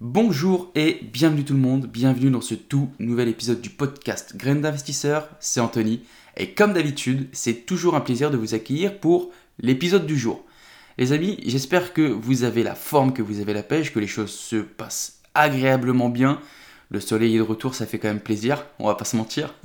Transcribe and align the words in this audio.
Bonjour 0.00 0.70
et 0.76 1.00
bienvenue 1.12 1.44
tout 1.44 1.54
le 1.54 1.58
monde, 1.58 1.86
bienvenue 1.86 2.30
dans 2.30 2.40
ce 2.40 2.54
tout 2.54 2.88
nouvel 3.00 3.26
épisode 3.26 3.60
du 3.60 3.68
podcast 3.68 4.36
Graines 4.36 4.60
d'investisseurs, 4.60 5.28
c'est 5.40 5.58
Anthony 5.58 6.04
et 6.36 6.54
comme 6.54 6.72
d'habitude 6.72 7.28
c'est 7.32 7.66
toujours 7.66 7.96
un 7.96 8.00
plaisir 8.00 8.30
de 8.30 8.36
vous 8.36 8.54
accueillir 8.54 9.00
pour 9.00 9.32
l'épisode 9.58 10.06
du 10.06 10.16
jour. 10.16 10.44
Les 10.98 11.12
amis, 11.12 11.40
j'espère 11.44 11.94
que 11.94 12.02
vous 12.02 12.44
avez 12.44 12.62
la 12.62 12.76
forme, 12.76 13.12
que 13.12 13.22
vous 13.22 13.40
avez 13.40 13.52
la 13.52 13.64
pêche, 13.64 13.92
que 13.92 13.98
les 13.98 14.06
choses 14.06 14.30
se 14.30 14.58
passent 14.58 15.18
agréablement 15.34 16.10
bien. 16.10 16.40
Le 16.90 17.00
soleil 17.00 17.34
est 17.34 17.38
de 17.38 17.42
retour, 17.42 17.74
ça 17.74 17.84
fait 17.84 17.98
quand 17.98 18.06
même 18.06 18.20
plaisir, 18.20 18.66
on 18.78 18.86
va 18.86 18.94
pas 18.94 19.04
se 19.04 19.16
mentir. 19.16 19.54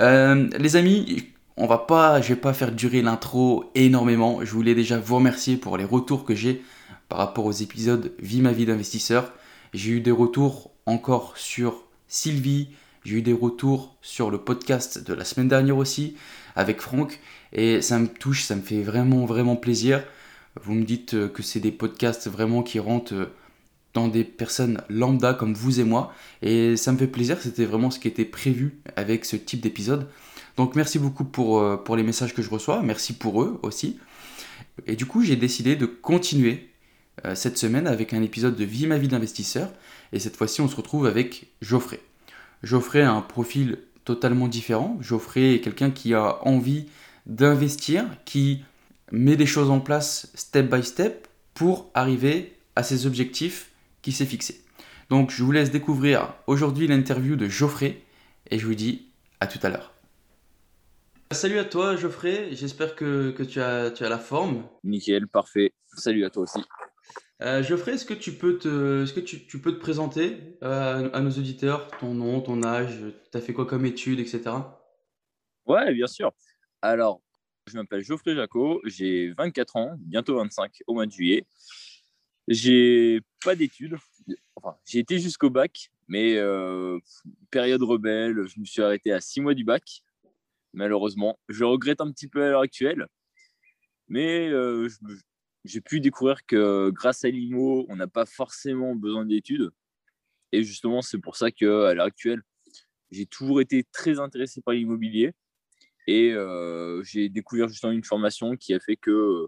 Euh, 0.00 0.48
les 0.58 0.74
amis, 0.74 1.28
on 1.56 1.68
va 1.68 1.78
pas, 1.78 2.20
je 2.20 2.30
vais 2.30 2.40
pas 2.40 2.52
faire 2.52 2.72
durer 2.72 3.00
l'intro 3.00 3.70
énormément. 3.76 4.40
Je 4.42 4.50
voulais 4.50 4.74
déjà 4.74 4.98
vous 4.98 5.14
remercier 5.14 5.56
pour 5.56 5.76
les 5.76 5.84
retours 5.84 6.24
que 6.24 6.34
j'ai 6.34 6.64
par 7.14 7.28
rapport 7.28 7.44
aux 7.44 7.52
épisodes 7.52 8.12
Vie 8.18 8.40
ma 8.40 8.50
vie 8.50 8.66
d'investisseur. 8.66 9.32
J'ai 9.72 9.92
eu 9.92 10.00
des 10.00 10.10
retours 10.10 10.72
encore 10.84 11.34
sur 11.36 11.84
Sylvie, 12.08 12.70
j'ai 13.04 13.18
eu 13.18 13.22
des 13.22 13.32
retours 13.32 13.96
sur 14.02 14.32
le 14.32 14.38
podcast 14.38 15.06
de 15.06 15.14
la 15.14 15.24
semaine 15.24 15.46
dernière 15.46 15.76
aussi 15.76 16.16
avec 16.56 16.80
Franck 16.80 17.20
et 17.52 17.80
ça 17.82 18.00
me 18.00 18.08
touche, 18.08 18.42
ça 18.42 18.56
me 18.56 18.62
fait 18.62 18.82
vraiment 18.82 19.26
vraiment 19.26 19.54
plaisir. 19.54 20.02
Vous 20.60 20.74
me 20.74 20.82
dites 20.82 21.14
euh, 21.14 21.28
que 21.28 21.44
c'est 21.44 21.60
des 21.60 21.70
podcasts 21.70 22.26
vraiment 22.28 22.64
qui 22.64 22.80
rentrent 22.80 23.14
euh, 23.14 23.32
dans 23.92 24.08
des 24.08 24.24
personnes 24.24 24.82
lambda 24.88 25.34
comme 25.34 25.54
vous 25.54 25.78
et 25.78 25.84
moi 25.84 26.12
et 26.42 26.76
ça 26.76 26.90
me 26.90 26.98
fait 26.98 27.06
plaisir, 27.06 27.40
c'était 27.40 27.64
vraiment 27.64 27.92
ce 27.92 28.00
qui 28.00 28.08
était 28.08 28.24
prévu 28.24 28.80
avec 28.96 29.24
ce 29.24 29.36
type 29.36 29.60
d'épisode. 29.60 30.08
Donc 30.56 30.74
merci 30.74 30.98
beaucoup 30.98 31.24
pour, 31.24 31.60
euh, 31.60 31.76
pour 31.76 31.94
les 31.94 32.02
messages 32.02 32.34
que 32.34 32.42
je 32.42 32.50
reçois, 32.50 32.82
merci 32.82 33.12
pour 33.12 33.40
eux 33.40 33.60
aussi. 33.62 34.00
Et 34.88 34.96
du 34.96 35.06
coup 35.06 35.22
j'ai 35.22 35.36
décidé 35.36 35.76
de 35.76 35.86
continuer 35.86 36.73
euh, 37.24 37.34
cette 37.34 37.58
semaine 37.58 37.86
avec 37.86 38.12
un 38.12 38.22
épisode 38.22 38.56
de 38.56 38.64
Vie 38.64 38.86
ma 38.86 38.98
vie 38.98 39.08
d'investisseur. 39.08 39.70
Et 40.12 40.18
cette 40.18 40.36
fois-ci, 40.36 40.60
on 40.60 40.68
se 40.68 40.76
retrouve 40.76 41.06
avec 41.06 41.48
Geoffrey. 41.62 42.00
Geoffrey 42.62 43.02
a 43.02 43.12
un 43.12 43.20
profil 43.20 43.78
totalement 44.04 44.48
différent. 44.48 44.98
Geoffrey 45.00 45.54
est 45.54 45.60
quelqu'un 45.60 45.90
qui 45.90 46.14
a 46.14 46.46
envie 46.46 46.86
d'investir, 47.26 48.04
qui 48.24 48.62
met 49.10 49.36
des 49.36 49.46
choses 49.46 49.70
en 49.70 49.80
place 49.80 50.30
step 50.34 50.70
by 50.70 50.82
step 50.82 51.28
pour 51.54 51.90
arriver 51.94 52.56
à 52.76 52.82
ses 52.82 53.06
objectifs 53.06 53.70
qu'il 54.02 54.12
s'est 54.12 54.26
fixés. 54.26 54.60
Donc 55.10 55.30
je 55.30 55.42
vous 55.42 55.52
laisse 55.52 55.70
découvrir 55.70 56.34
aujourd'hui 56.46 56.86
l'interview 56.86 57.36
de 57.36 57.48
Geoffrey 57.48 58.00
et 58.50 58.58
je 58.58 58.66
vous 58.66 58.74
dis 58.74 59.06
à 59.40 59.46
tout 59.46 59.58
à 59.62 59.68
l'heure. 59.68 59.92
Salut 61.30 61.58
à 61.58 61.64
toi 61.64 61.96
Geoffrey, 61.96 62.50
j'espère 62.52 62.94
que, 62.94 63.34
tu, 63.42 63.60
as, 63.60 63.90
tu 63.90 64.04
as 64.04 64.08
la 64.08 64.18
forme. 64.18 64.64
Nickel, 64.84 65.26
parfait. 65.26 65.72
Salut 65.96 66.24
à 66.24 66.30
toi 66.30 66.44
aussi. 66.44 66.60
Euh, 67.42 67.62
Geoffrey, 67.62 67.94
est-ce 67.94 68.04
que 68.04 68.14
tu 68.14 68.32
peux 68.32 68.58
te, 68.58 69.02
est-ce 69.02 69.12
que 69.12 69.20
tu, 69.20 69.58
peux 69.58 69.72
te 69.72 69.80
présenter 69.80 70.56
euh, 70.62 71.10
à 71.12 71.20
nos 71.20 71.30
auditeurs, 71.30 71.88
ton 71.98 72.14
nom, 72.14 72.40
ton 72.40 72.62
âge, 72.62 73.00
tu 73.32 73.36
as 73.36 73.40
fait 73.40 73.52
quoi 73.52 73.66
comme 73.66 73.84
études, 73.86 74.20
etc. 74.20 74.42
Ouais, 75.66 75.92
bien 75.92 76.06
sûr. 76.06 76.32
Alors, 76.80 77.22
je 77.66 77.76
m'appelle 77.76 78.02
Geoffrey 78.02 78.36
Jacot, 78.36 78.80
j'ai 78.84 79.32
24 79.32 79.76
ans, 79.76 79.96
bientôt 79.98 80.36
25 80.36 80.82
au 80.86 80.94
mois 80.94 81.06
de 81.06 81.10
juillet. 81.10 81.44
J'ai 82.46 83.20
pas 83.42 83.56
d'études, 83.56 83.96
enfin, 84.54 84.76
j'ai 84.84 85.00
été 85.00 85.18
jusqu'au 85.18 85.50
bac, 85.50 85.90
mais 86.06 86.36
euh, 86.36 86.98
période 87.50 87.82
rebelle, 87.82 88.46
je 88.46 88.60
me 88.60 88.64
suis 88.64 88.82
arrêté 88.82 89.12
à 89.12 89.20
6 89.20 89.40
mois 89.40 89.54
du 89.54 89.64
bac, 89.64 90.02
malheureusement. 90.72 91.38
Je 91.48 91.64
regrette 91.64 92.00
un 92.00 92.12
petit 92.12 92.28
peu 92.28 92.44
à 92.44 92.50
l'heure 92.50 92.60
actuelle, 92.60 93.08
mais 94.08 94.50
je, 94.50 94.88
j'ai 95.64 95.80
pu 95.80 96.00
découvrir 96.00 96.44
que 96.46 96.90
grâce 96.90 97.24
à 97.24 97.28
l'IMO, 97.28 97.86
on 97.88 97.96
n'a 97.96 98.06
pas 98.06 98.26
forcément 98.26 98.94
besoin 98.94 99.24
d'études. 99.24 99.70
Et 100.52 100.62
justement, 100.62 101.02
c'est 101.02 101.18
pour 101.18 101.36
ça 101.36 101.50
qu'à 101.50 101.94
l'heure 101.94 102.06
actuelle, 102.06 102.42
j'ai 103.10 103.26
toujours 103.26 103.60
été 103.60 103.84
très 103.92 104.18
intéressé 104.18 104.60
par 104.60 104.74
l'immobilier. 104.74 105.32
Et 106.06 106.32
euh, 106.32 107.02
j'ai 107.02 107.28
découvert 107.28 107.68
justement 107.68 107.92
une 107.92 108.04
formation 108.04 108.56
qui 108.56 108.74
a 108.74 108.80
fait 108.80 108.96
que 108.96 109.46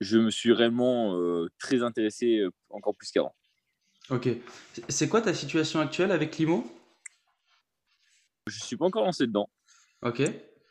je 0.00 0.18
me 0.18 0.30
suis 0.30 0.52
réellement 0.52 1.16
euh, 1.16 1.48
très 1.58 1.82
intéressé 1.82 2.38
euh, 2.38 2.50
encore 2.68 2.94
plus 2.94 3.10
qu'avant. 3.10 3.34
Ok. 4.10 4.28
C'est 4.88 5.08
quoi 5.08 5.22
ta 5.22 5.32
situation 5.32 5.80
actuelle 5.80 6.10
avec 6.10 6.36
l'IMO? 6.36 6.66
Je 8.48 8.58
ne 8.58 8.62
suis 8.62 8.76
pas 8.76 8.84
encore 8.84 9.04
lancé 9.04 9.26
dedans. 9.26 9.48
Ok. 10.02 10.22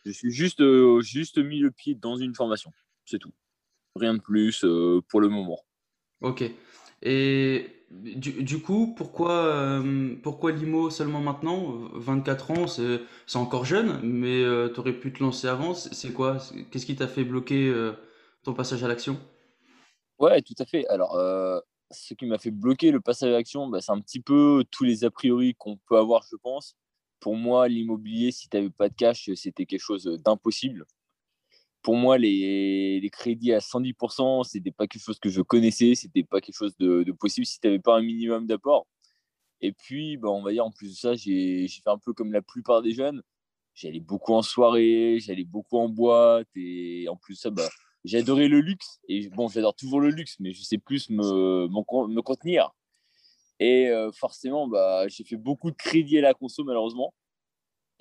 Je 0.06 0.12
suis 0.12 0.32
juste, 0.32 0.62
juste 1.02 1.38
mis 1.38 1.60
le 1.60 1.72
pied 1.72 1.96
dans 1.96 2.18
une 2.18 2.36
formation. 2.36 2.72
C'est 3.06 3.20
tout. 3.20 3.34
Rien 3.96 4.14
de 4.14 4.22
plus 4.22 4.64
euh, 4.64 5.02
pour 5.10 5.22
le 5.22 5.30
moment. 5.30 5.60
Ok. 6.22 6.44
Et 7.04 7.66
du, 7.90 8.62
coup, 8.62 8.94
pourquoi, 8.96 9.32
euh, 9.32 10.16
pourquoi 10.22 10.52
l'IMO 10.52 10.90
seulement 10.90 11.20
maintenant? 11.20 11.90
24 11.94 12.52
ans, 12.52 12.68
c'est 12.68 13.02
encore 13.36 13.66
jeune, 13.66 14.00
mais 14.04 14.44
euh, 14.44 14.70
tu 14.74 14.80
aurais 14.80 14.94
pu 14.94 15.12
te 15.12 15.22
lancer 15.22 15.48
avant. 15.48 15.74
C'est 15.74 16.14
quoi? 16.14 16.38
Qu'est-ce 16.72 16.86
qui 16.86 16.96
t'a 16.96 17.08
fait 17.08 17.24
bloquer 17.24 17.74
ton 18.44 18.54
passage 18.54 18.84
à 18.84 18.88
l'action? 18.88 19.20
Ouais, 20.20 20.42
tout 20.42 20.56
à 20.60 20.66
fait. 20.66 20.88
Alors, 20.88 21.20
ce 21.90 22.14
qui 22.14 22.26
m'a 22.28 22.38
fait 22.38 22.52
bloquer 22.52 22.92
le 22.92 23.02
passage 23.02 23.30
à 23.30 23.34
l'action, 23.34 23.68
bah, 23.68 23.82
c'est 23.82 23.92
un 23.92 24.00
petit 24.00 24.22
peu 24.22 24.64
tous 24.72 24.86
les 24.86 25.04
a 25.04 25.12
priori 25.12 25.56
qu'on 25.56 25.78
peut 25.78 25.98
avoir, 25.98 26.24
je 26.30 26.36
pense. 26.38 26.76
Pour 27.20 27.36
moi, 27.36 27.68
l'immobilier, 27.68 28.32
si 28.32 28.48
tu 28.48 28.56
n'avais 28.56 28.70
pas 28.70 28.88
de 28.88 28.94
cash, 28.94 29.30
c'était 29.36 29.66
quelque 29.66 29.82
chose 29.82 30.06
d'impossible 30.24 30.86
pour 31.82 31.96
moi, 31.96 32.18
les, 32.18 33.10
crédits 33.12 33.54
à 33.54 33.60
110%, 33.60 34.44
ce 34.44 34.58
n'était 34.58 34.72
pas 34.72 34.88
quelque 34.88 35.04
chose 35.04 35.20
que 35.20 35.30
je 35.30 35.42
connaissais, 35.42 35.96
ce 35.96 36.08
n'était 36.08 36.24
pas 36.24 36.42
quelque 36.42 36.56
chose 36.56 36.76
de, 36.78 37.12
possible 37.12 37.46
si 37.46 37.60
tu 37.60 37.68
n'avais 37.68 37.80
pas 37.80 37.98
un 37.98 38.02
minimum 38.02 38.48
d'apport. 38.48 38.88
Et 39.62 39.72
puis, 39.74 40.18
bah, 40.18 40.30
on 40.30 40.42
va 40.42 40.52
dire, 40.52 40.66
en 40.66 40.72
plus 40.72 40.90
de 40.90 40.96
ça, 40.96 41.14
j'ai 41.16 41.68
fait 41.68 41.90
un 41.90 41.98
peu 41.98 42.14
comme 42.14 42.32
la 42.32 42.42
plupart 42.42 42.82
des 42.82 42.94
jeunes. 42.94 43.22
J'allais 43.74 44.00
beaucoup 44.00 44.34
en 44.34 44.42
soirée, 44.42 45.20
j'allais 45.20 45.46
beaucoup 45.46 45.78
en 45.78 45.90
boîte. 45.90 46.48
Et 46.56 47.08
en 47.10 47.16
plus 47.16 47.36
ça, 47.36 47.50
bah, 47.52 47.70
j'adorais 48.04 48.48
le 48.48 48.60
luxe. 48.60 49.00
Et 49.08 49.30
bon, 49.30 49.48
j'adore 49.48 49.76
toujours 49.76 50.00
le 50.00 50.10
luxe, 50.10 50.38
mais 50.40 50.54
je 50.54 50.64
sais 50.64 50.78
plus 50.78 51.10
me, 51.10 51.68
me 51.68 52.22
contenir. 52.22 52.72
Et 53.60 53.90
euh, 53.90 54.12
forcément, 54.12 54.68
bah, 54.68 55.08
j'ai 55.08 55.24
fait 55.24 55.38
beaucoup 55.38 55.70
de 55.70 55.76
crédits 55.76 56.18
à 56.18 56.22
la 56.22 56.34
conso, 56.34 56.64
malheureusement. 56.64 57.14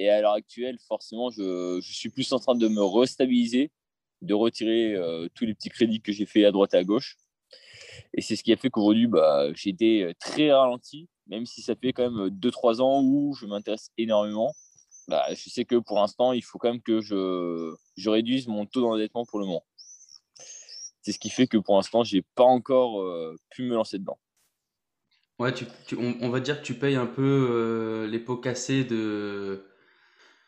Et 0.00 0.08
à 0.08 0.22
l'heure 0.22 0.32
actuelle, 0.32 0.78
forcément, 0.88 1.28
je, 1.28 1.78
suis 1.82 2.08
plus 2.08 2.32
en 2.32 2.38
train 2.38 2.54
de 2.54 2.66
me 2.68 2.82
restabiliser, 2.82 3.70
de 4.22 4.32
retirer 4.32 4.94
euh, 4.94 5.28
tous 5.34 5.44
les 5.44 5.52
petits 5.52 5.68
crédits 5.68 6.00
que 6.00 6.10
j'ai 6.10 6.24
fait 6.24 6.46
à 6.46 6.52
droite 6.52 6.72
et 6.72 6.78
à 6.78 6.84
gauche. 6.84 7.18
Et 8.14 8.22
c'est 8.22 8.34
ce 8.34 8.42
qui 8.42 8.50
a 8.50 8.56
fait 8.56 8.70
qu'aujourd'hui, 8.70 9.08
bah, 9.08 9.52
j'ai 9.52 9.68
été 9.68 10.04
euh, 10.04 10.14
très 10.18 10.52
ralenti, 10.52 11.10
même 11.26 11.44
si 11.44 11.60
ça 11.60 11.74
fait 11.74 11.92
quand 11.92 12.10
même 12.10 12.28
2-3 12.28 12.80
ans 12.80 13.02
où 13.02 13.34
je 13.34 13.44
m'intéresse 13.44 13.90
énormément. 13.98 14.54
Bah, 15.06 15.26
je 15.34 15.50
sais 15.50 15.66
que 15.66 15.76
pour 15.76 15.98
l'instant, 15.98 16.32
il 16.32 16.42
faut 16.42 16.56
quand 16.56 16.70
même 16.70 16.80
que 16.80 17.02
je, 17.02 17.76
réduise 18.08 18.48
mon 18.48 18.64
taux 18.64 18.80
d'endettement 18.80 19.26
pour 19.26 19.38
le 19.38 19.44
moment. 19.44 19.66
C'est 21.02 21.12
ce 21.12 21.18
qui 21.18 21.28
fait 21.28 21.46
que 21.46 21.58
pour 21.58 21.76
l'instant, 21.76 22.04
je 22.04 22.16
n'ai 22.16 22.22
pas 22.36 22.44
encore 22.44 23.02
euh, 23.02 23.36
pu 23.50 23.64
me 23.64 23.74
lancer 23.74 23.98
dedans. 23.98 24.18
Ouais, 25.38 25.52
on, 25.98 26.28
va 26.30 26.40
dire 26.40 26.60
que 26.60 26.66
tu 26.66 26.74
payes 26.74 26.96
un 26.96 27.06
peu 27.06 28.06
les 28.10 28.18
pots 28.18 28.36
cassés 28.36 28.84
de, 28.84 29.69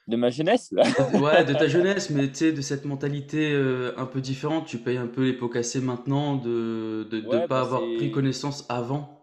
de 0.08 0.16
ma 0.16 0.30
jeunesse 0.30 0.72
Ouais, 1.14 1.44
de 1.44 1.52
ta 1.52 1.68
jeunesse, 1.68 2.10
mais 2.10 2.28
tu 2.28 2.36
sais, 2.36 2.52
de 2.52 2.60
cette 2.60 2.84
mentalité 2.84 3.52
euh, 3.52 3.94
un 3.96 4.06
peu 4.06 4.20
différente. 4.20 4.66
Tu 4.66 4.78
payes 4.78 4.96
un 4.96 5.06
peu 5.06 5.24
les 5.24 5.32
pots 5.32 5.48
cassés 5.48 5.80
maintenant, 5.80 6.36
de 6.36 7.08
ne 7.10 7.20
pas 7.20 7.46
bah, 7.46 7.60
avoir 7.60 7.82
pris 7.96 8.10
connaissance 8.10 8.66
avant. 8.68 9.18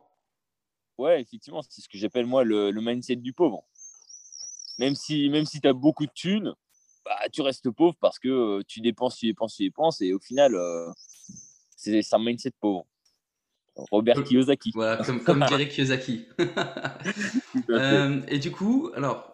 Ouais, 0.97 1.21
effectivement, 1.21 1.61
c'est 1.67 1.81
ce 1.81 1.89
que 1.89 1.97
j'appelle 1.97 2.25
moi 2.25 2.43
le, 2.43 2.71
mindset 2.73 3.17
du 3.17 3.33
pauvre. 3.33 3.63
Même 4.77 4.95
si, 4.95 5.29
même 5.29 5.45
si 5.45 5.59
tu 5.59 5.67
as 5.67 5.73
beaucoup 5.73 6.05
de 6.05 6.11
thunes, 6.13 6.53
bah, 7.05 7.17
tu 7.31 7.41
restes 7.41 7.69
pauvre 7.69 7.95
parce 7.99 8.19
que 8.19 8.29
euh, 8.29 8.63
tu 8.67 8.81
dépenses, 8.81 9.17
tu 9.17 9.25
dépenses, 9.25 9.55
tu 9.55 9.63
dépenses, 9.63 10.01
et 10.01 10.13
au 10.13 10.19
final, 10.19 10.55
euh, 10.55 10.89
c'est 11.75 12.01
un 12.13 12.19
mindset 12.19 12.51
pauvre. 12.59 12.85
Robert 13.91 14.23
Kiyosaki. 14.23 14.71
Voilà, 14.73 14.97
comme, 15.05 15.23
comme 15.23 15.45
dirait 15.45 15.67
Kiyosaki. 15.69 16.25
et 18.27 18.39
du 18.39 18.51
coup, 18.51 18.91
alors, 18.93 19.33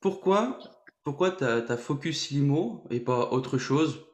pourquoi 0.00 0.58
pourquoi 1.06 1.30
tu 1.30 1.44
as, 1.44 1.76
focus 1.76 2.30
Limo 2.30 2.84
et 2.90 2.98
pas 2.98 3.30
autre 3.30 3.58
chose 3.58 4.04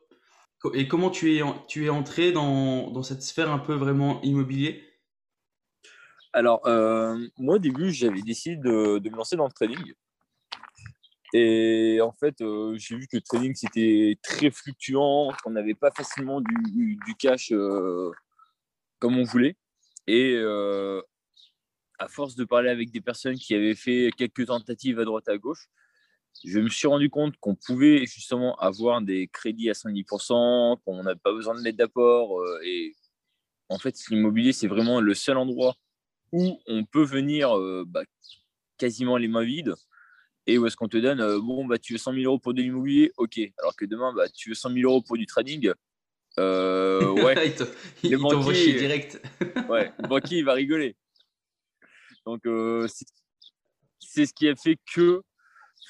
Et 0.75 0.87
comment 0.89 1.09
tu 1.09 1.35
es, 1.35 1.43
tu 1.67 1.87
es 1.87 1.89
entré 1.89 2.33
dans, 2.33 2.91
dans 2.91 3.03
cette 3.03 3.23
sphère 3.23 3.51
un 3.51 3.59
peu 3.59 3.73
vraiment 3.73 4.21
immobilier? 4.21 4.85
Alors, 6.35 6.61
euh, 6.67 7.17
moi 7.39 7.55
au 7.55 7.59
début, 7.59 7.93
j'avais 7.93 8.21
décidé 8.21 8.57
de, 8.57 8.99
de, 8.99 9.09
me 9.09 9.17
lancer 9.17 9.37
dans 9.37 9.47
le 9.47 9.53
trading. 9.53 9.95
Et 11.33 11.99
en 12.03 12.13
fait, 12.13 12.43
euh, 12.43 12.77
j'ai 12.77 12.97
vu 12.97 13.07
que 13.07 13.17
le 13.17 13.23
trading, 13.23 13.55
c'était 13.55 14.19
très 14.23 14.51
fluctuant, 14.51 15.33
qu'on 15.43 15.53
n'avait 15.53 15.73
pas 15.73 15.93
facilement 15.93 16.43
du, 16.43 16.99
du 17.07 17.15
cash 17.15 17.53
euh, 17.53 18.11
comme 18.99 19.17
on 19.17 19.25
voulait. 19.25 19.57
Et 20.09 20.37
à 21.99 22.09
force 22.09 22.35
de 22.35 22.45
parler 22.45 22.69
avec 22.69 22.91
des 22.91 23.01
personnes 23.01 23.37
qui 23.37 23.55
avaient 23.55 23.75
fait 23.75 24.11
quelques 24.19 24.45
tentatives 24.45 25.01
à 25.01 25.07
droite 25.07 25.31
à 25.31 25.39
gauche, 25.39 25.71
je 26.45 26.59
me 26.59 26.69
suis 26.69 26.89
rendu 26.89 27.09
compte 27.09 27.37
qu'on 27.39 27.55
pouvait 27.55 28.05
justement 28.07 28.57
avoir 28.57 29.01
des 29.01 29.29
crédits 29.29 29.71
à 29.71 29.75
110%, 29.75 30.79
qu'on 30.85 31.03
n'a 31.03 31.15
pas 31.15 31.33
besoin 31.33 31.55
de 31.55 31.61
mettre 31.61 31.79
d'apport. 31.79 32.41
Euh, 32.41 32.61
et 32.65 32.95
en 33.69 33.79
fait, 33.79 33.95
l'immobilier, 34.11 34.53
c'est 34.53 34.67
vraiment 34.67 35.01
le 35.01 35.15
seul 35.15 35.37
endroit 35.37 35.77
où 36.33 36.59
on 36.67 36.85
peut 36.85 37.05
venir 37.05 37.57
euh, 37.57 37.85
bah, 37.87 38.03
quasiment 38.79 39.17
les 39.17 39.29
mains 39.29 39.45
vides 39.45 39.75
et 40.47 40.59
où 40.59 40.67
est-ce 40.67 40.77
qu'on 40.77 40.89
te 40.89 40.97
donne, 40.97 41.21
euh, 41.21 41.39
bon, 41.39 41.65
bah, 41.65 41.79
tu 41.79 41.93
veux 41.93 41.99
100 41.99 42.15
000 42.15 42.25
euros 42.25 42.39
pour 42.41 42.55
de 42.55 42.63
l'immobilier, 42.63 43.13
ok. 43.17 43.39
Alors 43.59 43.77
que 43.77 43.85
demain, 43.85 44.13
bah, 44.13 44.29
tu 44.29 44.49
veux 44.49 44.55
100 44.57 44.73
000 44.73 44.91
euros 44.91 45.03
pour 45.03 45.17
du 45.17 45.27
trading, 45.27 45.69
ouais. 45.69 45.75
il 48.03 48.19
t'envoie 48.19 48.55
chier 48.55 48.75
direct. 48.75 49.23
ouais, 49.69 49.93
le 49.99 50.09
banquier, 50.09 50.39
il 50.39 50.45
va 50.45 50.55
rigoler. 50.55 50.97
Donc, 52.27 52.43
c'est 54.01 54.27
ce 54.27 54.35
qui 54.35 54.49
a 54.49 54.57
fait 54.57 54.79
que 54.93 55.23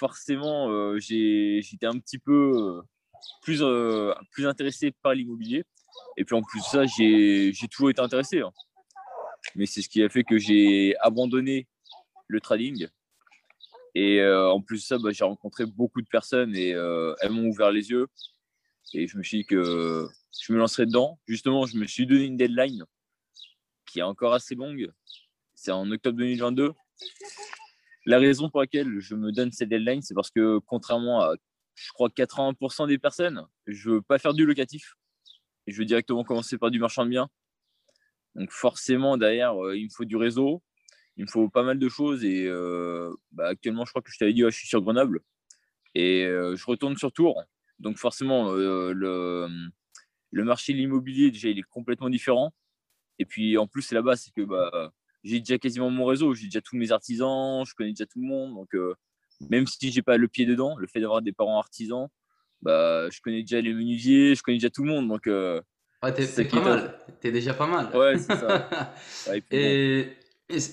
forcément, 0.03 0.69
euh, 0.69 0.99
j'étais 0.99 1.87
un 1.87 1.97
petit 2.01 2.19
peu 2.19 2.51
euh, 2.57 2.83
plus, 3.43 3.63
euh, 3.63 4.13
plus 4.33 4.49
intéressé 4.49 4.91
par 4.91 5.15
l'immobilier. 5.15 5.65
Et 6.17 6.25
puis 6.25 6.35
en 6.35 6.43
plus 6.43 6.59
de 6.59 6.65
ça, 6.65 6.87
j'ai 6.87 7.69
toujours 7.71 7.91
été 7.91 8.01
intéressé. 8.01 8.41
Hein. 8.41 8.51
Mais 9.55 9.67
c'est 9.67 9.81
ce 9.81 9.89
qui 9.89 10.03
a 10.03 10.09
fait 10.09 10.25
que 10.25 10.39
j'ai 10.39 10.97
abandonné 10.99 11.69
le 12.27 12.41
trading. 12.41 12.89
Et 13.95 14.25
en 14.25 14.61
plus 14.63 14.79
de 14.79 14.85
ça, 14.85 14.99
bah, 14.99 15.11
j'ai 15.13 15.25
rencontré 15.25 15.67
beaucoup 15.67 16.01
de 16.01 16.09
personnes 16.09 16.57
et 16.57 16.71
elles 16.71 17.31
m'ont 17.31 17.47
ouvert 17.47 17.71
les 17.71 17.91
yeux. 17.91 18.09
Et 18.95 19.07
je 19.07 19.19
me 19.19 19.23
suis 19.23 19.39
dit 19.39 19.47
que 19.47 20.09
je 20.41 20.53
me 20.53 20.59
lancerais 20.59 20.87
dedans. 20.87 21.21
Justement, 21.27 21.67
je 21.67 21.77
me 21.77 21.87
suis 21.87 22.07
donné 22.07 22.25
une 22.25 22.37
deadline 22.37 22.85
qui 23.87 23.99
est 24.01 24.03
encore 24.03 24.33
assez 24.33 24.55
longue. 24.55 24.91
C'est 25.55 25.73
en 25.73 25.91
octobre 25.91 26.17
2022. 26.19 26.73
La 28.05 28.19
raison 28.19 28.51
pour 28.51 28.61
laquelle 28.61 28.99
je 28.99 29.15
me 29.15 29.31
donne 29.31 29.53
cette 29.53 29.69
deadline, 29.69 30.03
c'est 30.03 30.15
parce 30.15 30.31
que 30.31 30.59
contrairement 30.67 31.23
à, 31.23 31.35
je 31.75 31.93
crois, 31.93 32.09
80% 32.09 32.89
des 32.89 32.99
personnes, 32.99 33.47
je 33.67 33.89
ne 33.89 33.95
veux 33.95 34.03
pas 34.03 34.19
faire 34.19 34.35
du 34.35 34.45
locatif. 34.45 34.95
Je 35.67 35.79
veux 35.79 35.85
directement 35.85 36.25
commencer 36.25 36.59
par 36.59 36.71
du 36.71 36.79
marchand 36.79 37.05
de 37.05 37.11
biens. 37.11 37.29
Donc 38.35 38.51
forcément, 38.51 39.17
derrière, 39.17 39.63
euh, 39.63 39.77
il 39.77 39.85
me 39.85 39.91
faut 39.91 40.05
du 40.05 40.17
réseau, 40.17 40.63
il 41.17 41.25
me 41.25 41.31
faut 41.31 41.49
pas 41.49 41.63
mal 41.63 41.79
de 41.79 41.89
choses. 41.89 42.25
Et 42.25 42.47
euh, 42.47 43.15
bah, 43.33 43.49
actuellement, 43.49 43.85
je 43.85 43.91
crois 43.91 44.03
que 44.03 44.11
je 44.11 44.19
t'avais 44.19 44.33
dit, 44.33 44.43
je 44.43 44.51
suis 44.51 44.69
sur 44.69 44.83
Grenoble. 44.83 45.21
Et 45.95 46.25
euh, 46.25 46.57
je 46.57 46.67
retourne 46.67 46.97
sur 46.97 47.13
Tours. 47.13 47.43
Donc 47.79 47.99
forcément, 47.99 48.53
le, 48.53 49.49
marché 50.33 50.73
de 50.73 50.79
l'immobilier, 50.79 51.31
déjà, 51.31 51.49
il 51.49 51.59
est 51.59 51.63
complètement 51.63 52.11
différent. 52.11 52.53
Et 53.19 53.27
puis 53.27 53.59
en 53.59 53.67
plus, 53.67 53.93
là-bas, 53.93 54.17
c'est 54.17 54.33
que 54.33 54.43
bah, 54.43 54.93
j'ai 55.25 55.39
déjà 55.39 55.59
quasiment 55.59 55.91
mon 55.91 56.05
réseau, 56.05 56.35
j'ai 56.35 56.47
déjà 56.47 56.61
tous 56.61 56.77
mes 56.77 56.93
artisans, 56.93 57.65
je 57.67 57.75
connais 57.75 57.91
déjà 57.91 58.07
tout 58.07 58.21
le 58.21 58.27
monde. 58.27 58.55
Donc, 58.55 58.75
euh, 58.75 58.95
même 59.51 59.67
si 59.67 59.93
j'ai 59.93 60.03
pas 60.03 60.17
le 60.17 60.29
pied 60.29 60.47
dedans, 60.47 60.77
le 60.77 60.87
fait 60.87 61.01
d'avoir 61.01 61.23
des 61.23 61.33
parents 61.33 61.59
artisans, 61.59 62.09
bah, 62.61 63.09
je 63.11 63.21
connais 63.21 63.43
déjà 63.43 63.61
les 63.61 63.73
menuisiers, 63.73 64.35
je 64.35 64.43
connais 64.43 64.59
déjà 64.59 64.71
tout 64.71 64.85
le 64.85 64.91
monde. 64.91 65.09
Donc, 65.09 65.27
euh, 65.27 65.61
ouais, 66.03 66.13
t'es, 66.13 66.45
pas 66.45 66.61
mal. 66.61 66.99
T'es 67.21 67.33
déjà 67.33 67.55
pas 67.55 67.67
mal. 67.67 67.95
Ouais, 67.97 68.19
c'est 68.19 68.37
ça. 68.37 68.95
et, 69.51 70.09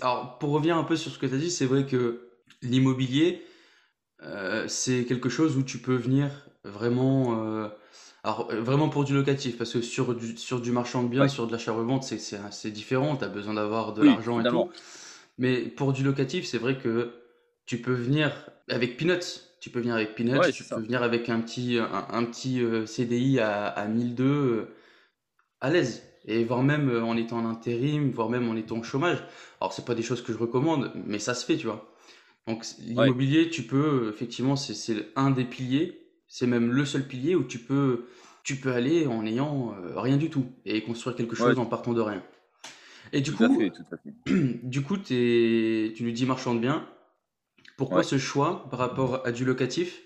alors, 0.01 0.37
pour 0.39 0.51
revenir 0.51 0.77
un 0.77 0.83
peu 0.83 0.95
sur 0.95 1.11
ce 1.11 1.19
que 1.19 1.25
tu 1.25 1.35
as 1.35 1.37
dit, 1.37 1.51
c'est 1.51 1.65
vrai 1.65 1.85
que 1.85 2.29
l'immobilier, 2.61 3.45
euh, 4.21 4.67
c'est 4.67 5.05
quelque 5.05 5.29
chose 5.29 5.57
où 5.57 5.63
tu 5.63 5.77
peux 5.77 5.95
venir 5.95 6.49
vraiment 6.63 7.69
alors, 8.23 8.49
euh, 8.51 8.61
vraiment 8.61 8.89
pour 8.89 9.05
du 9.05 9.13
locatif, 9.13 9.57
parce 9.57 9.73
que 9.73 9.81
sur 9.81 10.13
du, 10.13 10.35
sur 10.37 10.59
du 10.59 10.71
marchand 10.71 11.03
de 11.03 11.09
biens, 11.09 11.27
sur 11.27 11.47
de 11.47 11.51
l'achat-revente, 11.51 12.03
c'est, 12.03 12.19
c'est, 12.19 12.71
différent, 12.71 13.15
tu 13.15 13.23
as 13.23 13.29
besoin 13.29 13.53
d'avoir 13.53 13.93
de 13.93 14.03
l'argent 14.03 14.41
et 14.41 14.49
tout. 14.49 14.69
Mais 15.37 15.61
pour 15.61 15.93
du 15.93 16.03
locatif, 16.03 16.45
c'est 16.45 16.57
vrai 16.57 16.77
que 16.77 17.13
tu 17.65 17.81
peux 17.81 17.93
venir 17.93 18.49
avec 18.69 18.97
Peanuts. 18.97 19.45
Tu 19.61 19.69
peux 19.69 19.79
venir 19.79 19.95
avec 19.95 20.15
Peanuts, 20.15 20.51
tu 20.53 20.63
peux 20.63 20.79
venir 20.79 21.03
avec 21.03 21.29
un 21.29 21.39
petit, 21.41 21.77
un, 21.79 22.23
petit 22.25 22.61
euh, 22.61 22.85
CDI 22.85 23.39
à, 23.39 23.67
à 23.67 23.87
1002 23.87 24.25
euh, 24.25 24.75
à 25.61 25.69
l'aise. 25.69 26.03
Et 26.25 26.43
voire 26.43 26.61
même 26.61 27.03
en 27.03 27.15
étant 27.15 27.37
en 27.37 27.45
intérim, 27.45 28.11
voire 28.11 28.29
même 28.29 28.49
en 28.49 28.55
étant 28.55 28.79
au 28.79 28.83
chômage. 28.83 29.23
Alors, 29.61 29.73
c'est 29.73 29.85
pas 29.85 29.95
des 29.95 30.03
choses 30.03 30.21
que 30.21 30.33
je 30.33 30.37
recommande, 30.37 30.91
mais 30.93 31.19
ça 31.19 31.33
se 31.33 31.45
fait, 31.45 31.57
tu 31.57 31.67
vois. 31.67 31.93
Donc, 32.47 32.65
l'immobilier, 32.79 33.49
tu 33.49 33.63
peux, 33.63 34.09
effectivement, 34.13 34.55
c'est, 34.55 34.73
c'est 34.73 35.07
un 35.15 35.31
des 35.31 35.45
piliers 35.45 36.08
c'est 36.29 36.47
même 36.47 36.71
le 36.71 36.85
seul 36.85 37.05
pilier 37.05 37.35
où 37.35 37.43
tu 37.43 37.57
peux, 37.57 38.05
tu 38.43 38.55
peux 38.55 38.71
aller 38.71 39.07
en 39.07 39.25
ayant 39.25 39.73
euh, 39.73 39.99
rien 39.99 40.15
du 40.15 40.29
tout 40.29 40.45
et 40.63 40.81
construire 40.83 41.15
quelque 41.17 41.35
chose 41.35 41.57
en 41.59 41.65
partant 41.65 41.93
de 41.93 42.01
rien. 42.01 42.23
Et 43.11 43.21
du 43.21 43.33
coup, 43.33 43.59
du 44.63 44.83
coup, 44.83 44.97
tu 44.97 45.93
nous 45.99 46.11
dis 46.11 46.25
marchand 46.25 46.53
de 46.53 46.59
biens. 46.59 46.87
Pourquoi 47.75 48.03
ce 48.03 48.17
choix 48.17 48.69
par 48.69 48.79
rapport 48.79 49.25
à 49.25 49.31
du 49.31 49.43
locatif? 49.43 50.01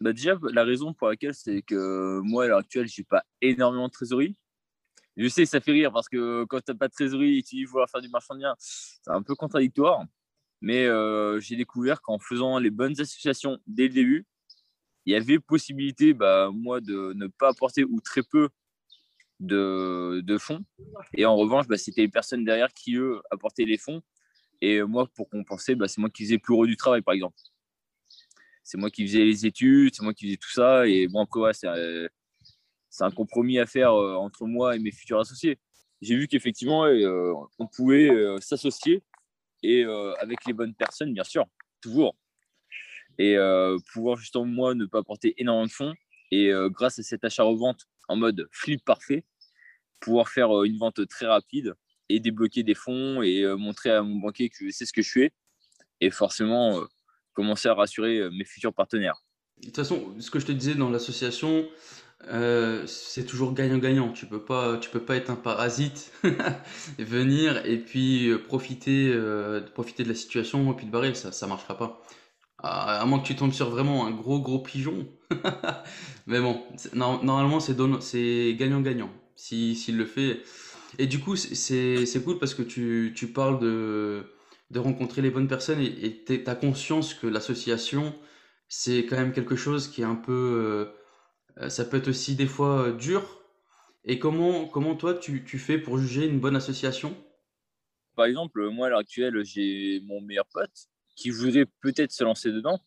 Bah 0.00 0.12
Déjà, 0.12 0.38
la 0.52 0.64
raison 0.64 0.94
pour 0.94 1.08
laquelle, 1.08 1.34
c'est 1.34 1.60
que 1.60 2.20
moi, 2.20 2.44
à 2.44 2.46
l'heure 2.48 2.58
actuelle, 2.58 2.88
je 2.88 3.00
n'ai 3.00 3.04
pas 3.04 3.24
énormément 3.42 3.88
de 3.88 3.92
trésorerie. 3.92 4.36
Je 5.16 5.28
sais, 5.28 5.44
ça 5.44 5.60
fait 5.60 5.72
rire 5.72 5.92
parce 5.92 6.08
que 6.08 6.44
quand 6.44 6.60
tu 6.64 6.70
n'as 6.70 6.78
pas 6.78 6.88
de 6.88 6.92
trésorerie 6.92 7.38
et 7.38 7.42
tu 7.42 7.56
dis 7.56 7.64
vouloir 7.64 7.90
faire 7.90 8.00
du 8.00 8.08
marchand 8.08 8.34
de 8.34 8.38
biens, 8.38 8.54
c'est 8.58 9.10
un 9.10 9.22
peu 9.22 9.34
contradictoire. 9.34 10.06
Mais 10.62 10.86
euh, 10.86 11.40
j'ai 11.40 11.56
découvert 11.56 12.00
qu'en 12.00 12.18
faisant 12.18 12.58
les 12.58 12.70
bonnes 12.70 12.98
associations 12.98 13.58
dès 13.66 13.88
le 13.88 13.94
début, 13.94 14.26
il 15.06 15.12
y 15.12 15.16
avait 15.16 15.38
possibilité, 15.38 16.14
bah, 16.14 16.50
moi, 16.52 16.80
de 16.80 17.12
ne 17.14 17.26
pas 17.26 17.48
apporter 17.50 17.84
ou 17.84 18.00
très 18.00 18.22
peu 18.22 18.48
de, 19.40 20.20
de 20.24 20.38
fonds. 20.38 20.64
Et 21.14 21.24
en 21.24 21.36
revanche, 21.36 21.66
bah, 21.66 21.78
c'était 21.78 22.02
les 22.02 22.08
personnes 22.08 22.44
derrière 22.44 22.72
qui, 22.72 22.96
eux, 22.96 23.20
apportaient 23.30 23.64
les 23.64 23.78
fonds. 23.78 24.02
Et 24.60 24.82
moi, 24.82 25.06
pour 25.14 25.28
compenser, 25.30 25.74
bah, 25.74 25.88
c'est 25.88 26.00
moi 26.00 26.10
qui 26.10 26.24
faisais 26.24 26.38
plus 26.38 26.54
haut 26.54 26.66
du 26.66 26.76
travail, 26.76 27.02
par 27.02 27.14
exemple. 27.14 27.36
C'est 28.62 28.78
moi 28.78 28.90
qui 28.90 29.06
faisais 29.06 29.24
les 29.24 29.46
études, 29.46 29.94
c'est 29.94 30.02
moi 30.02 30.14
qui 30.14 30.26
faisais 30.26 30.36
tout 30.36 30.50
ça. 30.50 30.86
Et 30.86 31.08
bon, 31.08 31.22
après, 31.22 31.52
c'est 31.52 33.04
un 33.04 33.10
compromis 33.10 33.58
à 33.58 33.66
faire 33.66 33.94
euh, 33.94 34.14
entre 34.14 34.46
moi 34.46 34.76
et 34.76 34.78
mes 34.78 34.92
futurs 34.92 35.18
associés. 35.18 35.58
J'ai 36.02 36.16
vu 36.16 36.28
qu'effectivement, 36.28 36.84
euh, 36.84 37.32
on 37.58 37.66
pouvait 37.66 38.10
euh, 38.10 38.38
s'associer 38.40 39.02
et 39.62 39.84
avec 40.18 40.46
les 40.46 40.54
bonnes 40.54 40.74
personnes, 40.74 41.12
bien 41.12 41.24
sûr, 41.24 41.44
toujours 41.82 42.16
et 43.20 43.36
euh, 43.36 43.76
pouvoir 43.92 44.16
justement 44.16 44.46
moi 44.46 44.74
ne 44.74 44.86
pas 44.86 45.00
apporter 45.00 45.34
énormément 45.36 45.66
de 45.66 45.70
fonds 45.70 45.94
et 46.30 46.50
euh, 46.50 46.70
grâce 46.70 46.98
à 46.98 47.02
cet 47.02 47.22
achat-revente 47.22 47.86
en 48.08 48.16
mode 48.16 48.48
flip 48.50 48.82
parfait, 48.82 49.24
pouvoir 50.00 50.30
faire 50.30 50.56
euh, 50.56 50.64
une 50.64 50.78
vente 50.78 51.06
très 51.06 51.26
rapide 51.26 51.74
et 52.08 52.18
débloquer 52.18 52.62
des 52.62 52.74
fonds 52.74 53.20
et 53.22 53.46
montrer 53.56 53.90
à 53.90 54.02
mon 54.02 54.16
banquier 54.16 54.48
que 54.48 54.64
je 54.64 54.70
sais 54.70 54.86
ce 54.86 54.92
que 54.92 55.02
je 55.02 55.10
fais 55.10 55.32
et 56.00 56.10
forcément 56.10 56.82
commencer 57.34 57.68
à 57.68 57.74
rassurer 57.74 58.28
mes 58.32 58.44
futurs 58.44 58.74
partenaires. 58.74 59.22
De 59.58 59.66
toute 59.66 59.76
façon, 59.76 60.16
ce 60.18 60.28
que 60.28 60.40
je 60.40 60.46
te 60.46 60.50
disais 60.50 60.74
dans 60.74 60.90
l'association, 60.90 61.68
c'est 62.86 63.26
toujours 63.26 63.54
gagnant-gagnant. 63.54 64.12
Tu 64.12 64.26
peux 64.26 64.40
peux 64.40 65.04
pas 65.04 65.16
être 65.16 65.30
un 65.30 65.36
parasite, 65.36 66.12
venir 66.98 67.64
et 67.64 67.78
puis 67.78 68.36
profiter, 68.48 69.16
profiter 69.72 70.02
de 70.02 70.08
la 70.08 70.16
situation 70.16 70.72
et 70.72 70.74
puis 70.74 70.86
de 70.86 70.90
barrer. 70.90 71.14
Ça, 71.14 71.30
ça 71.30 71.46
marchera 71.46 71.78
pas. 71.78 72.02
À, 72.62 73.04
moins 73.06 73.20
que 73.20 73.26
tu 73.26 73.36
tombes 73.36 73.52
sur 73.52 73.70
vraiment 73.70 74.06
un 74.06 74.10
gros 74.10 74.40
gros 74.40 74.58
pigeon. 74.58 75.06
Mais 76.26 76.40
bon, 76.40 76.62
normalement 76.94 77.60
c'est 77.60 78.56
gagnant-gagnant 78.58 79.10
s'il 79.36 79.96
le 79.96 80.04
fait. 80.04 80.42
Et 80.98 81.06
du 81.06 81.20
coup, 81.20 81.36
c'est 81.36 82.22
cool 82.24 82.38
parce 82.38 82.54
que 82.54 82.62
tu, 82.62 83.12
tu 83.16 83.28
parles 83.28 83.58
de, 83.60 84.24
de 84.70 84.78
rencontrer 84.78 85.22
les 85.22 85.30
bonnes 85.30 85.48
personnes 85.48 85.80
et 85.80 86.24
tu 86.24 86.42
as 86.46 86.54
conscience 86.54 87.14
que 87.14 87.26
l'association, 87.26 88.14
c'est 88.68 89.06
quand 89.06 89.16
même 89.16 89.32
quelque 89.32 89.56
chose 89.56 89.88
qui 89.88 90.02
est 90.02 90.06
un 90.06 90.16
peu. 90.16 90.92
Euh, 91.58 91.68
ça 91.68 91.84
peut 91.84 91.96
être 91.96 92.08
aussi 92.08 92.34
des 92.36 92.46
fois 92.46 92.88
euh, 92.88 92.92
dur. 92.92 93.22
Et 94.04 94.18
comment, 94.18 94.66
comment 94.66 94.94
toi 94.94 95.14
tu, 95.14 95.44
tu 95.44 95.58
fais 95.58 95.78
pour 95.78 95.98
juger 95.98 96.26
une 96.26 96.40
bonne 96.40 96.56
association? 96.56 97.14
Par 98.16 98.26
exemple, 98.26 98.68
moi 98.70 98.86
à 98.86 98.90
l'heure 98.90 99.00
actuelle, 99.00 99.42
j'ai 99.44 100.00
mon 100.04 100.20
meilleur 100.20 100.46
pote 100.46 100.88
qui 101.16 101.30
voudrait 101.30 101.66
peut-être 101.80 102.12
se 102.12 102.24
lancer 102.24 102.50
dedans. 102.50 102.80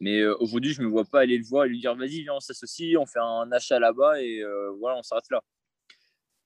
Mais 0.00 0.20
euh, 0.20 0.36
aujourd'hui, 0.38 0.72
je 0.72 0.80
ne 0.80 0.86
me 0.86 0.90
vois 0.90 1.04
pas 1.04 1.20
aller 1.20 1.38
le 1.38 1.44
voir 1.44 1.64
et 1.64 1.68
lui 1.68 1.80
dire 1.80 1.94
vas-y, 1.94 2.22
viens, 2.22 2.34
on 2.34 2.40
s'associe, 2.40 2.96
on 2.98 3.06
fait 3.06 3.20
un 3.20 3.50
achat 3.52 3.78
là-bas 3.78 4.20
et 4.20 4.42
euh, 4.42 4.70
voilà, 4.78 4.98
on 4.98 5.02
s'arrête 5.02 5.30
là. 5.30 5.42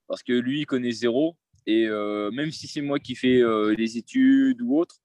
Parce 0.07 0.23
que 0.23 0.33
lui, 0.33 0.61
il 0.61 0.67
connaît 0.67 0.91
zéro. 0.91 1.37
Et 1.67 1.87
euh, 1.87 2.31
même 2.31 2.51
si 2.51 2.67
c'est 2.67 2.81
moi 2.81 2.99
qui 2.99 3.15
fais 3.15 3.43
les 3.77 3.99
études 3.99 4.63
ou 4.63 4.79
autre, 4.79 4.97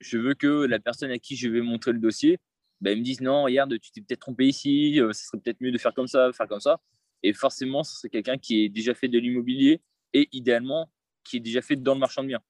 je 0.00 0.18
veux 0.18 0.34
que 0.34 0.66
la 0.66 0.80
personne 0.80 1.10
à 1.10 1.18
qui 1.18 1.36
je 1.36 1.48
vais 1.48 1.60
montrer 1.60 1.92
le 1.92 2.00
dossier 2.00 2.38
bah, 2.80 2.94
me 2.94 3.02
disent 3.02 3.20
non, 3.20 3.44
regarde, 3.44 3.78
tu 3.78 3.92
t'es 3.92 4.00
peut-être 4.00 4.20
trompé 4.20 4.46
ici, 4.46 4.98
ce 4.98 5.12
serait 5.12 5.38
peut-être 5.38 5.60
mieux 5.60 5.70
de 5.70 5.78
faire 5.78 5.94
comme 5.94 6.08
ça, 6.08 6.32
faire 6.32 6.48
comme 6.48 6.60
ça. 6.60 6.80
Et 7.22 7.32
forcément, 7.32 7.84
c'est 7.84 8.08
quelqu'un 8.08 8.36
qui 8.36 8.64
est 8.64 8.68
déjà 8.68 8.94
fait 8.94 9.08
de 9.08 9.18
l'immobilier 9.18 9.80
et 10.12 10.28
idéalement 10.32 10.90
qui 11.24 11.38
est 11.38 11.40
déjà 11.40 11.62
fait 11.62 11.76
dans 11.76 11.94
le 11.94 12.00
marchand 12.00 12.22
de 12.22 12.28
biens. 12.28 12.42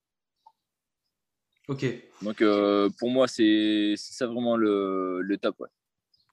Ok. 1.68 1.84
Donc 2.22 2.42
pour 2.98 3.10
moi, 3.10 3.26
c'est 3.28 3.94
ça 3.96 4.26
vraiment 4.26 4.56
le, 4.56 5.20
le 5.20 5.36
top. 5.38 5.60
Ouais. 5.60 5.68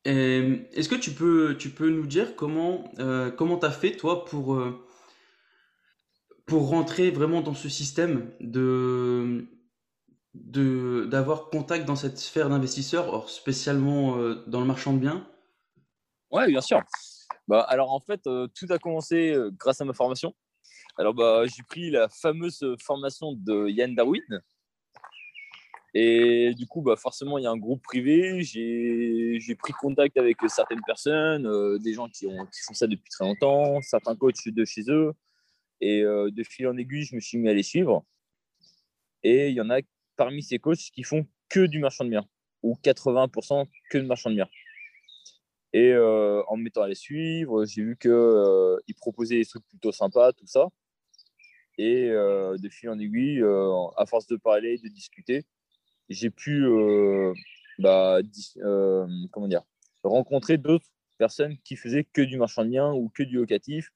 Est-ce 0.06 0.90
que 0.90 0.96
tu 0.96 1.12
peux, 1.12 1.56
tu 1.58 1.70
peux 1.70 1.90
nous 1.90 2.06
dire 2.06 2.36
comment 2.36 2.92
euh, 3.00 3.32
comment 3.32 3.58
tu 3.58 3.66
as 3.66 3.72
fait 3.72 3.96
toi 3.96 4.26
pour, 4.26 4.56
euh, 4.56 4.86
pour 6.46 6.68
rentrer 6.68 7.10
vraiment 7.10 7.42
dans 7.42 7.54
ce 7.54 7.70
système 7.70 8.32
de 8.42 9.48
de 10.34 11.06
d'avoir 11.06 11.50
contact 11.50 11.86
dans 11.86 11.96
cette 11.96 12.18
sphère 12.18 12.50
d'investisseurs, 12.50 13.14
or 13.14 13.30
spécialement 13.30 14.18
euh, 14.18 14.44
dans 14.48 14.60
le 14.60 14.66
marchand 14.68 14.94
de 14.94 15.00
biens? 15.00 15.26
Ouais, 16.32 16.48
bien 16.48 16.62
sûr. 16.62 16.82
Bah, 17.48 17.62
alors 17.62 17.92
en 17.92 18.00
fait, 18.00 18.22
tout 18.24 18.68
a 18.70 18.80
commencé 18.80 19.36
grâce 19.58 19.80
à 19.80 19.86
ma 19.86 19.94
formation. 19.94 20.36
Alors 20.98 21.14
bah, 21.14 21.46
j'ai 21.46 21.64
pris 21.64 21.92
la 21.92 22.10
fameuse 22.10 22.64
formation 22.80 23.34
de 23.34 23.70
Yann 23.70 23.96
Darwin, 23.96 24.42
et 25.94 26.54
du 26.56 26.66
coup, 26.66 26.82
bah, 26.82 26.96
forcément, 26.96 27.38
il 27.38 27.44
y 27.44 27.48
a 27.48 27.52
un 27.52 27.58
groupe 27.58 27.84
privé. 27.84 28.42
J'ai 28.42 29.56
pris 29.56 29.74
contact 29.74 30.18
avec 30.18 30.38
certaines 30.48 30.82
personnes, 30.82 31.46
euh, 31.46 31.78
des 31.78 31.94
gens 31.94 32.10
qui, 32.10 32.26
ont, 32.26 32.46
qui, 32.48 32.62
font 32.66 32.74
ça 32.74 32.88
depuis 32.88 33.10
très 33.12 33.26
longtemps, 33.26 33.80
certains 33.82 34.16
coachs 34.16 34.48
de 34.48 34.66
chez 34.66 34.84
eux. 34.90 35.14
Et 35.82 36.02
euh, 36.02 36.32
de 36.32 36.44
fil 36.44 36.68
en 36.68 36.78
aiguille, 36.78 37.04
je 37.04 37.16
me 37.16 37.20
suis 37.20 37.38
mis 37.38 37.50
à 37.50 37.54
les 37.54 37.64
suivre. 37.64 38.06
Et 39.22 39.50
il 39.50 39.56
y 39.56 39.62
en 39.62 39.70
a 39.70 39.82
parmi 40.16 40.42
ces 40.42 40.58
coachs 40.58 40.80
qui 40.80 41.04
font 41.04 41.28
que 41.50 41.66
du 41.68 41.80
marchand 41.80 42.06
de 42.06 42.10
biens, 42.10 42.28
ou 42.64 42.76
80% 42.84 43.68
que 43.92 43.98
de 44.00 44.06
marchand 44.06 44.32
de 44.32 44.36
biens. 44.36 44.50
Et 45.74 45.92
euh, 45.92 46.44
en 46.48 46.58
me 46.58 46.64
mettant 46.64 46.82
à 46.84 46.88
les 46.88 46.96
suivre, 46.96 47.66
j'ai 47.66 47.84
vu 47.84 47.98
qu'ils 47.98 48.96
proposaient 48.96 49.38
des 49.38 49.46
trucs 49.46 49.68
plutôt 49.68 49.92
sympas, 49.92 50.34
tout 50.34 50.48
ça. 50.48 50.68
Et 51.78 52.10
de 52.10 52.70
fil 52.70 52.90
en 52.90 53.00
aiguille, 53.00 53.44
à 53.98 54.06
force 54.06 54.28
de 54.28 54.36
parler, 54.38 54.78
de 54.78 54.88
discuter, 54.90 55.44
j'ai 56.10 56.30
pu 56.30 56.66
euh, 56.66 57.34
bah, 57.80 58.20
euh, 58.58 59.08
comment 59.32 59.48
dire, 59.48 59.64
rencontrer 60.04 60.58
d'autres 60.58 60.88
personnes 61.18 61.58
qui 61.64 61.76
faisaient 61.76 62.04
que 62.04 62.22
du 62.22 62.38
marchand 62.38 62.66
de 62.66 62.70
biens 62.70 62.92
ou 62.92 63.10
que 63.10 63.24
du 63.24 63.36
locatif 63.36 63.92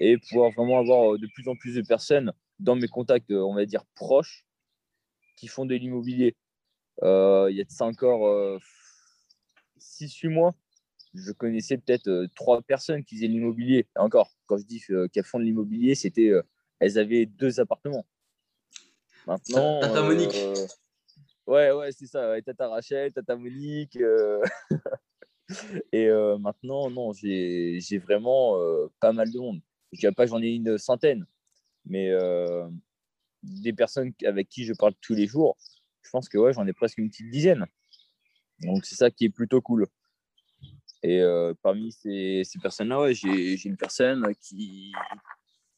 et 0.00 0.16
pouvoir 0.18 0.52
vraiment 0.52 0.78
avoir 0.78 1.14
euh, 1.14 1.18
de 1.18 1.26
plus 1.34 1.48
en 1.48 1.56
plus 1.56 1.74
de 1.74 1.82
personnes 1.82 2.32
dans 2.58 2.76
mes 2.76 2.88
contacts, 2.88 3.30
on 3.30 3.54
va 3.54 3.66
dire, 3.66 3.84
proches 3.94 4.44
qui 5.36 5.46
font 5.46 5.66
de 5.66 5.74
l'immobilier. 5.74 6.36
il 7.02 7.54
y 7.54 7.60
a 7.60 7.64
de 7.64 7.70
ça 7.70 7.84
encore 7.84 8.60
6-8 9.78 10.28
mois, 10.28 10.56
je 11.14 11.30
connaissais 11.30 11.78
peut-être 11.78 12.26
trois 12.34 12.60
personnes 12.62 13.04
qui 13.04 13.14
faisaient 13.14 13.28
de 13.28 13.34
l'immobilier. 13.34 13.86
encore, 13.94 14.32
quand 14.46 14.58
je 14.58 14.64
dis 14.64 14.82
qu'elles 15.12 15.24
font 15.24 15.38
de 15.38 15.44
l'immobilier, 15.44 15.94
c'était 15.94 16.32
elles 16.80 16.98
avaient 16.98 17.26
deux 17.26 17.60
appartements. 17.60 18.06
Maintenant, 19.26 19.80
Tata 19.80 20.02
Monique. 20.02 20.36
Ouais, 21.48 21.72
ouais, 21.72 21.90
c'est 21.92 22.04
ça. 22.06 22.28
Ouais, 22.28 22.42
tata 22.42 22.68
Rachel, 22.68 23.10
Tata 23.10 23.34
Monique. 23.34 23.96
Euh. 23.96 24.42
et 25.92 26.06
euh, 26.06 26.36
maintenant, 26.36 26.90
non, 26.90 27.14
j'ai 27.14 27.80
vraiment 28.04 28.60
euh, 28.60 28.88
pas 29.00 29.14
mal 29.14 29.32
de 29.32 29.38
monde. 29.38 29.62
Je 29.92 30.00
dirais 30.00 30.12
pas 30.12 30.26
j'en 30.26 30.42
ai 30.42 30.48
une 30.48 30.76
centaine, 30.76 31.26
mais 31.86 32.12
des 33.42 33.72
personnes 33.72 34.12
avec 34.26 34.50
qui 34.50 34.66
je 34.66 34.74
parle 34.74 34.92
tous 35.00 35.14
les 35.14 35.26
jours, 35.26 35.56
je 36.02 36.10
pense 36.10 36.28
que 36.28 36.36
ouais, 36.36 36.52
j'en 36.52 36.66
ai 36.66 36.74
presque 36.74 36.98
une 36.98 37.08
petite 37.08 37.30
dizaine. 37.30 37.64
Donc 38.60 38.84
c'est 38.84 38.96
ça 38.96 39.10
qui 39.10 39.24
est 39.24 39.30
plutôt 39.30 39.62
cool. 39.62 39.86
Et 41.02 41.22
parmi 41.62 41.92
ces, 41.92 42.42
ces 42.44 42.58
personnes-là, 42.58 43.00
ouais, 43.00 43.14
j'ai 43.14 43.66
une 43.66 43.78
personne 43.78 44.34
qui, 44.38 44.92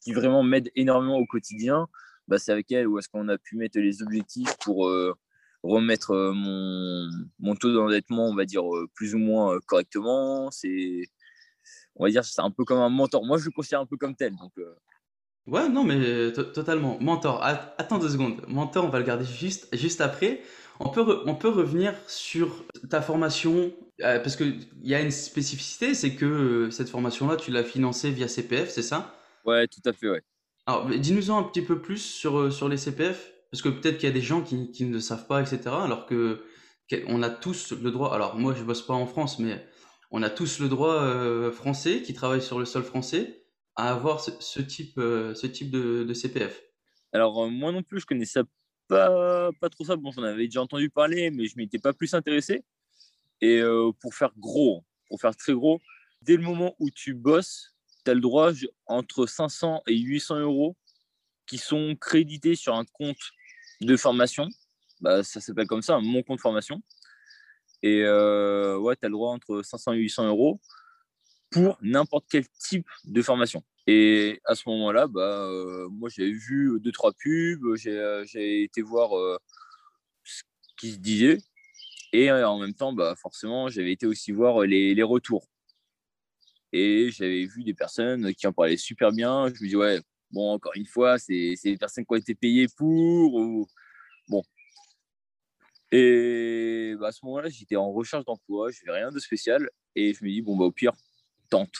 qui 0.01 0.11
vraiment 0.11 0.43
m'aide 0.43 0.69
énormément 0.75 1.15
au 1.15 1.25
quotidien. 1.25 1.87
Bah, 2.27 2.37
c'est 2.39 2.51
avec 2.51 2.69
elle 2.73 2.87
où 2.89 2.99
est-ce 2.99 3.07
qu'on 3.07 3.29
a 3.29 3.37
pu 3.37 3.55
mettre 3.55 3.79
les 3.79 4.03
objectifs 4.03 4.57
pour 4.57 4.91
remettre 5.63 6.11
euh, 6.11 6.33
mon, 6.33 7.09
mon 7.39 7.55
taux 7.55 7.73
d'endettement, 7.73 8.27
on 8.27 8.35
va 8.35 8.45
dire, 8.45 8.63
euh, 8.63 8.87
plus 8.95 9.15
ou 9.15 9.19
moins 9.19 9.55
euh, 9.55 9.59
correctement. 9.65 10.49
C'est, 10.51 11.03
on 11.95 12.05
va 12.05 12.09
dire, 12.09 12.25
c'est 12.25 12.41
un 12.41 12.51
peu 12.51 12.65
comme 12.65 12.79
un 12.79 12.89
mentor. 12.89 13.25
Moi, 13.25 13.37
je 13.37 13.45
le 13.45 13.51
considère 13.51 13.81
un 13.81 13.85
peu 13.85 13.97
comme 13.97 14.15
tel. 14.15 14.35
Donc, 14.35 14.53
Ouais, 15.47 15.67
non, 15.69 15.83
mais 15.83 16.31
totalement. 16.31 16.99
Mentor, 17.01 17.43
attends 17.43 17.97
deux 17.97 18.09
secondes. 18.09 18.41
Mentor, 18.47 18.85
on 18.85 18.89
va 18.89 18.99
le 18.99 19.05
garder 19.05 19.25
juste, 19.25 19.75
juste 19.75 19.99
après. 19.99 20.41
On 20.79 20.89
peut, 20.89 21.23
on 21.25 21.35
peut 21.35 21.49
revenir 21.49 21.95
sur 22.07 22.63
ta 22.89 23.01
formation, 23.01 23.73
parce 23.97 24.35
qu'il 24.35 24.67
y 24.83 24.93
a 24.93 25.01
une 25.01 25.11
spécificité, 25.11 25.95
c'est 25.95 26.15
que 26.15 26.69
cette 26.71 26.89
formation-là, 26.89 27.37
tu 27.37 27.51
l'as 27.51 27.63
financée 27.63 28.11
via 28.11 28.27
CPF, 28.27 28.69
c'est 28.69 28.83
ça? 28.83 29.15
Ouais, 29.43 29.67
tout 29.67 29.81
à 29.83 29.93
fait, 29.93 30.09
ouais. 30.09 30.21
Alors, 30.67 30.87
dis-nous 30.87 31.31
un 31.31 31.43
petit 31.43 31.63
peu 31.63 31.81
plus 31.81 31.97
sur, 31.97 32.53
sur 32.53 32.69
les 32.69 32.77
CPF. 32.77 33.31
Parce 33.51 33.61
que 33.61 33.69
peut-être 33.69 33.97
qu'il 33.97 34.07
y 34.07 34.11
a 34.11 34.15
des 34.15 34.21
gens 34.21 34.41
qui, 34.41 34.71
qui, 34.71 34.85
ne 34.85 34.99
savent 34.99 35.27
pas, 35.27 35.41
etc. 35.41 35.61
Alors 35.67 36.05
que 36.05 36.43
on 37.07 37.21
a 37.23 37.29
tous 37.29 37.71
le 37.71 37.91
droit. 37.91 38.13
Alors 38.13 38.35
moi, 38.35 38.53
je 38.53 38.63
bosse 38.63 38.85
pas 38.85 38.93
en 38.93 39.05
France, 39.05 39.39
mais 39.39 39.65
on 40.11 40.23
a 40.23 40.29
tous 40.29 40.59
le 40.59 40.69
droit 40.69 41.01
euh, 41.01 41.51
français 41.51 42.01
qui 42.01 42.13
travaille 42.13 42.41
sur 42.41 42.59
le 42.59 42.65
sol 42.65 42.83
français 42.83 43.45
à 43.75 43.91
avoir 43.91 44.19
ce, 44.19 44.61
type, 44.61 44.97
euh, 44.97 45.33
ce 45.33 45.47
type 45.47 45.71
de, 45.71 46.13
CPF. 46.13 46.61
Alors 47.13 47.43
euh, 47.43 47.49
moi 47.49 47.71
non 47.71 47.83
plus, 47.83 48.01
je 48.01 48.05
connaissais 48.05 48.41
pas, 48.87 49.51
pas 49.59 49.69
trop 49.69 49.85
ça. 49.85 49.95
Bon, 49.95 50.11
j'en 50.11 50.23
avais 50.23 50.45
déjà 50.45 50.61
entendu 50.61 50.89
parler, 50.89 51.31
mais 51.31 51.45
je 51.45 51.55
m'étais 51.57 51.79
pas 51.79 51.93
plus 51.93 52.13
intéressé. 52.13 52.63
Et 53.39 53.61
pour 53.99 54.13
faire 54.13 54.33
gros, 54.37 54.85
pour 55.07 55.19
faire 55.19 55.35
très 55.35 55.53
gros, 55.53 55.81
dès 56.21 56.35
le 56.35 56.43
moment 56.43 56.75
où 56.77 56.91
tu 56.91 57.15
bosses, 57.15 57.75
tu 58.05 58.11
as 58.11 58.13
le 58.13 58.19
droit 58.19 58.51
entre 58.85 59.25
500 59.25 59.81
et 59.87 59.97
800 59.97 60.41
euros 60.41 60.77
qui 61.47 61.57
sont 61.57 61.95
crédités 61.99 62.53
sur 62.53 62.75
un 62.75 62.85
compte 62.93 63.31
de 63.81 63.97
formation. 63.97 64.47
Bah, 65.01 65.23
ça 65.23 65.41
s'appelle 65.41 65.67
comme 65.67 65.81
ça, 65.81 65.99
mon 65.99 66.23
compte 66.23 66.39
formation. 66.39 66.81
Et 67.83 68.03
euh, 68.03 68.77
ouais, 68.77 68.95
tu 68.95 69.05
as 69.05 69.09
le 69.09 69.13
droit 69.13 69.31
entre 69.31 69.63
500 69.63 69.93
et 69.93 69.97
800 69.97 70.27
euros 70.27 70.59
pour 71.49 71.77
n'importe 71.81 72.25
quel 72.29 72.47
type 72.47 72.87
de 73.05 73.21
formation. 73.21 73.63
Et 73.87 74.39
à 74.45 74.55
ce 74.55 74.69
moment-là, 74.69 75.07
bah, 75.07 75.47
euh, 75.49 75.89
moi, 75.89 76.09
j'avais 76.09 76.31
vu 76.31 76.79
deux, 76.79 76.91
trois 76.91 77.11
pubs, 77.13 77.75
j'ai 77.75 77.97
euh, 77.97 78.23
été 78.33 78.81
voir 78.81 79.09
ce 80.23 80.43
qui 80.77 80.91
se 80.91 80.97
disait. 80.97 81.39
Et 82.13 82.31
en 82.31 82.59
même 82.59 82.73
temps, 82.73 82.93
bah, 82.93 83.15
forcément, 83.17 83.69
j'avais 83.69 83.91
été 83.91 84.05
aussi 84.05 84.31
voir 84.31 84.61
les, 84.61 84.93
les 84.93 85.03
retours. 85.03 85.47
Et 86.73 87.09
j'avais 87.11 87.45
vu 87.45 87.63
des 87.63 87.73
personnes 87.73 88.33
qui 88.35 88.47
en 88.47 88.53
parlaient 88.53 88.77
super 88.77 89.11
bien. 89.11 89.47
Je 89.53 89.63
me 89.63 89.67
dis, 89.67 89.75
ouais, 89.75 90.01
Bon, 90.31 90.53
encore 90.53 90.73
une 90.75 90.85
fois, 90.85 91.17
c'est 91.19 91.55
des 91.63 91.77
personnes 91.77 92.05
qui 92.05 92.13
ont 92.13 92.15
été 92.15 92.35
payées 92.35 92.67
pour. 92.77 93.33
Ou... 93.35 93.67
Bon. 94.29 94.43
Et 95.91 96.95
bah, 96.99 97.07
à 97.07 97.11
ce 97.11 97.25
moment-là, 97.25 97.49
j'étais 97.49 97.75
en 97.75 97.91
recherche 97.91 98.23
d'emploi, 98.25 98.71
je 98.71 98.79
n'avais 98.85 98.99
rien 98.99 99.11
de 99.11 99.19
spécial. 99.19 99.69
Et 99.95 100.13
je 100.13 100.23
me 100.23 100.29
dis, 100.29 100.41
bon, 100.41 100.57
bah, 100.57 100.65
au 100.65 100.71
pire, 100.71 100.93
tente. 101.49 101.73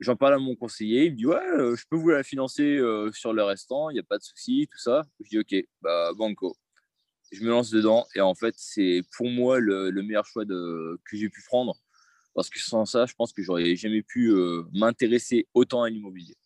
J'en 0.00 0.16
parle 0.16 0.34
à 0.34 0.38
mon 0.38 0.56
conseiller, 0.56 1.06
il 1.06 1.12
me 1.12 1.16
dit, 1.16 1.26
ouais, 1.26 1.36
euh, 1.36 1.76
je 1.76 1.84
peux 1.88 1.96
vous 1.96 2.10
la 2.10 2.24
financer 2.24 2.76
euh, 2.76 3.12
sur 3.12 3.32
le 3.32 3.44
restant, 3.44 3.90
il 3.90 3.94
n'y 3.94 4.00
a 4.00 4.04
pas 4.04 4.18
de 4.18 4.24
souci, 4.24 4.68
tout 4.70 4.78
ça. 4.78 5.02
Je 5.20 5.28
dis, 5.30 5.38
ok, 5.38 5.68
bah, 5.82 6.12
banco. 6.16 6.56
Je 7.32 7.42
me 7.44 7.50
lance 7.50 7.70
dedans 7.70 8.06
et 8.14 8.20
en 8.20 8.34
fait, 8.34 8.54
c'est 8.58 9.02
pour 9.16 9.28
moi 9.28 9.58
le, 9.58 9.90
meilleur 10.02 10.26
choix 10.26 10.44
que 10.44 11.16
j'ai 11.16 11.28
pu 11.28 11.42
prendre. 11.42 11.76
Parce 12.34 12.50
que 12.50 12.58
sans 12.60 12.84
ça, 12.84 13.06
je 13.06 13.14
pense 13.14 13.32
que 13.32 13.42
j'aurais 13.42 13.76
jamais 13.76 14.02
pu 14.02 14.30
euh, 14.30 14.64
m'intéresser 14.72 15.46
autant 15.54 15.82
à 15.84 15.90
l'immobilier 15.90 16.36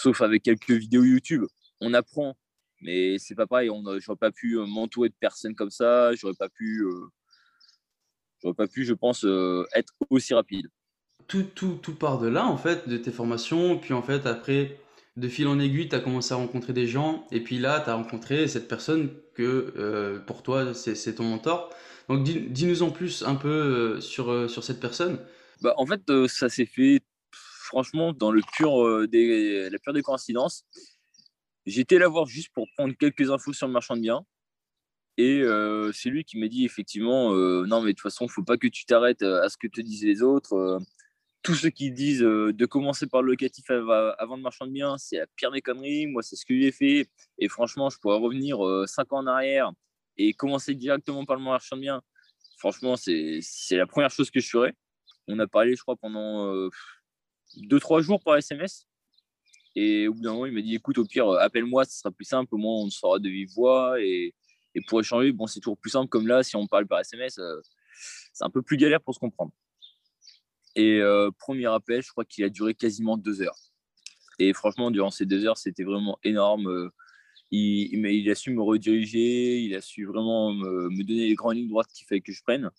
sauf 0.00 0.22
avec 0.22 0.42
quelques 0.42 0.70
vidéos 0.70 1.04
YouTube. 1.04 1.44
On 1.80 1.94
apprend, 1.94 2.36
mais 2.80 3.18
c'est 3.18 3.34
pas 3.34 3.46
pareil. 3.46 3.70
On 3.70 3.82
j'aurais 3.98 4.16
pas 4.16 4.32
pu 4.32 4.58
euh, 4.58 4.66
m'entourer 4.66 5.08
de 5.08 5.14
personnes 5.18 5.54
comme 5.54 5.70
ça. 5.70 6.14
J'aurais 6.14 6.34
pas 6.34 6.48
pu, 6.48 6.82
euh, 6.82 7.06
j'aurais 8.42 8.54
pas 8.54 8.66
pu, 8.66 8.84
je 8.84 8.94
pense, 8.94 9.24
euh, 9.24 9.64
être 9.74 9.92
aussi 10.08 10.34
rapide. 10.34 10.66
Tout, 11.28 11.44
tout, 11.54 11.78
tout 11.82 11.94
part 11.94 12.18
de 12.18 12.28
là, 12.28 12.46
en 12.46 12.56
fait, 12.56 12.88
de 12.88 12.96
tes 12.96 13.12
formations. 13.12 13.78
Puis, 13.78 13.92
en 13.92 14.02
fait, 14.02 14.26
après, 14.26 14.80
de 15.16 15.28
fil 15.28 15.46
en 15.46 15.60
aiguille, 15.60 15.88
tu 15.88 15.94
as 15.94 16.00
commencé 16.00 16.32
à 16.32 16.36
rencontrer 16.36 16.72
des 16.72 16.86
gens. 16.86 17.26
Et 17.30 17.40
puis 17.40 17.58
là, 17.58 17.80
tu 17.80 17.90
as 17.90 17.94
rencontré 17.94 18.48
cette 18.48 18.66
personne 18.66 19.10
que, 19.34 20.20
pour 20.26 20.42
toi, 20.42 20.74
c'est 20.74 21.14
ton 21.14 21.24
mentor. 21.24 21.70
Donc, 22.08 22.24
dis-nous 22.24 22.82
en 22.82 22.90
plus 22.90 23.22
un 23.22 23.36
peu 23.36 24.00
sur, 24.00 24.50
sur 24.50 24.64
cette 24.64 24.80
personne. 24.80 25.20
Bah, 25.60 25.74
en 25.76 25.86
fait, 25.86 26.02
ça 26.26 26.48
s'est 26.48 26.66
fait 26.66 27.00
franchement, 27.70 28.12
dans 28.12 28.32
le 28.32 28.42
pur, 28.56 28.84
euh, 28.84 29.06
des, 29.06 29.70
la 29.70 29.78
pure 29.78 29.92
des 29.92 30.02
coïncidences, 30.02 30.64
j'étais 31.66 31.98
là 31.98 32.08
voir 32.08 32.26
juste 32.26 32.50
pour 32.52 32.66
prendre 32.76 32.94
quelques 32.98 33.30
infos 33.30 33.52
sur 33.52 33.68
le 33.68 33.72
marchand 33.72 33.96
de 33.96 34.02
biens. 34.02 34.24
Et 35.16 35.40
euh, 35.42 35.92
c'est 35.92 36.10
lui 36.10 36.24
qui 36.24 36.38
m'a 36.38 36.48
dit 36.48 36.64
effectivement, 36.64 37.32
euh, 37.32 37.64
non 37.66 37.80
mais 37.80 37.92
de 37.92 37.96
toute 37.96 38.02
façon, 38.02 38.26
il 38.26 38.30
faut 38.30 38.42
pas 38.42 38.56
que 38.56 38.66
tu 38.66 38.86
t'arrêtes 38.86 39.22
à 39.22 39.48
ce 39.48 39.56
que 39.56 39.68
te 39.68 39.80
disent 39.80 40.04
les 40.04 40.22
autres. 40.22 40.80
tous 41.42 41.54
ceux 41.54 41.70
qui 41.70 41.92
disent 41.92 42.20
de 42.20 42.66
commencer 42.66 43.06
par 43.06 43.22
le 43.22 43.30
locatif 43.32 43.70
avant 43.70 44.36
le 44.36 44.42
marchand 44.42 44.66
de 44.66 44.72
biens, 44.72 44.98
c'est 44.98 45.18
la 45.18 45.26
pire 45.36 45.52
des 45.52 45.62
conneries. 45.62 46.06
Moi, 46.06 46.22
c'est 46.22 46.36
ce 46.36 46.44
que 46.44 46.58
j'ai 46.58 46.72
fait. 46.72 47.08
Et 47.38 47.48
franchement, 47.48 47.88
je 47.90 47.98
pourrais 47.98 48.18
revenir 48.18 48.58
cinq 48.86 49.12
ans 49.12 49.18
en 49.18 49.26
arrière 49.26 49.70
et 50.16 50.34
commencer 50.34 50.74
directement 50.74 51.24
par 51.24 51.36
le 51.36 51.42
marchand 51.42 51.76
de 51.76 51.82
biens. 51.82 52.02
franchement, 52.58 52.96
c'est 52.96 53.76
la 53.76 53.86
première 53.86 54.10
chose 54.10 54.30
que 54.30 54.40
je 54.40 54.48
ferais. 54.48 54.74
On 55.28 55.38
a 55.38 55.46
parlé, 55.46 55.76
je 55.76 55.82
crois, 55.82 55.96
pendant 55.96 56.70
2-3 57.56 58.02
jours 58.02 58.22
par 58.22 58.36
SMS. 58.36 58.86
Et 59.76 60.08
au 60.08 60.14
bout 60.14 60.20
d'un 60.20 60.32
moment, 60.32 60.46
il 60.46 60.52
m'a 60.52 60.62
dit 60.62 60.74
écoute, 60.74 60.98
au 60.98 61.04
pire, 61.04 61.30
appelle-moi, 61.30 61.84
ce 61.84 61.98
sera 61.98 62.10
plus 62.10 62.24
simple. 62.24 62.54
Au 62.54 62.58
moins, 62.58 62.74
on 62.74 62.90
sera 62.90 63.18
de 63.18 63.28
vive 63.28 63.50
voix. 63.54 64.00
Et, 64.02 64.34
pour 64.88 65.00
échanger, 65.00 65.32
bon, 65.32 65.46
c'est 65.46 65.60
toujours 65.60 65.78
plus 65.78 65.90
simple. 65.90 66.08
Comme 66.08 66.26
là, 66.26 66.42
si 66.42 66.56
on 66.56 66.66
parle 66.66 66.86
par 66.86 67.00
SMS, 67.00 67.40
c'est 68.32 68.44
un 68.44 68.50
peu 68.50 68.62
plus 68.62 68.76
galère 68.76 69.00
pour 69.00 69.14
se 69.14 69.20
comprendre. 69.20 69.52
Et 70.76 71.00
premier 71.38 71.66
appel, 71.66 72.02
je 72.02 72.10
crois 72.10 72.24
qu'il 72.24 72.44
a 72.44 72.48
duré 72.48 72.74
quasiment 72.74 73.16
deux 73.16 73.42
heures. 73.42 73.58
Et 74.38 74.52
franchement, 74.54 74.90
durant 74.90 75.10
ces 75.10 75.26
deux 75.26 75.44
heures, 75.44 75.58
c'était 75.58 75.84
vraiment 75.84 76.18
énorme. 76.24 76.90
Il, 77.50 78.06
il, 78.06 78.30
a 78.30 78.34
su 78.34 78.50
me 78.52 78.62
rediriger, 78.62 79.60
il 79.60 79.74
a 79.74 79.80
su 79.80 80.06
vraiment 80.06 80.52
me, 80.52 81.04
donner 81.04 81.28
les 81.28 81.34
grandes 81.34 81.56
lignes 81.56 81.68
droites 81.68 81.88
qu'il 81.92 82.06
fallait 82.06 82.20
que 82.20 82.32
je 82.32 82.42
prenne. 82.42 82.70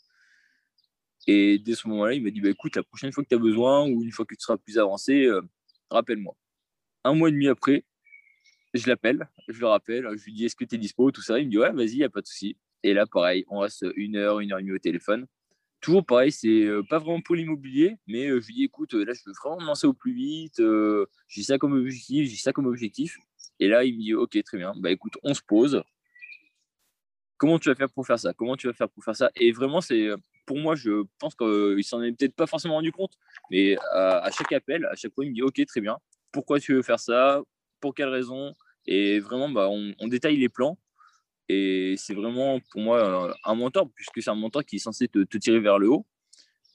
Et 1.27 1.59
dès 1.59 1.75
ce 1.75 1.87
moment-là, 1.87 2.13
il 2.13 2.23
m'a 2.23 2.31
dit 2.31 2.41
bah, 2.41 2.49
écoute, 2.49 2.75
la 2.75 2.83
prochaine 2.83 3.11
fois 3.11 3.23
que 3.23 3.29
tu 3.29 3.35
as 3.35 3.39
besoin 3.39 3.87
ou 3.87 4.03
une 4.03 4.11
fois 4.11 4.25
que 4.25 4.35
tu 4.35 4.41
seras 4.41 4.57
plus 4.57 4.77
avancé, 4.79 5.25
euh, 5.25 5.41
rappelle-moi. 5.89 6.35
Un 7.03 7.13
mois 7.15 7.29
et 7.29 7.31
demi 7.31 7.47
après, 7.47 7.85
je 8.73 8.87
l'appelle, 8.87 9.29
je 9.47 9.59
le 9.59 9.67
rappelle, 9.67 10.07
je 10.15 10.25
lui 10.25 10.33
dis 10.33 10.45
est-ce 10.45 10.55
que 10.55 10.65
tu 10.65 10.75
es 10.75 10.77
dispo, 10.77 11.11
tout 11.11 11.21
ça. 11.21 11.39
Il 11.39 11.45
me 11.47 11.51
dit 11.51 11.57
ouais, 11.57 11.71
vas-y, 11.71 11.91
il 11.91 11.97
n'y 11.97 12.03
a 12.03 12.09
pas 12.09 12.21
de 12.21 12.27
souci. 12.27 12.57
Et 12.83 12.93
là, 12.93 13.05
pareil, 13.05 13.45
on 13.49 13.59
reste 13.59 13.85
une 13.95 14.15
heure, 14.15 14.39
une 14.39 14.51
heure 14.53 14.59
et 14.59 14.63
demie 14.63 14.73
au 14.73 14.79
téléphone. 14.79 15.27
Toujours 15.81 16.05
pareil, 16.05 16.31
c'est 16.31 16.63
euh, 16.63 16.83
pas 16.89 16.99
vraiment 16.99 17.21
pour 17.21 17.35
l'immobilier, 17.35 17.97
mais 18.07 18.27
euh, 18.27 18.39
je 18.39 18.47
lui 18.47 18.53
dis 18.55 18.63
écoute, 18.63 18.93
là, 18.93 19.13
je 19.13 19.21
veux 19.25 19.33
vraiment 19.43 19.59
me 19.61 19.65
lancer 19.65 19.87
au 19.87 19.93
plus 19.93 20.13
vite. 20.13 20.61
j'ai 21.27 21.43
ça 21.43 21.57
comme 21.57 21.73
objectif, 21.73 22.29
j'ai 22.29 22.37
ça 22.37 22.53
comme 22.53 22.67
objectif. 22.67 23.17
Et 23.59 23.67
là, 23.67 23.83
il 23.83 23.95
me 23.95 24.01
dit 24.01 24.13
ok, 24.13 24.41
très 24.43 24.57
bien. 24.57 24.73
Bah 24.77 24.91
écoute, 24.91 25.17
on 25.23 25.33
se 25.33 25.41
pose. 25.41 25.83
Comment 27.37 27.59
tu 27.59 27.69
vas 27.69 27.75
faire 27.75 27.89
pour 27.89 28.05
faire 28.05 28.19
ça? 28.19 28.33
Comment 28.33 28.55
tu 28.55 28.67
vas 28.67 28.73
faire 28.73 28.89
pour 28.89 29.03
faire 29.03 29.15
ça? 29.15 29.31
Et 29.35 29.51
vraiment, 29.51 29.81
c'est 29.81 30.09
pour 30.45 30.57
moi, 30.57 30.75
je 30.75 31.03
pense 31.19 31.35
qu'il 31.35 31.83
s'en 31.83 32.01
est 32.01 32.11
peut-être 32.11 32.35
pas 32.35 32.47
forcément 32.47 32.75
rendu 32.75 32.91
compte, 32.91 33.13
mais 33.49 33.77
à, 33.93 34.29
chaque 34.31 34.51
appel, 34.51 34.85
à 34.85 34.95
chaque 34.95 35.13
fois, 35.13 35.25
il 35.25 35.29
me 35.29 35.35
dit 35.35 35.41
Ok, 35.41 35.63
très 35.65 35.81
bien, 35.81 35.97
pourquoi 36.31 36.59
tu 36.59 36.73
veux 36.73 36.81
faire 36.81 36.99
ça? 36.99 37.41
Pour 37.79 37.93
quelle 37.93 38.09
raison? 38.09 38.53
Et 38.85 39.19
vraiment, 39.19 39.49
bah, 39.49 39.69
on, 39.69 40.07
détaille 40.07 40.37
les 40.37 40.49
plans. 40.49 40.77
Et 41.49 41.95
c'est 41.97 42.13
vraiment 42.13 42.59
pour 42.71 42.81
moi 42.81 43.35
un 43.43 43.55
mentor, 43.55 43.89
puisque 43.95 44.21
c'est 44.21 44.29
un 44.29 44.35
mentor 44.35 44.63
qui 44.63 44.77
est 44.77 44.79
censé 44.79 45.07
te, 45.07 45.37
tirer 45.37 45.59
vers 45.59 45.79
le 45.79 45.89
haut. 45.89 46.05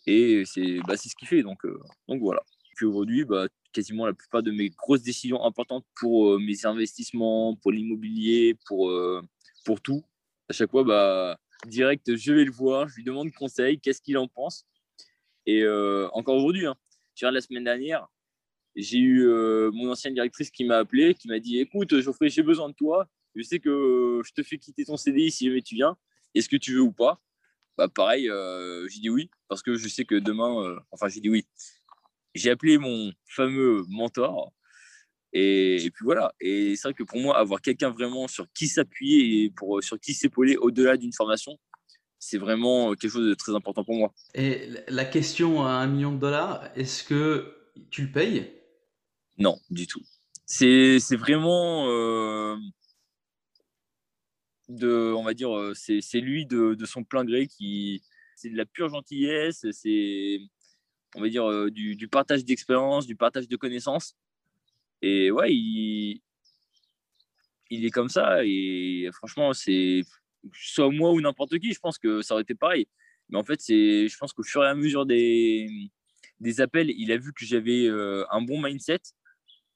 Et 0.06 0.44
c'est 0.44 0.78
bah, 0.86 0.96
ce 0.96 1.14
qu'il 1.16 1.28
fait. 1.28 1.42
Donc, 1.42 1.64
euh, 1.64 1.78
donc 2.08 2.20
voilà. 2.20 2.42
Puis 2.76 2.86
aujourd'hui, 2.86 3.24
bah, 3.24 3.46
quasiment 3.72 4.06
la 4.06 4.12
plupart 4.12 4.42
de 4.42 4.50
mes 4.50 4.70
grosses 4.70 5.02
décisions 5.02 5.42
importantes 5.44 5.84
pour 5.98 6.32
euh, 6.32 6.38
mes 6.38 6.66
investissements, 6.66 7.56
pour 7.56 7.72
l'immobilier, 7.72 8.56
pour, 8.66 8.90
euh, 8.90 9.22
pour 9.64 9.80
tout, 9.80 10.04
à 10.48 10.52
chaque 10.52 10.70
fois, 10.70 10.84
bah, 10.84 11.38
direct, 11.66 12.14
je 12.14 12.32
vais 12.32 12.44
le 12.44 12.52
voir, 12.52 12.88
je 12.88 12.96
lui 12.96 13.04
demande 13.04 13.32
conseil, 13.32 13.80
qu'est-ce 13.80 14.00
qu'il 14.00 14.18
en 14.18 14.28
pense. 14.28 14.66
Et 15.46 15.62
euh, 15.62 16.08
encore 16.12 16.36
aujourd'hui, 16.36 16.66
hein, 16.66 16.76
la 17.22 17.40
semaine 17.40 17.64
dernière, 17.64 18.06
j'ai 18.74 18.98
eu 18.98 19.26
euh, 19.26 19.70
mon 19.72 19.90
ancienne 19.90 20.14
directrice 20.14 20.50
qui 20.50 20.64
m'a 20.64 20.78
appelé, 20.78 21.14
qui 21.14 21.28
m'a 21.28 21.38
dit 21.38 21.58
Écoute, 21.58 21.98
Geoffrey, 22.00 22.28
j'ai 22.28 22.42
besoin 22.42 22.68
de 22.68 22.74
toi. 22.74 23.08
Je 23.34 23.42
sais 23.42 23.58
que 23.58 24.20
je 24.24 24.32
te 24.32 24.42
fais 24.42 24.58
quitter 24.58 24.84
ton 24.84 24.96
CDI 24.96 25.30
si 25.30 25.46
jamais 25.46 25.62
tu 25.62 25.74
viens. 25.74 25.96
Est-ce 26.34 26.48
que 26.48 26.56
tu 26.56 26.74
veux 26.74 26.82
ou 26.82 26.92
pas? 26.92 27.20
Bah, 27.78 27.88
Pareil, 27.88 28.28
euh, 28.28 28.86
j'ai 28.88 29.00
dit 29.00 29.10
oui, 29.10 29.30
parce 29.48 29.62
que 29.62 29.76
je 29.76 29.88
sais 29.88 30.04
que 30.04 30.14
demain, 30.14 30.76
enfin, 30.90 31.08
j'ai 31.08 31.20
dit 31.20 31.30
oui. 31.30 31.46
J'ai 32.34 32.50
appelé 32.50 32.76
mon 32.76 33.12
fameux 33.24 33.84
mentor 33.88 34.52
et, 35.38 35.90
puis 35.90 36.04
voilà. 36.04 36.32
Et 36.40 36.76
c'est 36.76 36.88
vrai 36.88 36.94
que 36.94 37.02
pour 37.02 37.18
moi, 37.18 37.36
avoir 37.36 37.60
quelqu'un 37.60 37.90
vraiment 37.90 38.26
sur 38.26 38.46
qui 38.54 38.68
s'appuyer 38.68 39.44
et 39.44 39.50
pour, 39.50 39.82
sur 39.82 40.00
qui 40.00 40.14
s'épauler 40.14 40.56
au-delà 40.56 40.96
d'une 40.96 41.12
formation, 41.12 41.58
c'est 42.18 42.38
vraiment 42.38 42.94
quelque 42.94 43.10
chose 43.10 43.28
de 43.28 43.34
très 43.34 43.54
important 43.54 43.84
pour 43.84 43.96
moi. 43.96 44.14
Et 44.34 44.68
la 44.88 45.04
question 45.04 45.62
à 45.62 45.72
un 45.72 45.86
million 45.86 46.12
de 46.12 46.18
dollars, 46.18 46.70
est-ce 46.74 47.04
que 47.04 47.54
tu 47.90 48.06
le 48.06 48.12
payes? 48.12 48.50
Non, 49.36 49.58
du 49.68 49.86
tout. 49.86 50.02
C'est 50.46 50.98
vraiment 51.16 51.86
euh, 51.88 52.56
de, 54.68 55.12
on 55.12 55.22
va 55.22 55.34
dire, 55.34 55.54
euh, 55.54 55.74
c'est 55.74 56.20
lui 56.20 56.46
de, 56.46 56.74
de, 56.74 56.86
son 56.86 57.04
plein 57.04 57.24
gré 57.24 57.46
qui, 57.46 58.02
c'est 58.36 58.48
de 58.48 58.56
la 58.56 58.64
pure 58.64 58.88
gentillesse, 58.88 59.66
c'est, 59.72 60.38
on 61.14 61.20
va 61.20 61.28
dire, 61.28 61.44
euh, 61.44 61.70
du, 61.70 61.94
du 61.94 62.08
partage 62.08 62.44
d'expérience, 62.44 63.06
du 63.06 63.16
partage 63.16 63.48
de 63.48 63.56
connaissances. 63.56 64.14
Et 65.06 65.30
ouais, 65.30 65.54
il, 65.54 66.20
il 67.70 67.84
est 67.84 67.90
comme 67.90 68.08
ça. 68.08 68.44
Et 68.44 69.08
franchement, 69.12 69.52
c'est 69.52 70.02
soit 70.52 70.90
moi 70.90 71.12
ou 71.12 71.20
n'importe 71.20 71.58
qui, 71.58 71.72
je 71.72 71.78
pense 71.78 71.98
que 71.98 72.22
ça 72.22 72.34
aurait 72.34 72.42
été 72.42 72.54
pareil. 72.54 72.88
Mais 73.28 73.38
en 73.38 73.44
fait, 73.44 73.60
c'est, 73.60 74.08
je 74.08 74.18
pense 74.18 74.32
qu'au 74.32 74.42
fur 74.42 74.64
et 74.64 74.68
à 74.68 74.74
mesure 74.74 75.06
des, 75.06 75.68
des 76.40 76.60
appels, 76.60 76.90
il 76.90 77.12
a 77.12 77.16
vu 77.18 77.32
que 77.32 77.44
j'avais 77.44 77.86
euh, 77.86 78.24
un 78.30 78.42
bon 78.42 78.60
mindset. 78.60 79.00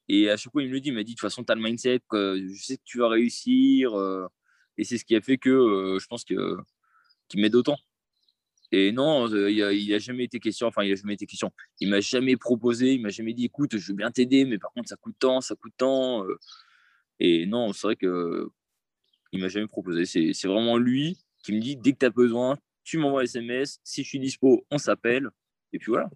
Et 0.09 0.29
à 0.29 0.35
chaque 0.35 0.51
fois, 0.51 0.63
il 0.63 0.69
me 0.69 0.73
le 0.73 0.81
dit, 0.81 0.89
il 0.89 0.95
m'a 0.95 1.03
dit, 1.03 1.13
de 1.13 1.17
toute 1.17 1.21
façon, 1.21 1.43
tu 1.43 1.51
as 1.51 1.55
le 1.55 1.61
mindset, 1.61 2.01
je 2.11 2.61
sais 2.61 2.77
que 2.77 2.83
tu 2.83 2.97
vas 2.99 3.07
réussir. 3.07 3.97
Euh. 3.97 4.27
et 4.77 4.83
c'est 4.83 4.97
ce 4.97 5.05
qui 5.05 5.15
a 5.15 5.21
fait 5.21 5.37
que 5.37 5.49
euh, 5.49 5.99
je 5.99 6.07
pense 6.07 6.25
que, 6.25 6.57
qu'il 7.29 7.41
m'aide 7.41 7.55
autant. 7.55 7.77
Et 8.71 8.91
non, 8.91 9.29
euh, 9.29 9.51
il 9.51 9.89
n'a 9.89 9.95
a 9.95 9.99
jamais 9.99 10.23
été 10.23 10.39
question, 10.39 10.67
enfin, 10.67 10.83
il 10.83 10.93
a 10.93 10.95
jamais 10.95 11.13
été 11.13 11.25
question. 11.25 11.51
Il 11.81 11.89
m'a 11.89 11.99
jamais 11.99 12.37
proposé, 12.37 12.93
il 12.93 13.01
m'a 13.01 13.09
jamais 13.09 13.33
dit, 13.33 13.45
écoute, 13.45 13.77
je 13.77 13.87
veux 13.87 13.95
bien 13.95 14.11
t'aider, 14.11 14.45
mais 14.45 14.57
par 14.57 14.71
contre, 14.71 14.87
ça 14.87 14.95
coûte 14.95 15.15
tant, 15.19 15.41
ça 15.41 15.55
coûte 15.55 15.73
tant. 15.77 16.25
Euh. 16.25 16.39
Et 17.19 17.45
non, 17.45 17.73
c'est 17.73 17.87
vrai 17.87 17.95
que 17.97 18.49
il 19.33 19.41
m'a 19.41 19.49
jamais 19.49 19.67
proposé. 19.67 20.05
C'est 20.05 20.47
vraiment 20.47 20.77
lui 20.77 21.17
qui 21.43 21.53
me 21.53 21.59
dit, 21.59 21.75
dès 21.75 21.93
que 21.93 21.99
tu 21.99 22.05
as 22.05 22.09
besoin, 22.09 22.57
tu 22.83 22.97
m'envoies 22.97 23.23
SMS. 23.23 23.79
Si 23.83 24.03
je 24.03 24.09
suis 24.09 24.19
dispo, 24.19 24.65
on 24.71 24.77
s'appelle. 24.77 25.29
Et 25.73 25.79
puis 25.79 25.91
voilà. 25.91 26.09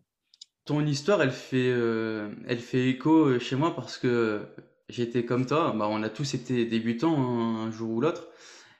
Ton 0.65 0.85
histoire, 0.85 1.21
elle 1.21 1.31
fait, 1.31 1.71
euh, 1.71 2.29
elle 2.47 2.59
fait 2.59 2.89
écho 2.89 3.39
chez 3.39 3.55
moi 3.55 3.75
parce 3.75 3.97
que 3.97 4.41
j'étais 4.89 5.25
comme 5.25 5.45
toi. 5.45 5.73
Bah, 5.77 5.87
on 5.89 6.03
a 6.03 6.09
tous 6.09 6.33
été 6.33 6.65
débutants 6.65 7.17
hein, 7.17 7.67
un 7.67 7.71
jour 7.71 7.91
ou 7.91 8.01
l'autre. 8.01 8.27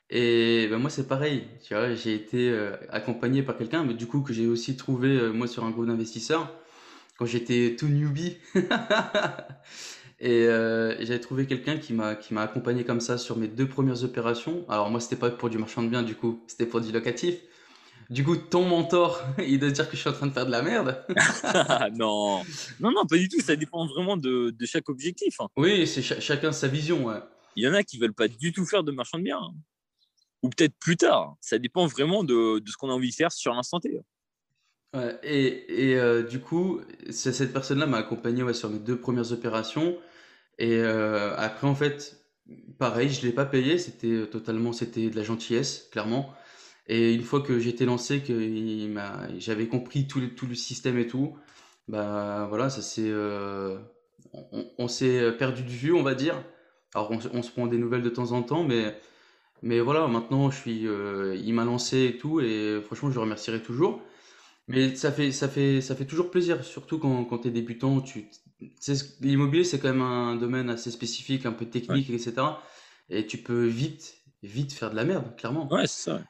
Et 0.09 0.67
ben 0.69 0.77
moi, 0.77 0.89
c'est 0.89 1.07
pareil. 1.07 1.47
Tu 1.63 1.73
vois, 1.73 1.93
j'ai 1.95 2.13
été 2.13 2.49
euh, 2.49 2.75
accompagné 2.89 3.41
par 3.41 3.57
quelqu'un, 3.57 3.83
mais 3.83 3.93
du 3.93 4.05
coup, 4.07 4.21
que 4.21 4.33
j'ai 4.33 4.47
aussi 4.47 4.77
trouvé, 4.77 5.09
euh, 5.09 5.31
moi, 5.31 5.47
sur 5.47 5.63
un 5.63 5.71
groupe 5.71 5.87
d'investisseurs, 5.87 6.53
quand 7.17 7.25
j'étais 7.25 7.75
tout 7.77 7.87
newbie. 7.87 8.37
Et 10.21 10.45
euh, 10.47 10.95
j'avais 11.03 11.19
trouvé 11.19 11.45
quelqu'un 11.45 11.77
qui 11.77 11.91
m'a 11.91 12.15
qui 12.15 12.33
m'a 12.33 12.41
accompagné 12.43 12.85
comme 12.85 13.01
ça 13.01 13.17
sur 13.17 13.37
mes 13.37 13.47
deux 13.47 13.67
premières 13.67 14.03
opérations. 14.03 14.65
Alors 14.69 14.89
moi, 14.89 14.99
c'était 15.01 15.17
pas 15.17 15.29
pour 15.29 15.49
du 15.49 15.57
marchand 15.57 15.83
de 15.83 15.89
biens, 15.89 16.03
du 16.03 16.15
coup, 16.15 16.43
c'était 16.47 16.65
pour 16.65 16.79
du 16.79 16.91
locatif. 16.91 17.35
Du 18.09 18.23
coup, 18.23 18.37
ton 18.37 18.63
mentor, 18.65 19.21
il 19.39 19.59
doit 19.59 19.71
dire 19.71 19.89
que 19.89 19.95
je 19.95 20.01
suis 20.01 20.09
en 20.09 20.13
train 20.13 20.27
de 20.27 20.31
faire 20.31 20.45
de 20.45 20.51
la 20.51 20.61
merde. 20.61 21.03
non, 21.97 22.43
non, 22.79 22.91
non, 22.91 23.05
pas 23.05 23.17
du 23.17 23.27
tout. 23.27 23.41
Ça 23.41 23.55
dépend 23.55 23.85
vraiment 23.87 24.15
de, 24.15 24.51
de 24.51 24.65
chaque 24.65 24.87
objectif. 24.89 25.41
Hein. 25.41 25.47
Oui, 25.57 25.85
c'est 25.85 26.01
chacun 26.01 26.51
sa 26.51 26.67
vision. 26.67 27.07
Ouais. 27.07 27.19
Il 27.57 27.63
y 27.63 27.67
en 27.67 27.73
a 27.73 27.83
qui 27.83 27.97
veulent 27.97 28.13
pas 28.13 28.27
du 28.27 28.53
tout 28.53 28.65
faire 28.65 28.83
de 28.83 28.91
marchand 28.91 29.17
de 29.17 29.23
biens. 29.23 29.41
Hein 29.41 29.53
ou 30.41 30.49
peut-être 30.49 30.75
plus 30.79 30.97
tard. 30.97 31.35
Ça 31.41 31.57
dépend 31.57 31.87
vraiment 31.87 32.23
de, 32.23 32.59
de 32.59 32.69
ce 32.69 32.77
qu'on 32.77 32.89
a 32.89 32.93
envie 32.93 33.09
de 33.09 33.15
faire 33.15 33.31
sur 33.31 33.53
l'instant 33.53 33.79
T. 33.79 34.01
et, 35.23 35.91
et 35.91 35.97
euh, 35.97 36.23
du 36.23 36.39
coup, 36.39 36.81
cette 37.09 37.53
personne-là 37.53 37.85
m'a 37.85 37.97
accompagné 37.97 38.53
sur 38.53 38.69
mes 38.69 38.79
deux 38.79 38.99
premières 38.99 39.31
opérations. 39.31 39.97
Et 40.57 40.77
euh, 40.77 41.35
après, 41.37 41.67
en 41.67 41.75
fait, 41.75 42.25
pareil, 42.77 43.09
je 43.09 43.21
ne 43.21 43.27
l'ai 43.27 43.33
pas 43.33 43.45
payé. 43.45 43.77
C'était 43.77 44.27
totalement, 44.27 44.73
c'était 44.73 45.09
de 45.09 45.15
la 45.15 45.23
gentillesse, 45.23 45.89
clairement. 45.91 46.33
Et 46.87 47.13
une 47.13 47.23
fois 47.23 47.41
que 47.41 47.59
j'étais 47.59 47.85
lancé, 47.85 48.21
que 48.21 48.33
j'avais 49.39 49.67
compris 49.67 50.07
tout 50.07 50.19
le, 50.19 50.35
tout 50.35 50.45
le 50.45 50.55
système 50.55 50.99
et 50.99 51.07
tout, 51.07 51.35
bah 51.87 52.45
voilà, 52.49 52.69
ça 52.69 52.81
c'est, 52.81 53.09
euh, 53.09 53.79
on, 54.77 54.87
s'est 54.87 55.31
perdu 55.33 55.63
de 55.63 55.69
vue, 55.69 55.93
on 55.93 56.03
va 56.03 56.13
dire. 56.13 56.43
Alors 56.93 57.11
on, 57.11 57.19
on, 57.33 57.41
se 57.41 57.51
prend 57.51 57.67
des 57.67 57.77
nouvelles 57.77 58.03
de 58.03 58.09
temps 58.09 58.31
en 58.33 58.43
temps, 58.43 58.63
mais 58.63 58.95
mais 59.65 59.79
voilà, 59.79 60.07
maintenant, 60.07 60.51
je 60.51 60.57
suis, 60.57 60.87
euh, 60.87 61.35
il 61.43 61.51
m'a 61.55 61.65
lancé 61.65 62.05
et 62.05 62.17
tout, 62.17 62.39
et 62.39 62.79
franchement, 62.85 63.09
je 63.09 63.15
le 63.15 63.21
remercierai 63.21 63.63
toujours. 63.63 63.99
Mais 64.67 64.95
ça 64.95 65.11
fait, 65.11 65.31
ça 65.31 65.49
fait, 65.49 65.81
ça 65.81 65.95
fait 65.95 66.05
toujours 66.05 66.29
plaisir, 66.29 66.63
surtout 66.63 66.99
quand, 66.99 67.25
quand 67.25 67.39
tu 67.39 67.47
es 67.47 67.51
débutant. 67.51 67.99
Tu, 67.99 68.29
l'immobilier, 69.21 69.63
c'est 69.63 69.79
quand 69.79 69.91
même 69.91 70.03
un 70.03 70.35
domaine 70.35 70.69
assez 70.69 70.91
spécifique, 70.91 71.47
un 71.47 71.51
peu 71.51 71.65
technique, 71.65 72.11
etc. 72.11 72.61
Et 73.09 73.25
tu 73.25 73.39
peux 73.39 73.65
vite, 73.65 74.17
vite 74.43 74.71
faire 74.71 74.91
de 74.91 74.95
la 74.95 75.03
merde, 75.03 75.35
clairement. 75.35 75.67
Ouais, 75.73 75.87
c'est 75.87 76.11
ça. 76.11 76.21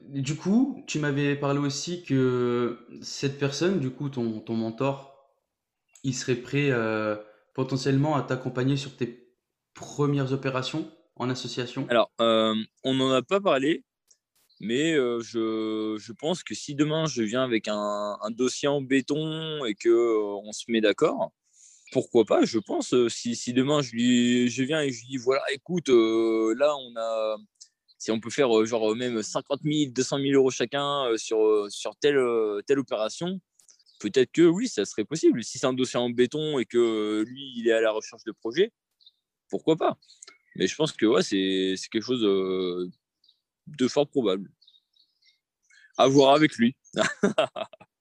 Du 0.00 0.34
coup, 0.34 0.82
tu 0.88 0.98
m'avais 0.98 1.36
parlé 1.36 1.60
aussi 1.60 2.02
que 2.02 2.78
cette 3.02 3.38
personne, 3.38 3.78
du 3.78 3.90
coup, 3.90 4.08
ton, 4.08 4.40
ton 4.40 4.54
mentor, 4.54 5.32
il 6.02 6.14
serait 6.14 6.34
prêt 6.34 6.70
euh, 6.70 7.14
potentiellement 7.54 8.16
à 8.16 8.22
t'accompagner 8.22 8.76
sur 8.76 8.96
tes 8.96 9.32
premières 9.74 10.32
opérations? 10.32 10.90
En 11.18 11.30
association 11.30 11.86
Alors, 11.88 12.10
euh, 12.20 12.54
on 12.84 12.94
n'en 12.94 13.10
a 13.10 13.22
pas 13.22 13.40
parlé, 13.40 13.84
mais 14.60 14.92
euh, 14.94 15.20
je, 15.20 15.96
je, 15.98 16.12
pense 16.12 16.42
que 16.42 16.54
si 16.54 16.74
demain 16.74 17.06
je 17.06 17.22
viens 17.22 17.42
avec 17.42 17.68
un, 17.68 18.18
dossier 18.30 18.68
en 18.68 18.80
béton 18.80 19.64
et 19.64 19.74
que 19.74 19.88
euh, 19.88 20.40
on 20.44 20.52
se 20.52 20.64
met 20.68 20.80
d'accord, 20.80 21.32
pourquoi 21.92 22.24
pas 22.24 22.44
Je 22.44 22.58
pense 22.58 22.94
si, 23.08 23.34
si, 23.34 23.52
demain 23.52 23.82
je, 23.82 23.92
lui, 23.92 24.48
je 24.48 24.62
viens 24.62 24.80
et 24.82 24.90
je 24.90 25.00
lui 25.00 25.08
dis 25.08 25.16
voilà, 25.16 25.42
écoute, 25.52 25.88
là 25.88 26.76
on 26.76 26.96
a 26.96 27.36
si 28.00 28.12
on 28.12 28.20
peut 28.20 28.30
faire 28.30 28.64
genre 28.64 28.94
même 28.94 29.22
50 29.22 29.60
000, 29.64 29.90
200 29.90 30.18
000 30.18 30.30
euros 30.34 30.50
chacun 30.50 31.06
sur, 31.16 31.66
sur 31.68 31.96
telle, 31.96 32.20
telle 32.66 32.78
opération, 32.78 33.40
peut-être 33.98 34.30
que 34.30 34.42
oui, 34.42 34.68
ça 34.68 34.84
serait 34.84 35.04
possible. 35.04 35.42
Si 35.42 35.58
c'est 35.58 35.66
un 35.66 35.72
dossier 35.72 35.98
en 35.98 36.10
béton 36.10 36.60
et 36.60 36.64
que 36.64 37.24
lui, 37.26 37.54
il 37.56 37.66
est 37.66 37.72
à 37.72 37.80
la 37.80 37.90
recherche 37.90 38.22
de 38.24 38.30
projets, 38.32 38.72
pourquoi 39.48 39.76
pas 39.76 39.98
Mais 40.56 40.66
je 40.66 40.74
pense 40.74 40.92
que 40.92 41.06
ouais, 41.06 41.22
c'est 41.22 41.74
quelque 41.90 42.04
chose 42.04 42.22
de 43.66 43.88
fort 43.88 44.08
probable. 44.08 44.50
À 45.96 46.06
voir 46.06 46.34
avec 46.34 46.56
lui. 46.56 46.76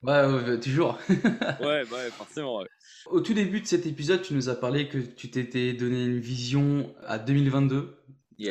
ouais, 0.03 0.59
toujours. 0.61 0.99
ouais, 1.09 1.83
ouais, 1.89 2.11
forcément. 2.17 2.63
Au 3.07 3.21
tout 3.21 3.33
début 3.33 3.61
de 3.61 3.65
cet 3.65 3.85
épisode, 3.85 4.21
tu 4.21 4.33
nous 4.33 4.49
as 4.49 4.55
parlé 4.55 4.87
que 4.87 4.99
tu 4.99 5.31
t'étais 5.31 5.73
donné 5.73 6.03
une 6.03 6.19
vision 6.19 6.95
à 7.05 7.17
2022 7.17 7.97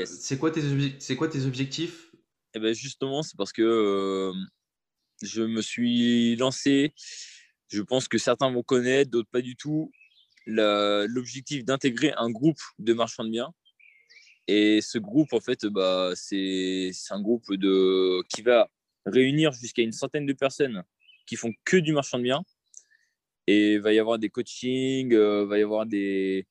c'est 0.05 0.39
quoi, 0.39 0.51
tes 0.51 0.63
c'est 0.99 1.17
quoi 1.17 1.29
tes 1.29 1.45
objectifs? 1.45 2.11
Eh 2.55 2.59
ben 2.59 2.75
justement, 2.75 3.23
c'est 3.23 3.37
parce 3.37 3.53
que 3.53 3.63
euh, 3.63 4.33
je 5.23 5.43
me 5.43 5.63
suis 5.63 6.37
lancé. 6.37 6.93
Je 7.69 7.83
pense 7.83 8.09
que 8.09 8.19
certains 8.19 8.51
vont 8.51 8.63
connaître, 8.63 9.11
d'autres 9.11 9.29
pas 9.31 9.43
du 9.43 9.57
tout. 9.57 9.91
L'objectif 10.47 11.65
d'intégrer 11.65 12.13
un 12.17 12.31
groupe 12.31 12.61
de 12.79 12.95
marchands 12.95 13.25
de 13.25 13.31
biens. 13.31 13.53
Et 14.49 14.81
ce 14.81 14.99
groupe, 14.99 15.33
en 15.33 15.41
fait, 15.41 15.67
bah, 15.67 16.13
c'est 16.15 16.93
un 17.11 17.21
groupe 17.21 17.53
de, 17.53 18.23
qui 18.29 18.43
va 18.43 18.71
réunir 19.05 19.53
jusqu'à 19.53 19.83
une 19.83 19.93
centaine 19.93 20.27
de 20.27 20.33
personnes 20.33 20.85
qui 21.27 21.37
font 21.37 21.53
que 21.65 21.77
du 21.77 21.93
marchand 21.93 22.19
de 22.19 22.25
biens. 22.25 22.43
Et 23.49 23.75
il 23.75 23.81
va 23.81 23.93
y 23.93 23.99
avoir 23.99 24.19
des 24.19 24.29
coachings, 24.29 25.11
il 25.11 25.17
euh, 25.17 25.47
va 25.47 25.59
y 25.59 25.63
avoir 25.63 25.87
des, 25.87 26.47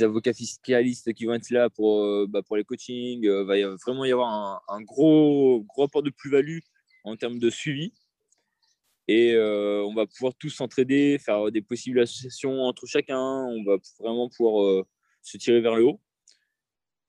avocats 0.00 0.32
fiscalistes 0.32 1.12
qui 1.12 1.26
vont 1.26 1.34
être 1.34 1.50
là 1.50 1.70
pour, 1.70 2.02
euh, 2.02 2.26
bah, 2.28 2.42
les 2.56 2.64
coachings. 2.64 3.20
Il 3.22 3.28
euh, 3.28 3.44
va 3.44 3.54
vraiment 3.84 4.04
y 4.04 4.12
avoir 4.12 4.62
un, 4.68 4.82
gros, 4.82 5.62
gros 5.62 5.84
apport 5.84 6.02
de 6.02 6.10
plus-value 6.10 6.58
en 7.04 7.16
termes 7.16 7.38
de 7.38 7.50
suivi. 7.50 7.92
Et 9.08 9.36
on 9.38 9.94
va 9.94 10.04
pouvoir 10.06 10.34
tous 10.34 10.50
s'entraider, 10.50 11.18
faire 11.18 11.52
des 11.52 11.62
possibles 11.62 12.00
associations 12.00 12.62
entre 12.62 12.86
chacun. 12.86 13.20
On 13.20 13.62
va 13.62 13.76
vraiment 14.00 14.28
pouvoir 14.28 14.84
se 15.22 15.38
tirer 15.38 15.60
vers 15.60 15.76
le 15.76 15.84
haut. 15.84 16.00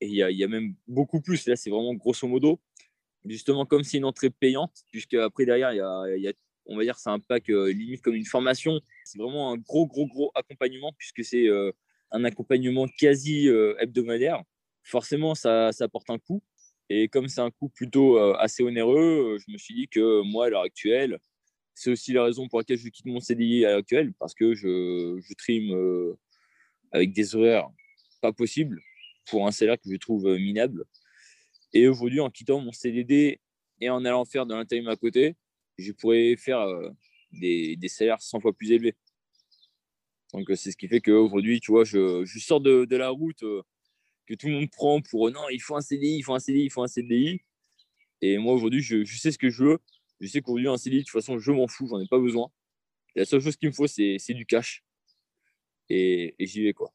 Et 0.01 0.07
il 0.07 0.13
y 0.13 0.43
a, 0.43 0.47
même 0.47 0.75
beaucoup 0.87 1.21
plus. 1.21 1.47
Là, 1.47 1.55
c'est 1.55 1.69
vraiment 1.69 1.93
grosso 1.93 2.27
modo. 2.27 2.59
Justement, 3.25 3.65
comme 3.65 3.83
c'est 3.83 3.97
une 3.97 4.05
entrée 4.05 4.29
payante, 4.29 4.83
puisque 4.91 5.15
après, 5.15 5.45
derrière, 5.45 5.73
y 5.73 5.79
a, 5.79 6.33
on 6.67 6.77
va 6.77 6.83
dire, 6.83 6.97
c'est 6.97 7.09
un 7.09 7.19
pack 7.19 7.47
limite 7.47 8.01
comme 8.01 8.13
une 8.13 8.25
formation. 8.25 8.79
C'est 9.03 9.17
vraiment 9.17 9.51
un 9.51 9.57
gros, 9.57 9.87
gros, 9.87 10.07
gros 10.07 10.31
accompagnement, 10.35 10.93
puisque 10.97 11.23
c'est 11.23 11.47
un 12.11 12.23
accompagnement 12.23 12.87
quasi 12.87 13.47
euh, 13.49 13.75
hebdomadaire, 13.79 14.43
forcément, 14.83 15.35
ça, 15.35 15.71
ça 15.71 15.87
porte 15.87 16.09
un 16.09 16.19
coût. 16.19 16.41
Et 16.89 17.09
comme 17.09 17.27
c'est 17.27 17.41
un 17.41 17.51
coût 17.51 17.69
plutôt 17.69 18.17
euh, 18.17 18.33
assez 18.37 18.63
onéreux, 18.63 19.35
euh, 19.35 19.39
je 19.39 19.51
me 19.51 19.57
suis 19.57 19.73
dit 19.73 19.87
que 19.87 20.21
moi, 20.21 20.45
à 20.45 20.49
l'heure 20.49 20.61
actuelle, 20.61 21.19
c'est 21.73 21.91
aussi 21.91 22.13
la 22.13 22.23
raison 22.23 22.47
pour 22.47 22.59
laquelle 22.59 22.77
je 22.77 22.89
quitte 22.89 23.05
mon 23.05 23.19
CDI 23.19 23.65
à 23.65 23.69
l'heure 23.69 23.79
actuelle, 23.79 24.13
parce 24.19 24.33
que 24.33 24.55
je, 24.55 25.19
je 25.19 26.13
avec 26.91 27.11
des 27.11 27.35
horaires 27.35 27.69
pas 28.21 28.31
possibles 28.31 28.81
pour 29.29 29.47
un 29.47 29.51
salaire 29.51 29.77
que 29.77 29.89
je 29.91 29.97
trouve 29.97 30.27
minable. 30.37 30.85
Et 31.73 31.87
aujourd'hui, 31.87 32.19
en 32.19 32.29
quittant 32.29 32.59
mon 32.59 32.71
CDD 32.71 33.39
et 33.81 33.89
en 33.89 34.05
allant 34.05 34.25
faire 34.25 34.45
de 34.45 34.55
l'intérim 34.55 34.87
à 34.87 34.95
côté, 34.95 35.35
je 35.77 35.91
pourrais 35.91 36.35
faire 36.37 36.65
des, 37.31 37.75
des 37.75 37.87
salaires 37.87 38.21
100 38.21 38.39
fois 38.39 38.53
plus 38.53 38.71
élevés. 38.71 38.95
Donc, 40.33 40.49
euh, 40.49 40.55
c'est 40.55 40.71
ce 40.71 40.77
qui 40.77 40.87
fait 40.87 41.01
qu'aujourd'hui, 41.01 41.59
tu 41.59 41.71
vois, 41.71 41.83
je, 41.83 42.25
je 42.25 42.39
sors 42.39 42.61
de, 42.61 42.85
de, 42.85 42.97
la 42.97 43.09
route 43.09 43.43
euh, 43.43 43.61
que 44.25 44.33
tout 44.33 44.47
le 44.47 44.53
monde 44.53 44.69
prend 44.69 45.01
pour 45.01 45.27
euh, 45.27 45.31
non, 45.31 45.49
il 45.49 45.61
faut 45.61 45.75
un 45.75 45.81
CDI, 45.81 46.17
il 46.17 46.23
faut 46.23 46.33
un 46.33 46.39
CDI, 46.39 46.63
il 46.65 46.69
faut 46.69 46.83
un 46.83 46.87
CDI. 46.87 47.41
Et 48.21 48.37
moi, 48.37 48.53
aujourd'hui, 48.53 48.81
je, 48.81 49.03
je, 49.05 49.17
sais 49.17 49.31
ce 49.31 49.37
que 49.37 49.49
je 49.49 49.63
veux. 49.63 49.79
Je 50.19 50.27
sais 50.27 50.41
qu'aujourd'hui, 50.41 50.67
un 50.67 50.77
CDI, 50.77 50.99
de 50.99 51.03
toute 51.03 51.11
façon, 51.11 51.37
je 51.37 51.51
m'en 51.51 51.67
fous, 51.67 51.87
j'en 51.87 51.99
ai 51.99 52.07
pas 52.07 52.19
besoin. 52.19 52.51
la 53.15 53.25
seule 53.25 53.41
chose 53.41 53.55
qu'il 53.55 53.69
me 53.69 53.73
faut, 53.73 53.87
c'est 53.87 54.33
du 54.33 54.45
cash. 54.45 54.83
Et 55.89 56.35
j'y 56.39 56.63
vais, 56.63 56.73
quoi. 56.73 56.93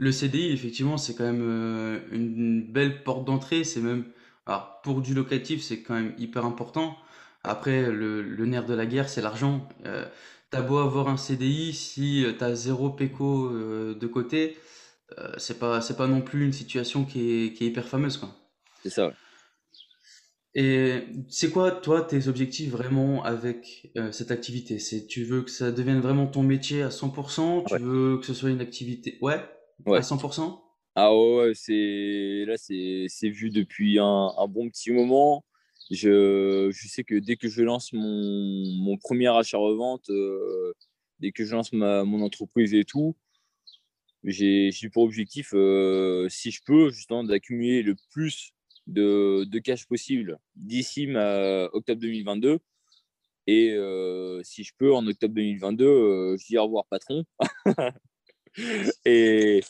Le 0.00 0.12
CDI, 0.12 0.52
effectivement, 0.52 0.96
c'est 0.96 1.14
quand 1.14 1.30
même 1.30 2.00
une 2.10 2.72
belle 2.72 3.02
porte 3.02 3.26
d'entrée. 3.26 3.64
C'est 3.64 3.80
même, 3.80 4.06
alors, 4.46 4.80
pour 4.82 5.02
du 5.02 5.12
locatif, 5.12 5.62
c'est 5.62 5.82
quand 5.82 5.94
même 5.94 6.14
hyper 6.16 6.46
important. 6.46 6.96
Après, 7.44 7.90
le, 7.90 8.22
le 8.22 8.46
nerf 8.46 8.64
de 8.64 8.74
la 8.74 8.86
guerre, 8.86 9.10
c'est 9.10 9.20
l'argent. 9.20 9.68
T'as 10.50 10.62
beau 10.62 10.78
avoir 10.78 11.06
un 11.08 11.16
CDI, 11.16 11.72
si 11.72 12.24
euh, 12.24 12.32
t'as 12.36 12.54
zéro 12.54 12.90
péco 12.90 13.46
euh, 13.46 13.94
de 13.94 14.06
côté, 14.08 14.56
euh, 15.16 15.32
c'est 15.38 15.60
pas, 15.60 15.80
c'est 15.80 15.96
pas 15.96 16.08
non 16.08 16.22
plus 16.22 16.44
une 16.44 16.52
situation 16.52 17.04
qui 17.04 17.30
est, 17.30 17.52
qui 17.52 17.64
est 17.64 17.68
hyper 17.68 17.86
fameuse, 17.86 18.16
quoi. 18.16 18.34
C'est 18.82 18.90
ça. 18.90 19.12
Et 20.56 21.04
c'est 21.28 21.50
quoi, 21.50 21.70
toi, 21.70 22.02
tes 22.02 22.26
objectifs 22.26 22.70
vraiment 22.70 23.22
avec 23.22 23.92
cette 24.10 24.32
activité? 24.32 24.80
C'est, 24.80 25.06
tu 25.06 25.22
veux 25.22 25.42
que 25.42 25.50
ça 25.50 25.70
devienne 25.70 26.00
vraiment 26.00 26.26
ton 26.26 26.42
métier 26.42 26.82
à 26.82 26.88
100%? 26.88 27.66
Tu 27.68 27.78
veux 27.78 28.18
que 28.18 28.26
ce 28.26 28.34
soit 28.34 28.50
une 28.50 28.60
activité, 28.60 29.16
ouais, 29.20 29.38
à 29.86 30.00
100%? 30.00 30.60
Ah 30.96 31.14
ouais, 31.14 31.52
c'est 31.54 32.44
là, 32.46 32.56
c'est 32.56 33.06
c'est 33.08 33.30
vu 33.30 33.50
depuis 33.50 33.98
un, 33.98 34.32
un 34.36 34.46
bon 34.48 34.68
petit 34.68 34.90
moment. 34.90 35.44
Je, 35.90 36.70
je, 36.72 36.88
sais 36.88 37.04
que 37.04 37.16
dès 37.16 37.36
que 37.36 37.48
je 37.48 37.62
lance 37.62 37.92
mon, 37.92 38.64
mon 38.84 38.96
premier 38.96 39.28
achat-revente, 39.28 40.08
euh, 40.10 40.72
dès 41.20 41.32
que 41.32 41.44
je 41.44 41.54
lance 41.54 41.72
ma, 41.72 42.04
mon 42.04 42.22
entreprise 42.22 42.74
et 42.74 42.84
tout, 42.84 43.16
j'ai 44.24 44.70
pour 44.92 45.04
objectif, 45.04 45.50
euh, 45.54 46.28
si 46.28 46.50
je 46.50 46.60
peux, 46.64 46.90
justement, 46.90 47.24
d'accumuler 47.24 47.82
le 47.82 47.96
plus 48.12 48.52
de, 48.86 49.44
de, 49.44 49.58
cash 49.58 49.86
possible 49.86 50.38
d'ici 50.56 51.08
octobre 51.72 52.00
2022. 52.00 52.58
Et 53.46 53.70
euh, 53.72 54.42
si 54.44 54.64
je 54.64 54.72
peux, 54.78 54.94
en 54.94 55.06
octobre 55.06 55.34
2022, 55.34 56.36
je 56.36 56.46
dis 56.46 56.58
au 56.58 56.64
revoir, 56.64 56.86
patron. 56.86 57.24
et, 59.04 59.60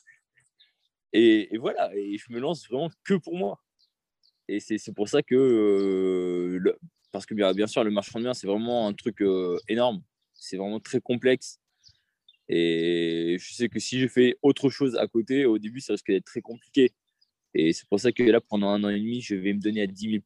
et, 1.12 1.59
voilà, 1.59 1.95
et 1.97 2.16
je 2.19 2.33
me 2.33 2.38
lance 2.38 2.66
vraiment 2.69 2.90
que 3.05 3.14
pour 3.14 3.37
moi. 3.37 3.61
Et 4.49 4.61
c'est 4.61 4.93
pour 4.95 5.09
ça 5.09 5.23
que, 5.23 5.35
euh, 5.35 6.79
parce 7.12 7.27
que 7.27 7.35
bien, 7.35 7.53
bien, 7.53 7.66
sûr, 7.66 7.85
le 7.85 7.90
marchand 7.90 8.19
de 8.19 8.25
biens, 8.25 8.35
c'est 8.35 8.47
vraiment 8.47 8.88
un 8.88 8.95
truc 8.95 9.23
euh, 9.23 9.59
énorme. 9.69 10.03
C'est 10.35 10.57
vraiment 10.57 10.81
très 10.81 11.01
complexe. 11.01 11.61
Et 12.49 13.37
je 13.38 13.55
sais 13.55 13.69
que 13.69 13.79
si 13.79 14.01
je 14.01 14.09
fais 14.09 14.37
autre 14.43 14.71
chose 14.71 14.97
à 14.97 15.07
côté, 15.07 15.47
au 15.47 15.59
début, 15.59 15.81
ça 15.81 15.93
risque 15.93 16.09
d'être 16.09 16.25
très 16.25 16.40
compliqué. 16.40 16.93
Et 17.55 17.73
c'est 17.73 17.88
pour 17.88 18.01
ça 18.01 18.12
que 18.12 18.25
là, 18.25 18.40
pendant 18.40 18.71
un 18.71 18.83
an 18.85 18.88
et 18.88 18.99
demi, 18.99 19.21
je 19.21 19.37
vais 19.37 19.53
me 19.53 19.61
donner 19.61 19.83
à 19.83 19.87
10 19.87 20.11
000 20.11 20.23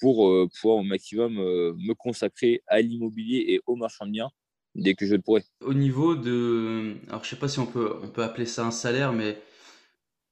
pour 0.00 0.28
euh, 0.28 0.48
pouvoir 0.60 0.78
au 0.78 0.82
maximum 0.82 1.34
me 1.34 1.94
consacrer 1.94 2.62
à 2.66 2.80
l'immobilier 2.82 3.44
et 3.48 3.60
au 3.66 3.76
marchand 3.76 4.06
de 4.06 4.12
biens 4.12 4.30
dès 4.74 4.94
que 4.94 5.06
je 5.06 5.14
le 5.14 5.20
pourrai. 5.20 5.44
Au 5.60 5.74
niveau 5.74 6.14
de. 6.14 6.96
Alors, 7.08 7.24
je 7.24 7.30
sais 7.30 7.36
pas 7.36 7.48
si 7.48 7.58
on 7.58 7.66
peut, 7.66 7.94
on 8.02 8.08
peut 8.08 8.22
appeler 8.22 8.46
ça 8.46 8.64
un 8.64 8.70
salaire, 8.70 9.12
mais 9.12 9.38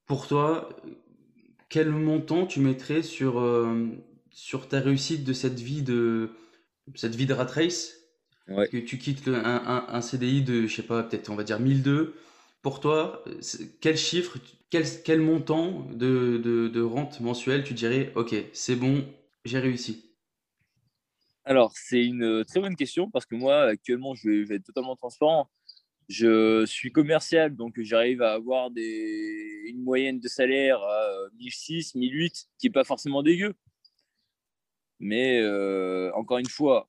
pour 0.07 0.27
toi, 0.27 0.69
quel 1.69 1.91
montant 1.91 2.47
tu 2.47 2.61
mettrais 2.61 3.03
sur, 3.03 3.41
euh, 3.41 3.87
sur 4.31 4.69
ta 4.69 4.81
réussite 4.81 5.25
de 5.25 5.33
cette 5.33 5.61
vie 5.61 5.83
de, 5.83 6.31
cette 6.95 7.15
vie 7.15 7.27
de 7.27 7.35
rat 7.35 7.45
race? 7.47 7.95
Que 8.71 8.79
tu 8.79 8.99
quittes 8.99 9.29
un, 9.29 9.87
un, 9.89 10.01
CDI 10.01 10.43
de, 10.43 10.67
je 10.67 10.75
sais 10.75 10.83
pas, 10.83 11.05
peut-être 11.05 11.31
on 11.31 11.37
va 11.37 11.45
dire 11.45 11.61
1002. 11.61 12.15
Pour 12.63 12.81
toi, 12.81 13.25
quel 13.81 13.97
chiffre, 13.97 14.39
quel, 14.71 14.85
quel 15.05 15.21
montant 15.21 15.87
de, 15.93 16.39
de, 16.43 16.69
de 16.69 16.81
rente 16.83 17.21
mensuelle 17.21 17.65
tu 17.65 17.75
dirais, 17.75 18.13
ok, 18.17 18.35
c'est 18.53 18.77
bon, 18.77 19.05
j'ai 19.45 19.61
réussi? 19.61 20.10
Alors, 21.45 21.73
c'est 21.75 22.05
une 22.05 22.45
très 22.45 22.61
bonne 22.61 22.77
question 22.77 23.11
parce 23.11 23.27
que 23.27 23.35
moi, 23.35 23.63
actuellement, 23.63 24.15
je 24.15 24.45
vais, 24.45 24.57
être 24.57 24.65
totalement 24.65 24.97
transparent. 24.97 25.51
Je 26.09 26.67
suis 26.67 26.93
commercial, 26.93 27.55
donc 27.55 27.81
j'arrive 27.81 28.23
à 28.23 28.33
avoir 28.33 28.71
une 28.77 29.83
moyenne 29.83 30.21
de 30.21 30.29
salaire 30.29 30.83
à 30.83 31.09
1006, 31.39 31.95
1008, 31.95 32.49
qui 32.59 32.67
n'est 32.67 32.73
pas 32.73 32.85
forcément 32.85 33.23
dégueu. 33.23 33.55
Mais 34.99 35.41
euh, 35.41 36.13
encore 36.15 36.39
une 36.39 36.49
fois, 36.49 36.89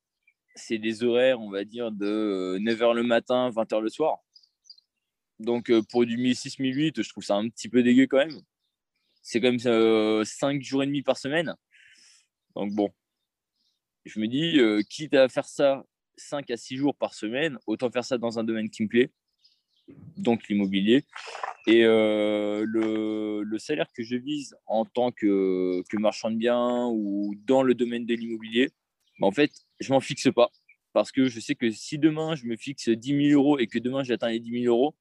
c'est 0.56 0.78
des 0.78 1.04
horaires, 1.04 1.40
on 1.40 1.50
va 1.50 1.64
dire, 1.64 1.92
de 1.92 2.58
9h 2.60 2.94
le 2.96 3.04
matin, 3.04 3.50
20h 3.52 3.80
le 3.82 3.90
soir. 3.90 4.20
Donc 5.40 5.70
euh, 5.70 5.82
pour 5.90 6.06
du 6.06 6.18
1006, 6.18 6.60
1008, 6.60 7.02
je 7.02 7.10
trouve 7.10 7.24
ça 7.24 7.36
un 7.36 7.50
petit 7.50 7.70
peu 7.70 7.84
dégueu 7.84 8.08
quand 8.08 8.18
même. 8.18 8.40
C'est 9.22 9.40
quand 9.40 9.52
même 9.52 9.60
euh, 9.66 10.24
5 10.26 10.62
jours 10.62 10.84
et 10.84 10.88
demi 10.88 11.04
par 11.04 11.18
semaine. 11.18 11.56
Donc 12.56 12.74
bon, 12.74 12.92
je 14.06 14.20
me 14.20 14.28
dis, 14.28 14.60
euh, 14.60 14.82
quitte 14.88 15.14
à 15.14 15.30
faire 15.30 15.46
ça 15.46 15.84
5 16.18 16.50
à 16.52 16.58
6 16.58 16.78
jours 16.78 16.96
par 16.96 17.14
semaine, 17.14 17.58
autant 17.68 17.90
faire 17.92 18.04
ça 18.04 18.18
dans 18.18 18.40
un 18.40 18.44
domaine 18.44 18.70
qui 18.70 18.84
me 18.84 18.88
plaît, 18.88 19.12
donc 20.18 20.48
l'immobilier. 20.48 21.06
Et 21.68 21.84
euh, 21.86 22.66
le, 22.68 23.58
salaire 23.58 23.92
que 23.94 24.04
je 24.04 24.16
vise 24.16 24.56
en 24.66 24.86
tant 24.86 25.12
que, 25.12 25.84
marchand 25.94 26.32
de 26.32 26.38
biens 26.38 26.88
ou 26.88 27.36
dans 27.46 27.64
le 27.64 27.76
domaine 27.76 28.06
de 28.06 28.16
l'immobilier, 28.16 28.70
bah, 29.20 29.28
en 29.28 29.32
fait, 29.32 29.52
je 29.80 29.92
m'en 29.94 30.00
fixe 30.00 30.32
pas. 30.34 30.50
Parce 30.94 31.12
que 31.12 31.28
je 31.28 31.40
sais 31.40 31.56
que 31.56 31.72
si 31.72 31.98
demain 31.98 32.36
je 32.36 32.46
me 32.46 32.58
fixe 32.58 32.90
10 32.90 33.30
000 33.30 33.40
euros 33.40 33.60
et 33.60 33.68
que 33.68 33.80
demain 33.80 34.04
j'atteins 34.04 34.30
les 34.30 34.40
10 34.40 34.64
000 34.64 34.76
euros, 34.76 34.96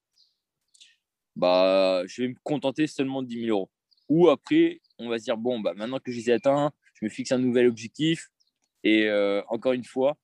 bah, 1.37 2.03
je 2.07 2.23
vais 2.23 2.29
me 2.29 2.35
contenter 2.45 2.87
seulement 2.87 3.23
de 3.23 3.29
10 3.29 3.47
000 3.47 3.51
euros. 3.51 3.71
Ou 4.09 4.29
après, 4.29 4.81
on 4.99 5.09
va 5.09 5.19
se 5.19 5.25
dire, 5.25 5.37
bon, 5.37 5.61
bah, 5.61 5.73
maintenant 5.75 5.99
que 5.99 6.13
je 6.13 6.19
les 6.19 6.31
ai 6.31 6.33
atteints, 6.35 6.73
je 6.95 7.05
me 7.05 7.11
fixe 7.11 7.33
un 7.33 7.39
nouvel 7.39 7.67
objectif. 7.67 8.29
Et 8.85 9.07
euh, 9.09 9.43
encore 9.49 9.73
une 9.73 9.85
fois, 9.85 10.16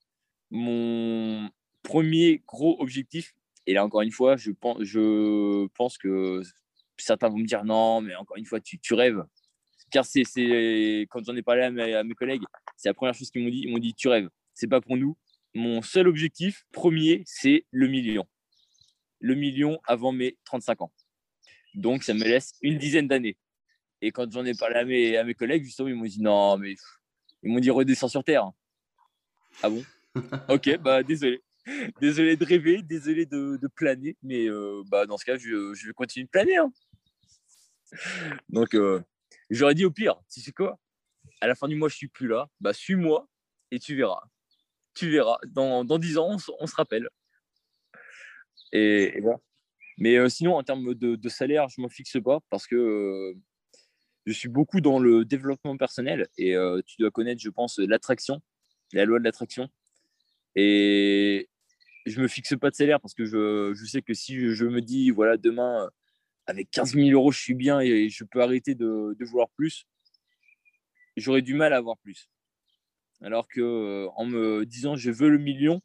mon 0.50 1.50
premier 1.82 2.42
gros 2.46 2.80
objectif, 2.80 3.34
et 3.66 3.74
là 3.74 3.84
encore 3.84 4.02
une 4.02 4.12
fois, 4.12 4.36
je 4.36 4.50
pense, 4.50 5.98
que 5.98 6.42
certains 6.96 7.28
vont 7.28 7.38
me 7.38 7.46
dire 7.46 7.64
non, 7.64 8.00
mais 8.00 8.14
encore 8.16 8.36
une 8.36 8.46
fois, 8.46 8.60
tu, 8.60 8.94
rêves. 8.94 9.22
Car 9.90 10.04
c'est 10.04 10.22
quand 11.10 11.24
j'en 11.24 11.36
ai 11.36 11.42
parlé 11.42 11.62
à 11.62 12.02
mes, 12.04 12.14
collègues, 12.14 12.42
c'est 12.76 12.88
la 12.88 12.94
première 12.94 13.14
chose 13.14 13.30
qu'ils 13.30 13.42
m'ont 13.42 13.50
dit. 13.50 13.62
Ils 13.64 13.70
m'ont 13.70 13.78
dit 13.78 13.94
tu 13.94 14.08
rêves. 14.08 14.28
C'est 14.54 14.68
pas 14.68 14.80
pour 14.80 14.96
nous. 14.96 15.16
Mon 15.54 15.82
seul 15.82 16.08
objectif 16.08 16.64
premier, 16.72 17.22
c'est 17.24 17.64
le 17.70 17.88
million. 17.88 18.26
Le 19.20 19.34
million 19.34 19.80
avant 19.86 20.12
mes 20.12 20.36
35 20.44 20.82
ans. 20.82 20.92
Donc 21.74 22.02
ça 22.02 22.14
me 22.14 22.24
laisse 22.24 22.54
une 22.62 22.78
dizaine 22.78 23.08
d'années. 23.08 23.36
Et 24.02 24.10
quand 24.10 24.30
j'en 24.30 24.44
ai 24.44 24.54
parlé 24.54 25.16
à 25.16 25.24
mes 25.24 25.34
collègues, 25.34 25.64
justement, 25.64 25.88
ils 25.88 25.94
m'ont 25.94 26.04
dit 26.04 26.20
non, 26.20 26.58
mais 26.58 26.74
ils 27.46 27.52
m'ont 27.52 27.60
dit 27.60 27.70
redescends 27.70 28.08
sur 28.08 28.24
terre. 28.24 28.50
Ah 29.62 29.70
bon? 29.70 29.84
Ok, 30.48 30.78
bah 30.78 31.02
désolé. 31.02 31.42
Désolé 32.00 32.36
de 32.36 32.44
rêver, 32.44 32.82
désolé 32.82 33.26
de, 33.26 33.58
de 33.60 33.68
planer, 33.68 34.16
mais 34.22 34.48
euh, 34.48 34.82
bah, 34.86 35.04
dans 35.04 35.18
ce 35.18 35.24
cas, 35.24 35.36
je, 35.36 35.74
je, 35.74 35.86
vais 35.86 35.92
continuer 35.92 36.24
de 36.24 36.30
planer. 36.30 36.56
Hein. 36.56 36.72
Donc, 38.48 38.74
euh, 38.74 39.02
j'aurais 39.50 39.74
dit 39.74 39.84
au 39.84 39.90
pire, 39.90 40.16
tu 40.32 40.40
sais 40.40 40.52
quoi? 40.52 40.78
À 41.40 41.46
la 41.46 41.54
fin 41.54 41.68
du 41.68 41.76
mois, 41.76 41.88
je 41.88 41.96
suis 41.96 42.08
plus 42.08 42.28
là. 42.28 42.48
Bah, 42.60 42.72
suis-moi 42.72 43.28
et 43.70 43.78
tu 43.78 43.94
verras. 43.94 44.22
Tu 44.94 45.10
verras. 45.10 45.38
Dans, 45.48 45.84
dans 45.84 45.98
10 45.98 46.18
ans, 46.18 46.36
on, 46.60 46.66
se 46.66 46.74
rappelle. 46.74 47.08
Et, 48.72 49.20
voilà. 49.20 49.38
Mais 49.98 50.16
euh, 50.16 50.28
sinon, 50.28 50.56
en 50.56 50.62
termes 50.62 50.94
de, 50.94 51.16
de 51.16 51.28
salaire, 51.28 51.68
je 51.68 51.80
ne 51.80 51.82
m'en 51.82 51.88
fixe 51.88 52.16
pas 52.24 52.40
parce 52.48 52.66
que 52.66 53.34
je 54.26 54.32
suis 54.32 54.48
beaucoup 54.48 54.80
dans 54.80 54.98
le 54.98 55.24
développement 55.24 55.76
personnel 55.76 56.28
et 56.36 56.56
tu 56.86 56.96
dois 56.98 57.10
connaître, 57.10 57.40
je 57.40 57.50
pense, 57.50 57.78
l'attraction, 57.78 58.42
la 58.92 59.04
loi 59.04 59.18
de 59.18 59.24
l'attraction. 59.24 59.68
Et 60.56 61.48
je 62.06 62.20
me 62.20 62.28
fixe 62.28 62.54
pas 62.56 62.70
de 62.70 62.74
salaire 62.74 63.00
parce 63.00 63.14
que 63.14 63.24
je, 63.24 63.72
je 63.74 63.84
sais 63.84 64.02
que 64.02 64.14
si 64.14 64.54
je, 64.54 64.64
me 64.64 64.80
dis, 64.80 65.10
voilà, 65.10 65.36
demain, 65.36 65.90
avec 66.46 66.70
15 66.70 66.94
000 66.94 67.10
euros, 67.10 67.30
je 67.30 67.40
suis 67.40 67.54
bien 67.54 67.80
et 67.80 68.08
je 68.08 68.24
peux 68.24 68.42
arrêter 68.42 68.74
de, 68.74 69.16
vouloir 69.20 69.48
plus, 69.50 69.86
j'aurais 71.16 71.42
du 71.42 71.54
mal 71.54 71.72
à 71.72 71.76
avoir 71.76 71.98
plus. 71.98 72.28
Alors 73.22 73.48
que 73.48 74.06
en 74.16 74.26
me 74.26 74.64
disant, 74.66 74.96
je 74.96 75.10
veux 75.10 75.30
le 75.30 75.38
million, 75.38 75.80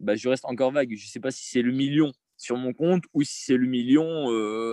bah, 0.00 0.16
je 0.16 0.28
reste 0.28 0.44
encore 0.44 0.72
vague. 0.72 0.94
Je 0.94 1.04
ne 1.04 1.08
sais 1.08 1.20
pas 1.20 1.30
si 1.30 1.46
c'est 1.46 1.62
le 1.62 1.72
million 1.72 2.12
sur 2.36 2.56
mon 2.56 2.72
compte 2.72 3.04
ou 3.12 3.22
si 3.22 3.44
c'est 3.44 3.56
le 3.56 3.66
million 3.66 4.28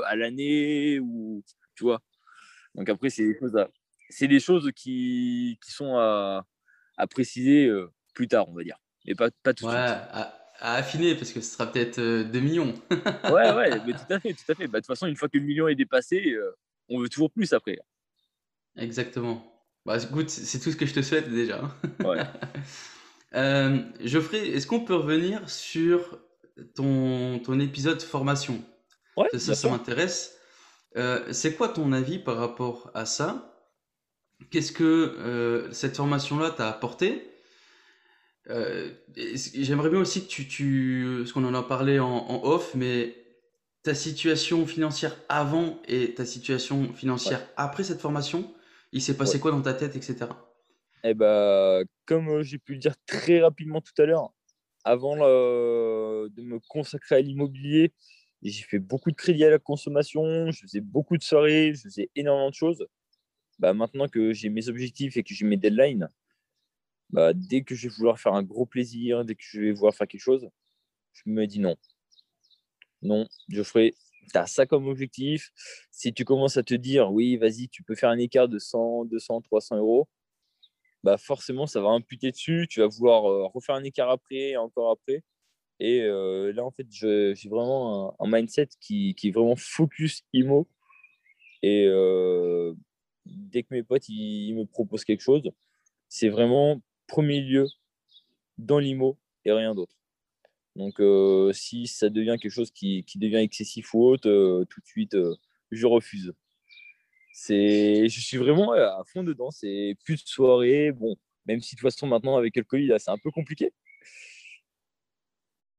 à 0.06 0.16
l'année 0.16 1.00
ou 1.00 1.44
tu 1.76 1.84
vois. 1.84 2.02
Donc 2.76 2.90
après, 2.90 3.10
c'est 3.10 3.26
des 3.26 3.38
choses, 3.38 3.66
c'est 4.10 4.28
des 4.28 4.40
choses 4.40 4.72
qui, 4.76 5.60
qui 5.64 5.72
sont 5.72 5.98
à, 5.98 6.46
à 6.98 7.08
préciser 7.08 7.70
plus 8.14 8.28
tard, 8.28 8.50
on 8.50 8.54
va 8.54 8.64
dire. 8.64 8.78
Mais 9.06 9.16
pas, 9.16 9.30
pas 9.44 9.54
tout 9.54 9.66
de 9.66 9.70
suite. 9.72 9.80
À, 9.80 10.38
à, 10.60 10.76
affiner, 10.76 11.16
parce 11.16 11.32
que 11.32 11.42
ce 11.42 11.54
sera 11.54 11.72
peut-être 11.72 12.00
2 12.00 12.40
millions. 12.40 12.74
ouais, 13.26 13.52
ouais, 13.54 13.82
mais 13.86 13.94
tout 13.94 14.14
à 14.14 14.20
fait, 14.20 14.34
tout 14.34 14.52
à 14.52 14.56
fait. 14.56 14.68
Bah, 14.68 14.80
de 14.80 14.86
toute 14.86 14.88
façon, 14.88 15.08
une 15.08 15.16
fois 15.16 15.28
que 15.28 15.38
le 15.38 15.44
million 15.44 15.68
est 15.68 15.76
dépassé, 15.76 16.38
on 16.90 17.00
veut 17.00 17.10
toujours 17.10 17.32
plus 17.32 17.54
après. 17.54 17.80
Exactement. 18.78 19.52
Bah, 19.86 19.98
écoute, 19.98 20.30
c'est 20.30 20.60
tout 20.60 20.72
ce 20.72 20.78
que 20.78 20.86
je 20.86 20.94
te 20.94 21.02
souhaite 21.02 21.30
déjà. 21.30 21.62
Ouais. 22.06 22.22
euh, 23.34 23.80
Geoffrey, 24.02 24.50
est-ce 24.50 24.68
qu'on 24.68 24.82
peut 24.82 24.96
revenir 24.96 25.50
sur 25.50 26.20
ton, 26.76 27.40
ton 27.40 27.60
épisode 27.60 28.02
formation? 28.02 28.64
Ouais, 29.18 29.28
ça, 29.38 29.56
ça 29.56 29.70
m'intéresse. 29.70 30.38
Euh, 30.98 31.32
c'est 31.32 31.56
quoi 31.56 31.70
ton 31.70 31.92
avis 31.94 32.20
par 32.20 32.38
rapport 32.38 32.92
à 32.94 33.06
ça? 33.06 33.66
Qu'est-ce 34.50 34.72
que 34.72 34.84
euh, 34.84 35.72
cette 35.72 35.96
formation-là 35.96 36.52
t'a 36.52 36.70
apporté? 36.70 37.30
Euh, 38.50 38.92
J'aimerais 39.16 39.90
bien 39.90 40.00
aussi 40.00 40.24
que 40.24 40.30
tu, 40.30 40.48
tu 40.48 41.24
ce 41.26 41.34
qu'on 41.34 41.46
en 41.46 41.54
a 41.54 41.64
parlé 41.64 42.00
en, 42.00 42.10
en, 42.10 42.44
off, 42.44 42.74
mais 42.76 43.16
ta 43.84 43.94
situation 43.94 44.66
financière 44.66 45.16
avant 45.30 45.80
et 45.88 46.14
ta 46.14 46.26
situation 46.26 46.94
financière 46.94 47.40
ouais. 47.40 47.48
après 47.56 47.84
cette 47.84 48.02
formation, 48.02 48.54
il 48.92 49.02
s'est 49.02 49.16
passé 49.16 49.36
ouais. 49.36 49.40
quoi 49.40 49.52
dans 49.52 49.62
ta 49.62 49.74
tête, 49.74 49.96
etc. 49.96 50.28
Eh 51.04 51.14
ben, 51.14 51.84
comme 52.06 52.42
j'ai 52.42 52.58
pu 52.58 52.74
le 52.74 52.80
dire 52.80 52.96
très 53.06 53.42
rapidement 53.42 53.82
tout 53.82 54.00
à 54.00 54.06
l'heure, 54.06 54.34
avant 54.84 55.16
de 55.16 56.42
me 56.42 56.60
consacrer 56.68 57.16
à 57.16 57.22
l'immobilier, 57.22 57.94
j'ai 58.44 58.64
fait 58.64 58.80
beaucoup 58.80 59.12
de 59.12 59.16
crédits 59.16 59.46
à 59.46 59.50
la 59.50 59.60
consommation, 59.60 60.52
je 60.52 60.62
faisais 60.62 60.82
beaucoup 60.82 61.18
de 61.18 61.24
soirées, 61.24 61.74
je 61.76 61.82
faisais 61.82 62.10
énormément 62.16 62.50
de 62.50 62.56
choses. 62.56 62.88
Bah, 63.60 63.74
maintenant 63.74 64.08
que 64.08 64.34
j'ai 64.34 64.50
mes 64.50 64.70
objectifs 64.70 65.18
et 65.18 65.24
que 65.24 65.34
j'ai 65.34 65.46
mes 65.46 65.58
deadlines, 65.58 66.10
bah, 67.12 67.34
dès 67.34 67.62
que 67.64 67.76
je 67.76 67.88
vais 67.88 67.96
vouloir 67.96 68.20
faire 68.20 68.34
un 68.34 68.44
gros 68.44 68.66
plaisir, 68.66 69.26
dès 69.26 69.36
que 69.36 69.44
je 69.44 69.62
vais 69.62 69.72
vouloir 69.72 69.94
faire 69.94 70.08
quelque 70.08 70.22
chose, 70.22 70.50
je 71.14 71.24
me 71.26 71.46
dis 71.48 71.60
non. 71.60 71.76
Non, 73.02 73.28
Geoffrey, 73.50 73.94
tu 74.32 74.38
as 74.38 74.48
ça 74.48 74.66
comme 74.66 74.88
objectif. 74.88 75.52
Si 75.92 76.14
tu 76.14 76.26
commences 76.26 76.58
à 76.58 76.64
te 76.64 76.74
dire, 76.74 77.12
oui, 77.12 77.38
vas-y, 77.38 77.68
tu 77.70 77.84
peux 77.84 77.96
faire 77.96 78.10
un 78.10 78.18
écart 78.18 78.48
de 78.48 78.60
100, 78.60 79.06
200, 79.06 79.42
300 79.42 79.78
euros, 79.78 80.08
bah 81.04 81.18
forcément, 81.18 81.68
ça 81.68 81.82
va 81.82 81.90
imputer 81.90 82.32
dessus. 82.32 82.68
Tu 82.70 82.80
vas 82.82 82.88
vouloir 82.88 83.24
refaire 83.54 83.76
un 83.76 83.84
écart 83.84 84.10
après, 84.10 84.56
encore 84.58 84.92
après. 84.92 85.24
Et 85.84 86.04
euh, 86.04 86.54
là, 86.54 86.64
en 86.64 86.70
fait, 86.70 86.86
j'ai 86.92 87.50
vraiment 87.50 88.16
un, 88.20 88.28
mindset 88.30 88.70
qui, 88.80 89.16
qui, 89.16 89.30
est 89.30 89.32
vraiment 89.32 89.56
focus 89.56 90.24
IMO. 90.32 90.68
Et 91.64 91.88
euh, 91.88 92.76
dès 93.26 93.64
que 93.64 93.70
mes 93.74 93.82
potes 93.82 94.08
ils, 94.08 94.54
me 94.54 94.66
proposent 94.66 95.04
quelque 95.04 95.22
chose, 95.22 95.42
c'est 96.08 96.30
vraiment 96.30 96.80
premier 97.08 97.42
lieu 97.42 97.66
dans 98.60 98.78
l'IMO 98.78 99.18
et 99.44 99.52
rien 99.52 99.74
d'autre. 99.74 99.96
Donc, 100.76 101.00
euh, 101.00 101.52
si 101.52 101.88
ça 101.88 102.10
devient 102.10 102.38
quelque 102.40 102.52
chose 102.52 102.70
qui, 102.70 103.04
qui 103.04 103.18
devient 103.18 103.38
excessif 103.38 103.92
ou 103.96 104.04
autre, 104.04 104.64
tout 104.70 104.82
de 104.82 104.86
suite, 104.86 105.18
je 105.72 105.86
refuse. 105.88 106.32
Je 107.50 108.08
suis 108.08 108.38
vraiment 108.38 108.74
à 108.74 109.02
fond 109.08 109.24
dedans. 109.24 109.50
C'est 109.50 109.98
plus 110.06 110.24
de 110.24 110.30
soirée. 110.30 110.92
Bon, 110.92 111.18
même 111.48 111.60
si 111.60 111.74
de 111.74 111.80
toute 111.80 111.92
façon, 111.92 112.06
maintenant, 112.06 112.38
avec 112.38 112.56
le 112.56 112.64
Covid, 112.64 112.94
c'est 113.00 113.10
un 113.10 113.18
peu 113.18 113.32
compliqué. 113.32 113.74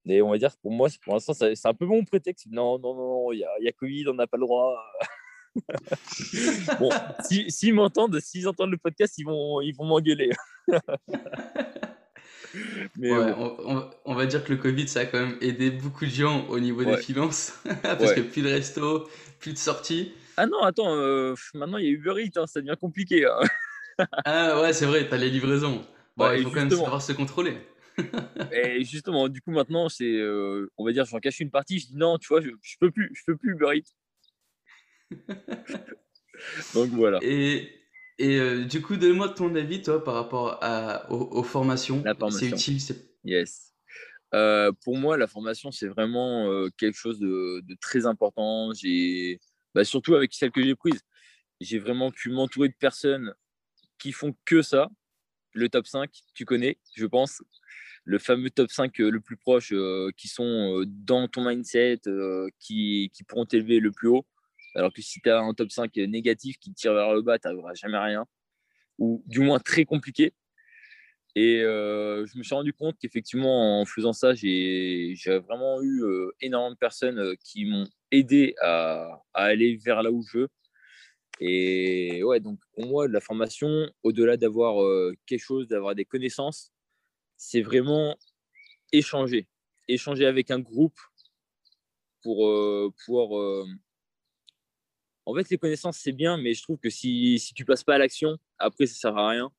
Et 0.06 0.20
on 0.22 0.30
va 0.30 0.38
dire, 0.38 0.56
pour 0.60 0.72
moi, 0.72 0.88
pour 1.02 1.14
l'instant, 1.14 1.32
c'est 1.34 1.54
un 1.66 1.74
peu 1.74 1.86
mon 1.86 2.04
prétexte. 2.04 2.46
Non, 2.50 2.78
non, 2.78 2.94
non, 2.94 3.32
il 3.32 3.38
y 3.38 3.44
a, 3.44 3.50
y 3.60 3.68
a, 3.68 3.72
Covid, 3.72 4.08
on 4.08 4.14
n'a 4.14 4.26
pas 4.26 4.36
le 4.36 4.42
droit. 4.42 4.76
bon, 6.80 6.90
s'ils 7.24 7.52
si, 7.52 7.72
m'entendent, 7.72 8.18
s'ils 8.20 8.48
entendent 8.48 8.70
le 8.70 8.78
podcast, 8.78 9.18
ils 9.18 9.24
vont 9.24 9.60
ils 9.60 9.72
vont 9.72 9.84
m'engueuler. 9.84 10.30
Mais 12.98 13.10
ouais, 13.10 13.32
on, 13.36 13.88
on, 14.04 14.14
va 14.14 14.26
dire 14.26 14.44
que 14.44 14.52
le 14.52 14.58
Covid, 14.58 14.86
ça 14.86 15.00
a 15.00 15.06
quand 15.06 15.18
même 15.18 15.38
aidé 15.40 15.70
beaucoup 15.70 16.04
de 16.04 16.10
gens 16.10 16.46
au 16.48 16.60
niveau 16.60 16.84
ouais. 16.84 16.96
des 16.96 17.02
finances. 17.02 17.58
parce 17.82 18.02
ouais. 18.02 18.14
que 18.16 18.20
plus 18.20 18.42
de 18.42 18.48
resto, 18.48 19.08
plus 19.38 19.52
de 19.54 19.58
sorties. 19.58 20.12
Ah 20.36 20.46
non, 20.46 20.60
attends, 20.62 20.94
euh, 20.94 21.34
maintenant 21.54 21.78
il 21.78 21.84
y 21.84 21.88
a 21.88 21.92
Uber 21.92 22.22
Eats, 22.22 22.38
hein, 22.40 22.46
ça 22.46 22.60
devient 22.60 22.76
compliqué. 22.78 23.24
Hein. 23.26 23.40
ah 24.24 24.60
ouais, 24.60 24.72
c'est 24.72 24.86
vrai, 24.86 25.08
tu 25.08 25.14
as 25.14 25.18
les 25.18 25.30
livraisons. 25.30 25.82
Bon, 26.16 26.30
il 26.32 26.42
faut 26.42 26.50
quand 26.50 26.56
même 26.56 26.70
savoir 26.70 27.00
se 27.00 27.12
contrôler. 27.12 27.56
Et 28.52 28.85
justement, 28.85 29.28
du 29.28 29.40
coup, 29.40 29.50
maintenant, 29.50 29.88
c'est, 29.88 30.05
euh, 30.05 30.70
on 30.76 30.85
va 30.85 30.92
dire, 30.92 31.05
j'en 31.05 31.18
cache 31.18 31.40
une 31.40 31.50
partie. 31.50 31.78
Je 31.78 31.87
dis 31.88 31.96
non, 31.96 32.18
tu 32.18 32.28
vois, 32.28 32.40
je, 32.40 32.50
je 32.61 32.76
peux 32.81 32.90
plus, 32.90 33.11
je 33.14 33.22
peux 33.26 33.37
plus 33.37 33.52
Uber 33.52 33.78
Eats. 33.78 33.92
Donc 36.74 36.88
voilà. 36.90 37.18
Et, 37.22 37.70
et 38.18 38.38
euh, 38.38 38.64
du 38.64 38.83
coup, 38.83 38.96
donne-moi 38.96 39.31
ton 39.31 39.55
avis, 39.55 39.83
toi, 39.83 40.02
par 40.02 40.14
rapport 40.14 40.59
à, 40.62 41.11
aux, 41.11 41.38
aux 41.38 41.42
formations. 41.42 42.02
C'est 42.31 42.48
utile 42.48 42.81
c'est... 42.81 42.96
Yes. 43.24 43.74
Euh, 44.35 44.72
pour 44.83 44.96
moi, 44.96 45.16
la 45.18 45.26
formation, 45.26 45.70
c'est 45.70 45.88
vraiment 45.88 46.68
quelque 46.78 46.96
chose 46.96 47.18
de, 47.18 47.61
de, 47.66 47.76
très 47.81 48.07
important. 48.07 48.72
J'ai, 48.72 49.38
bah, 49.74 49.85
surtout 49.85 50.14
avec 50.14 50.33
celle 50.33 50.50
que 50.50 50.62
j'ai 50.62 50.74
prise, 50.74 51.00
j'ai 51.61 51.78
vraiment 51.78 52.11
pu 52.11 52.31
m'entourer 52.31 52.68
de 52.68 52.74
personnes 52.74 53.35
qui 53.98 54.12
font 54.12 54.35
que 54.44 54.62
ça. 54.62 54.88
Le 55.55 55.68
top 55.68 55.87
5, 55.87 56.11
tu 56.35 56.46
connais, 56.46 56.78
je 56.96 57.05
pense 57.05 57.42
le 58.04 58.18
fameux 58.18 58.50
top 58.50 58.70
5 58.70 58.98
le 58.98 59.20
plus 59.20 59.36
proche 59.36 59.72
euh, 59.72 60.10
qui 60.16 60.28
sont 60.28 60.84
dans 60.86 61.28
ton 61.28 61.48
mindset, 61.48 62.00
euh, 62.06 62.48
qui, 62.58 63.10
pourront 63.28 63.46
t'élever 63.46 63.80
le 63.80 63.92
plus 63.92 64.08
haut. 64.08 64.26
Alors 64.74 64.92
que 64.92 65.02
si 65.02 65.20
tu 65.20 65.30
as 65.30 65.38
un 65.38 65.54
top 65.54 65.70
5 65.70 65.94
négatif 65.96 66.58
qui 66.58 66.72
tire 66.72 66.94
vers 66.94 67.12
le 67.14 67.22
bas, 67.22 67.38
tu 67.38 67.46
n'arriveras 67.46 67.74
jamais 67.74 67.98
rien. 67.98 68.26
Ou 68.98 69.22
du 69.26 69.40
moins 69.40 69.58
très 69.58 69.84
compliqué. 69.84 70.32
Et 71.34 71.62
euh, 71.62 72.26
je 72.26 72.36
me 72.36 72.42
suis 72.42 72.54
rendu 72.54 72.72
compte 72.72 72.96
qu'effectivement, 73.00 73.80
en 73.80 73.84
faisant 73.86 74.12
ça, 74.12 74.34
j'ai 74.34 75.14
vraiment 75.48 75.82
eu 75.82 76.02
énormément 76.40 76.72
de 76.72 76.76
personnes 76.76 77.36
qui 77.44 77.64
m'ont 77.66 77.88
aidé 78.10 78.54
à, 78.60 79.22
à, 79.32 79.44
aller 79.44 79.76
vers 79.76 80.02
là 80.02 80.10
où 80.10 80.22
je 80.22 80.38
veux. 80.38 80.48
Et 81.40 82.22
ouais, 82.22 82.40
donc 82.40 82.58
pour 82.74 82.86
moi, 82.86 83.08
la 83.08 83.20
formation, 83.20 83.90
au-delà 84.02 84.36
d'avoir 84.36 84.76
quelque 85.26 85.40
chose, 85.42 85.68
d'avoir 85.68 85.94
des 85.94 86.04
connaissances, 86.04 86.71
c'est 87.42 87.61
vraiment 87.61 88.16
échanger. 88.92 89.48
Échanger 89.88 90.26
avec 90.26 90.52
un 90.52 90.61
groupe 90.61 90.98
pour 92.22 92.46
euh, 92.46 92.94
pouvoir, 93.05 93.37
euh, 93.37 93.66
en 95.26 95.35
fait, 95.35 95.50
les 95.50 95.59
connaissances, 95.59 95.98
c'est 95.98 96.12
bien, 96.12 96.37
mais 96.37 96.55
je 96.55 96.62
trouve 96.62 96.78
que 96.78 96.88
si, 96.88 97.40
si 97.40 97.52
tu 97.52 97.64
passes 97.64 97.83
pas 97.83 97.96
à 97.96 97.98
l'action, 97.98 98.38
après, 98.59 98.87
ça 98.87 98.94
sert 98.94 99.16
à 99.18 99.31
rien. 99.31 99.50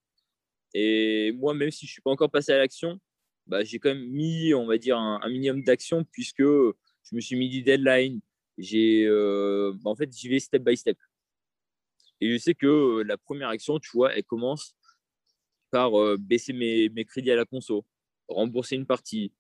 Et 0.74 1.34
moi, 1.34 1.54
même 1.54 1.72
si 1.72 1.86
je 1.86 1.92
suis 1.92 2.02
pas 2.02 2.10
encore 2.10 2.32
passé 2.32 2.54
à 2.54 2.58
l'action, 2.58 3.02
bah, 3.48 3.66
j'ai 3.66 3.80
quand 3.80 3.90
même 3.90 4.08
mis, 4.08 4.54
on 4.54 4.66
va 4.66 4.78
dire, 4.78 4.98
un, 4.98 5.20
minimum 5.28 5.62
d'action 5.64 6.06
puisque 6.06 6.42
je 6.42 7.12
me 7.12 7.20
suis 7.20 7.36
mis 7.36 7.50
des 7.50 7.64
deadlines. 7.64 8.22
J'ai, 8.58 9.06
euh, 9.06 9.74
bah, 9.84 9.90
en 9.90 9.96
fait, 9.96 10.10
j'y 10.16 10.30
vais 10.30 10.40
step 10.40 10.64
by 10.64 10.78
step. 10.78 10.98
Et 12.22 12.32
je 12.32 12.38
sais 12.38 12.56
que 12.56 13.04
la 13.06 13.18
première 13.18 13.50
action, 13.50 13.78
tu 13.78 13.90
vois, 13.94 14.16
elle 14.16 14.24
commence 14.24 14.74
par 15.74 16.00
euh, 16.00 16.18
baisser 16.20 16.54
mes, 16.54 17.06
crédits 17.06 17.32
à 17.32 17.36
la 17.36 17.46
conso, 17.46 17.84
rembourser 18.28 18.76
une 18.76 18.86
partie. 18.86 19.34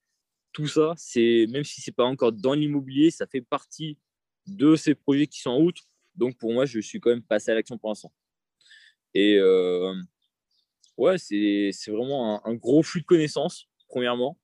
Tout 0.52 0.67
ça, 0.67 0.96
c'est 0.98 1.46
même 1.48 1.63
si 1.63 1.80
c'est 1.80 1.91
pas 1.91 2.06
encore 2.06 2.32
dans 2.32 2.56
l'immobilier, 2.56 3.12
ça 3.12 3.28
fait 3.28 3.41
partie 3.41 4.00
de 4.48 4.76
ces 4.76 4.96
projets 4.96 5.28
qui 5.28 5.41
sont 5.41 5.52
en 5.52 5.58
route. 5.58 5.78
Donc 6.15 6.36
pour 6.39 6.52
moi, 6.52 6.65
je 6.65 6.80
suis 6.80 7.00
quand 7.00 7.12
même 7.12 7.22
passé 7.22 7.52
à 7.52 7.54
l'action 7.54 7.78
pour 7.78 7.89
l'instant. 7.89 8.12
Et 9.13 9.38
euh, 9.38 9.93
ouais, 10.98 11.19
c'est 11.19 11.72
vraiment 11.89 12.43
un, 12.43 12.56
gros 12.56 12.82
flux 12.82 13.02
de 13.02 13.06
connaissances, 13.06 13.67
premièrement. 13.88 14.39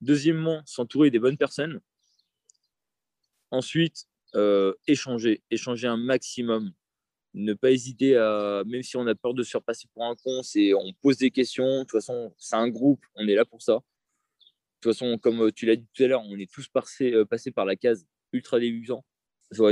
Deuxièmement, 0.00 0.62
s'entourer 0.64 1.10
des 1.10 1.18
bonnes 1.18 1.36
personnes. 1.36 1.80
Ensuite, 3.50 4.06
euh, 4.36 4.72
échanger, 4.86 5.42
échanger 5.50 5.86
un 5.86 5.98
maximum. 5.98 6.72
Ne 7.34 7.54
pas 7.54 7.72
hésiter 7.72 8.16
à, 8.16 8.62
même 8.64 8.82
si 8.82 8.96
on 8.96 9.06
a 9.06 9.14
peur 9.14 9.34
de 9.34 9.42
se 9.42 9.50
faire 9.50 9.62
passer 9.62 9.88
pour 9.92 10.04
un 10.04 10.14
con, 10.14 10.42
c'est 10.42 10.72
on 10.74 10.92
pose 11.02 11.18
des 11.18 11.30
questions. 11.30 11.64
De 11.64 11.80
toute 11.80 11.92
façon, 11.92 12.32
c'est 12.38 12.56
un 12.56 12.68
groupe, 12.68 13.04
on 13.16 13.26
est 13.26 13.34
là 13.34 13.44
pour 13.44 13.60
ça. 13.60 13.74
De 13.74 13.80
toute 14.80 14.92
façon, 14.92 15.18
comme 15.18 15.50
tu 15.52 15.66
l'as 15.66 15.76
dit 15.76 15.86
tout 15.92 16.04
à 16.04 16.06
l'heure, 16.06 16.22
on 16.24 16.38
est 16.38 16.50
tous 16.50 16.68
passés, 16.68 17.12
euh, 17.12 17.24
passés 17.24 17.50
par 17.50 17.64
la 17.64 17.74
case 17.74 18.06
ultra 18.32 18.60
débutant. 18.60 19.04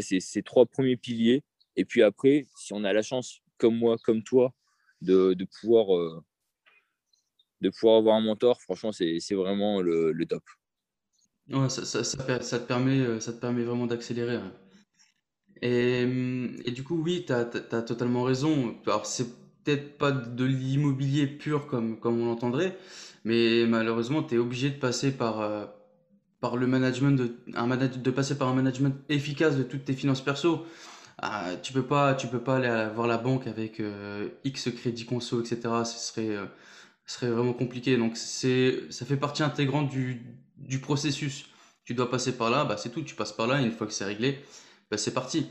c'est 0.01 0.20
ces 0.20 0.42
trois 0.42 0.66
premiers 0.66 0.96
piliers. 0.96 1.42
Et 1.77 1.85
puis 1.85 2.03
après, 2.03 2.46
si 2.57 2.72
on 2.72 2.85
a 2.85 2.92
la 2.92 3.03
chance, 3.03 3.40
comme 3.59 3.77
moi, 3.77 3.96
comme 4.03 4.22
toi, 4.22 4.53
de, 5.01 5.35
de 5.35 5.44
pouvoir, 5.44 5.96
euh, 5.96 6.22
de 7.61 7.70
pouvoir 7.70 7.98
avoir 7.98 8.16
un 8.16 8.20
mentor, 8.20 8.61
franchement, 8.61 8.92
c'est 8.92 9.35
vraiment 9.35 9.81
le, 9.81 10.25
top. 10.27 10.42
Ouais, 11.48 11.68
ça, 11.68 11.85
ça, 11.85 12.59
te 12.59 12.66
permet, 12.66 13.01
euh, 13.01 13.20
ça 13.20 13.33
te 13.33 13.38
permet 13.38 13.64
vraiment 13.64 13.87
d'accélérer. 13.87 14.38
Et, 15.62 16.70
du 16.72 16.83
coup, 16.83 17.01
oui, 17.03 17.25
tu 17.27 17.33
as, 17.33 17.44
totalement 17.44 18.25
raison. 18.25 18.77
Alors, 18.87 19.07
c'est 19.07 19.27
peut-être 19.64 19.96
pas 19.96 20.11
de 20.11 20.44
l'immobilier 20.44 21.27
pur 21.27 21.66
comme, 21.66 21.98
comme 21.98 22.20
on 22.20 22.27
l'entendrait, 22.27 22.77
mais 23.25 23.64
malheureusement, 23.66 24.22
tu 24.22 24.35
es 24.35 24.38
obligé 24.38 24.70
de 24.70 24.77
passer 24.77 25.12
par, 25.12 25.40
euh, 25.40 25.66
par 26.40 26.57
le 26.57 26.66
management, 26.66 27.12
de, 27.12 27.37
un 27.55 27.68
de 27.68 28.11
passer 28.11 28.37
par 28.37 28.48
un 28.48 28.55
management 28.55 28.96
efficace 29.09 29.57
de 29.57 29.62
toutes 29.62 29.85
tes 29.85 29.94
finances 29.94 30.20
perso. 30.20 30.66
Ah, 31.18 31.51
tu 31.62 31.72
peux 31.72 31.85
pas, 31.85 32.14
tu 32.14 32.27
peux 32.27 32.40
pas 32.40 32.57
aller 32.57 32.92
voir 32.94 33.07
la 33.07 33.18
banque 33.18 33.46
avec 33.46 33.79
euh, 33.79 34.29
X 34.44 34.70
crédit 34.77 35.05
conso, 35.05 35.40
etc. 35.40 35.61
Ce 35.85 35.98
serait, 35.98 36.31
euh, 36.31 36.46
ce 37.07 37.14
serait 37.14 37.31
vraiment 37.31 37.53
compliqué. 37.53 37.96
Donc 37.96 38.16
c'est, 38.16 38.81
ça 38.90 39.07
fait 39.07 39.16
partie 39.16 39.44
intégrante 39.44 39.88
du, 39.88 40.22
du 40.57 40.81
processus. 40.81 41.46
Tu 41.85 41.94
dois 41.94 42.11
passer 42.11 42.37
par 42.37 42.51
là, 42.51 42.64
bah 42.64 42.77
c'est 42.77 42.90
tout. 42.90 43.03
Tu 43.03 43.14
passes 43.14 43.33
par 43.33 43.46
là. 43.46 43.61
Une 43.61 43.70
fois 43.70 43.87
que 43.87 43.92
c'est 43.92 44.05
réglé, 44.05 44.40
bah 44.92 44.98
c'est 44.98 45.14
parti. 45.14 45.46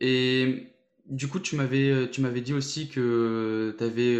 Et 0.00 0.68
du 1.06 1.26
coup, 1.26 1.40
tu 1.40 1.56
m'avais, 1.56 2.08
m'avais 2.18 2.40
dit 2.40 2.54
aussi 2.54 2.88
que 2.88 3.74
tu 3.76 3.82
avais, 3.84 4.16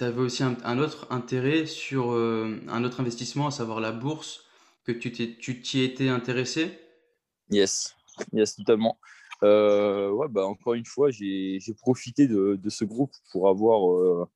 avais 0.00 0.20
aussi 0.20 0.42
un, 0.42 0.78
autre 0.78 1.06
intérêt 1.10 1.64
sur 1.64 2.12
euh, 2.12 2.60
un 2.68 2.84
autre 2.84 3.00
investissement, 3.00 3.46
à 3.46 3.50
savoir 3.50 3.80
la 3.80 3.90
bourse, 3.90 4.44
que 4.84 4.92
tu 4.92 5.10
t'y 5.12 5.34
tu 5.38 5.82
étais 5.82 6.08
intéressé? 6.10 6.78
Yes, 7.48 7.96
yes, 8.34 8.54
totalement. 8.56 8.98
Euh, 9.42 10.10
ouais, 10.10 10.28
bah, 10.28 10.46
encore 10.46 10.74
une 10.74 10.84
fois, 10.84 11.10
j'ai 11.10 11.58
profité 11.78 12.28
de, 12.28 12.68
ce 12.68 12.84
groupe 12.84 13.14
pour 13.32 13.48
avoir 13.48 13.90
euh, 13.90 14.28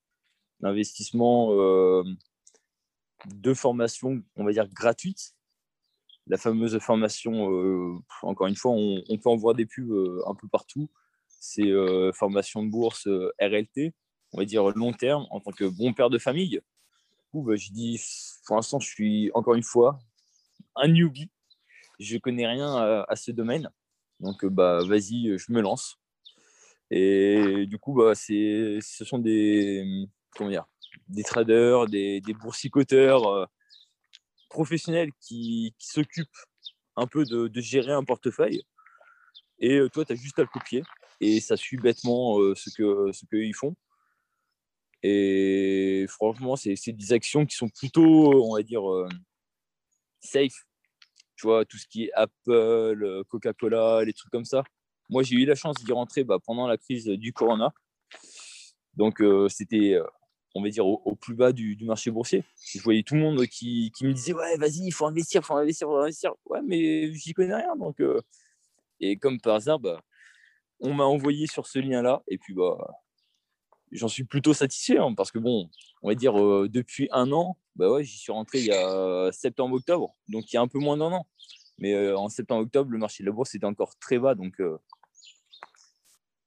l'investissement 0.60 1.52
euh, 1.52 2.02
de 3.26 3.52
formation, 3.52 4.22
on 4.36 4.44
va 4.46 4.52
dire 4.52 4.68
gratuite. 4.68 5.34
La 6.28 6.36
fameuse 6.36 6.78
formation, 6.78 8.00
encore 8.22 8.46
une 8.46 8.56
fois, 8.56 8.72
on, 8.72 9.18
peut 9.18 9.30
en 9.30 9.36
voir 9.36 9.54
des 9.54 9.66
pubs 9.66 9.92
un 10.26 10.34
peu 10.34 10.46
partout. 10.46 10.90
C'est 11.28 11.72
formation 12.12 12.62
de 12.62 12.70
bourse 12.70 13.08
RLT, 13.40 13.94
on 14.32 14.38
va 14.38 14.44
dire 14.44 14.68
long 14.70 14.92
terme, 14.92 15.26
en 15.30 15.40
tant 15.40 15.52
que 15.52 15.64
bon 15.64 15.94
père 15.94 16.10
de 16.10 16.18
famille. 16.18 16.60
Du 17.32 17.42
bah, 17.42 17.56
je 17.56 17.70
dis, 17.70 18.00
pour 18.46 18.56
l'instant, 18.56 18.78
je 18.78 18.88
suis 18.88 19.30
encore 19.34 19.54
une 19.54 19.62
fois 19.62 19.98
un 20.76 20.88
newbie. 20.88 21.30
Je 21.98 22.16
connais 22.18 22.46
rien 22.46 22.76
à, 23.08 23.16
ce 23.16 23.30
domaine. 23.32 23.70
Donc, 24.20 24.44
bah, 24.46 24.80
vas-y, 24.84 25.36
je 25.38 25.52
me 25.52 25.60
lance. 25.60 25.98
Et 26.90 27.66
du 27.66 27.78
coup, 27.78 27.94
bah, 27.94 28.14
ce 28.14 28.80
sont 29.04 29.18
des, 29.18 30.06
comment 30.36 30.50
des 31.08 31.22
traders, 31.22 31.86
des, 31.86 32.20
des 32.20 32.34
boursicoteurs 32.34 33.48
euh, 34.48 34.54
professionnels 34.54 35.10
qui, 35.20 35.74
qui 35.78 35.88
s'occupent 35.88 36.28
un 36.96 37.06
peu 37.06 37.24
de, 37.24 37.60
gérer 37.60 37.92
un 37.92 38.04
portefeuille. 38.04 38.62
Et 39.60 39.80
toi, 39.92 40.04
tu 40.04 40.12
as 40.12 40.16
juste 40.16 40.38
à 40.38 40.42
le 40.42 40.48
copier. 40.48 40.82
Et 41.20 41.40
ça 41.40 41.56
suit 41.56 41.76
bêtement 41.76 42.38
ce 42.54 42.70
qu'ils 42.70 43.14
ce 43.14 43.26
qu'ils 43.26 43.54
font. 43.54 43.74
Et 45.02 46.06
franchement, 46.08 46.56
c'est 46.56 46.92
des 46.92 47.12
actions 47.12 47.46
qui 47.46 47.56
sont 47.56 47.68
plutôt, 47.68 48.44
on 48.44 48.54
va 48.56 48.62
dire, 48.62 48.82
safe 50.20 50.64
tu 51.38 51.46
vois, 51.46 51.64
tout 51.64 51.78
ce 51.78 51.86
qui 51.86 52.04
est 52.04 52.12
Apple, 52.14 52.32
euh, 52.50 53.22
Coca-Cola, 53.28 54.04
les 54.04 54.12
trucs 54.12 54.30
comme 54.32 54.44
ça. 54.44 54.64
Moi, 55.08 55.22
j'ai 55.22 55.36
eu 55.36 55.46
la 55.46 55.54
chance 55.54 55.76
d'y 55.76 55.92
rentrer 55.92 56.24
bah, 56.24 56.38
pendant 56.44 56.66
la 56.66 56.76
crise 56.76 57.06
du 57.06 57.32
Corona. 57.32 57.72
Donc, 58.94 59.20
euh, 59.22 59.48
c'était, 59.48 59.94
euh, 59.94 60.04
on 60.54 60.62
va 60.62 60.68
dire, 60.70 60.86
au, 60.86 61.14
plus 61.14 61.34
bas 61.34 61.52
du, 61.52 61.76
marché 61.82 62.10
boursier. 62.10 62.44
Je 62.74 62.80
voyais 62.80 63.02
tout 63.02 63.14
le 63.14 63.20
monde 63.20 63.46
qui, 63.46 63.92
me 64.02 64.12
disait 64.12 64.32
Ouais, 64.32 64.56
vas-y, 64.56 64.86
il 64.86 64.92
faut 64.92 65.06
investir, 65.06 65.42
il 65.42 65.44
faut 65.44 65.56
investir, 65.56 65.88
il 65.88 65.90
faut 65.90 65.98
investir. 65.98 66.32
Ouais, 66.46 66.60
mais 66.64 67.12
j'y 67.12 67.32
connais 67.32 67.54
rien. 67.54 67.76
Donc, 67.76 68.02
et 69.00 69.16
comme 69.16 69.40
par 69.40 69.56
hasard, 69.56 69.78
bah, 69.78 70.00
on 70.80 70.94
m'a 70.94 71.04
envoyé 71.04 71.46
sur 71.46 71.66
ce 71.66 71.78
lien-là. 71.78 72.22
Et 72.28 72.38
puis, 72.38 72.54
bah, 72.54 72.76
j'en 73.92 74.08
suis 74.08 74.24
plutôt 74.24 74.54
satisfait 74.54 74.98
hein, 74.98 75.14
parce 75.14 75.30
que, 75.30 75.38
bon, 75.38 75.70
on 76.02 76.08
va 76.08 76.14
dire, 76.14 76.34
depuis 76.68 77.08
un 77.12 77.30
an, 77.32 77.56
bah 77.76 77.90
ouais, 77.90 78.04
j'y 78.04 78.18
suis 78.18 78.32
rentré 78.32 78.58
il 78.58 78.66
y 78.66 78.72
a 78.72 79.30
septembre-octobre, 79.32 80.16
donc 80.28 80.52
il 80.52 80.56
y 80.56 80.58
a 80.58 80.60
un 80.60 80.68
peu 80.68 80.78
moins 80.78 80.96
d'un 80.96 81.12
an. 81.12 81.26
Mais 81.78 81.94
euh, 81.94 82.18
en 82.18 82.28
septembre-octobre, 82.28 82.90
le 82.90 82.98
marché 82.98 83.22
de 83.22 83.28
la 83.28 83.32
bourse 83.32 83.54
était 83.54 83.64
encore 83.64 83.96
très 83.98 84.18
bas. 84.18 84.34
Donc, 84.34 84.60
euh, 84.60 84.78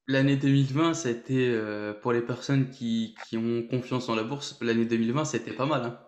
L'année 0.08 0.36
2020, 0.36 0.94
ça 0.94 1.10
a 1.10 1.12
été, 1.12 1.48
euh, 1.50 1.94
pour 1.94 2.12
les 2.12 2.22
personnes 2.22 2.70
qui, 2.70 3.16
ont 3.34 3.64
confiance 3.70 4.10
en 4.10 4.16
la 4.16 4.24
bourse, 4.24 4.58
l'année 4.62 4.86
2020, 4.86 5.26
c'était 5.26 5.54
pas 5.54 5.66
mal. 5.66 5.84
Hein. 5.84 6.00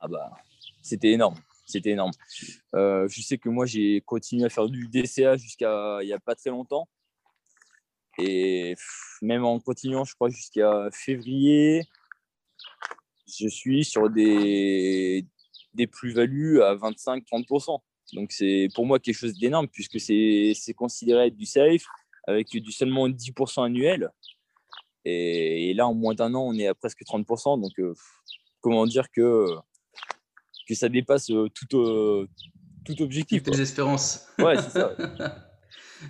Ah 0.00 0.08
bah, 0.08 0.30
c'était 0.82 1.10
énorme. 1.10 1.36
C'était 1.66 1.90
énorme. 1.90 2.12
je 2.74 3.22
sais 3.22 3.38
que 3.38 3.48
moi, 3.48 3.66
j'ai 3.66 4.02
continué 4.02 4.44
à 4.44 4.48
faire 4.50 4.68
du 4.68 4.88
DCA 4.88 5.36
jusqu'à 5.36 5.98
il 6.02 6.06
n'y 6.06 6.12
a 6.12 6.20
pas 6.20 6.34
très 6.34 6.50
longtemps. 6.50 6.88
Et 8.18 8.74
même 9.22 9.44
en 9.44 9.58
continuant, 9.58 10.04
je 10.04 10.14
crois, 10.14 10.28
jusqu'à 10.28 10.88
février, 10.92 11.82
je 13.26 13.48
suis 13.48 13.84
sur 13.84 14.10
des, 14.10 15.26
des 15.74 15.86
plus-values 15.86 16.62
à 16.62 16.74
25-30%. 16.74 17.80
Donc, 18.12 18.32
c'est 18.32 18.68
pour 18.74 18.86
moi 18.86 18.98
quelque 19.00 19.16
chose 19.16 19.38
d'énorme 19.38 19.68
puisque 19.68 19.98
c'est 19.98 20.74
considéré 20.76 21.28
être 21.28 21.36
du 21.36 21.46
safe 21.46 21.84
avec 22.26 22.50
du 22.50 22.72
seulement 22.72 23.08
10% 23.08 23.64
annuel. 23.64 24.10
Et, 25.04 25.74
là, 25.74 25.86
en 25.86 25.94
moins 25.94 26.14
d'un 26.14 26.34
an, 26.34 26.42
on 26.42 26.54
est 26.54 26.66
à 26.66 26.74
presque 26.74 27.02
30%. 27.02 27.60
Donc, 27.60 27.72
euh, 27.78 27.94
comment 28.60 28.86
dire 28.86 29.10
que, 29.10 29.46
que 30.66 30.74
ça 30.74 30.88
dépasse 30.88 31.30
euh, 31.30 31.48
tout, 31.48 31.76
euh, 31.76 32.28
tout 32.84 33.00
objectif. 33.02 33.42
Toutes 33.42 33.54
tes 33.54 33.60
espérances. 33.60 34.26
Ouais, 34.38 34.56
c'est 34.56 34.70
ça. 34.70 34.96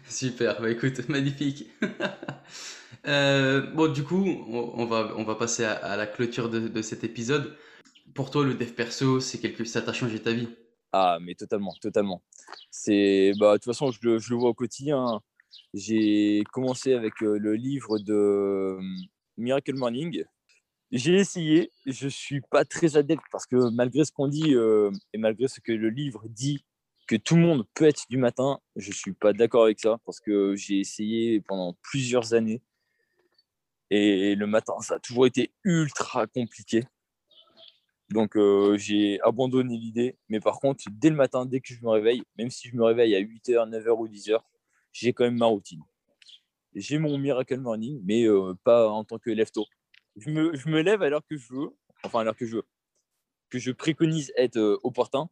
Super, 0.08 0.60
bah 0.60 0.70
écoute, 0.70 1.08
magnifique. 1.08 1.66
Euh, 3.06 3.60
bon, 3.72 3.92
du 3.92 4.02
coup, 4.02 4.24
on, 4.48 4.86
va, 4.86 5.12
on 5.18 5.24
va 5.24 5.34
passer 5.34 5.62
à, 5.62 5.94
la 5.94 6.06
clôture 6.06 6.48
de, 6.48 6.80
cet 6.80 7.04
épisode. 7.04 7.54
Pour 8.14 8.30
toi, 8.30 8.46
le 8.46 8.54
dev 8.54 8.72
perso, 8.72 9.20
c'est 9.20 9.38
quelque 9.38 9.64
ça 9.64 9.82
t'a 9.82 9.92
changé 9.92 10.22
ta 10.22 10.32
vie? 10.32 10.48
Ah, 10.90 11.18
mais 11.20 11.34
totalement, 11.34 11.74
totalement. 11.82 12.22
C'est, 12.70 13.32
bah, 13.38 13.52
de 13.52 13.56
toute 13.58 13.66
façon, 13.66 13.90
je 13.90 13.98
le, 14.00 14.18
je 14.18 14.30
le 14.30 14.36
vois 14.36 14.48
au 14.48 14.54
quotidien. 14.54 15.20
J'ai 15.72 16.42
commencé 16.52 16.94
avec 16.94 17.14
euh, 17.22 17.38
le 17.38 17.54
livre 17.54 17.98
de 17.98 18.12
euh, 18.12 18.80
Miracle 19.36 19.74
Morning. 19.74 20.24
J'ai 20.92 21.14
essayé, 21.14 21.72
je 21.86 22.08
suis 22.08 22.40
pas 22.40 22.64
très 22.64 22.96
adepte 22.96 23.24
parce 23.32 23.46
que 23.46 23.70
malgré 23.70 24.04
ce 24.04 24.12
qu'on 24.12 24.28
dit 24.28 24.52
et 24.52 25.18
malgré 25.18 25.48
ce 25.48 25.58
que 25.58 25.72
le 25.72 25.88
livre 25.88 26.22
dit 26.28 26.64
que 27.08 27.16
tout 27.16 27.34
le 27.34 27.42
monde 27.42 27.66
peut 27.74 27.86
être 27.86 28.04
du 28.10 28.16
matin, 28.16 28.60
je 28.76 28.92
suis 28.92 29.12
pas 29.12 29.32
d'accord 29.32 29.64
avec 29.64 29.80
ça 29.80 29.98
parce 30.04 30.20
que 30.20 30.54
j'ai 30.54 30.78
essayé 30.78 31.40
pendant 31.40 31.76
plusieurs 31.82 32.32
années 32.34 32.62
et 33.90 34.34
le 34.34 34.46
matin, 34.46 34.74
ça 34.80 34.94
a 34.94 34.98
toujours 34.98 35.26
été 35.26 35.52
ultra 35.62 36.26
compliqué. 36.26 36.84
Donc 38.10 38.36
euh, 38.36 38.76
j'ai 38.76 39.20
abandonné 39.22 39.76
l'idée. 39.76 40.16
Mais 40.28 40.40
par 40.40 40.58
contre, 40.60 40.84
dès 40.90 41.10
le 41.10 41.16
matin, 41.16 41.46
dès 41.46 41.60
que 41.60 41.74
je 41.74 41.82
me 41.82 41.90
réveille, 41.90 42.22
même 42.38 42.50
si 42.50 42.68
je 42.68 42.76
me 42.76 42.84
réveille 42.84 43.14
à 43.14 43.20
8h, 43.20 43.70
9h 43.70 43.90
ou 43.90 44.08
10h, 44.08 44.38
j'ai 44.94 45.12
quand 45.12 45.24
même 45.24 45.36
ma 45.36 45.46
routine. 45.46 45.82
j'ai 46.74 46.98
mon 46.98 47.18
Miracle 47.18 47.58
Morning, 47.58 48.00
mais 48.04 48.24
pas 48.64 48.88
en 48.88 49.04
tant 49.04 49.18
que 49.18 49.30
lève 49.30 49.50
tôt. 49.50 49.66
Je 50.16 50.30
me, 50.30 50.54
je 50.56 50.68
me 50.68 50.80
lève 50.80 51.02
à 51.02 51.10
l'heure 51.10 51.26
que 51.28 51.36
je 51.36 51.52
veux, 51.52 51.70
enfin 52.04 52.20
à 52.20 52.24
l'heure 52.24 52.36
que 52.36 52.46
je 52.46 52.56
veux, 52.56 52.66
que 53.50 53.58
je 53.58 53.72
préconise 53.72 54.32
être 54.36 54.80
opportun, 54.82 55.28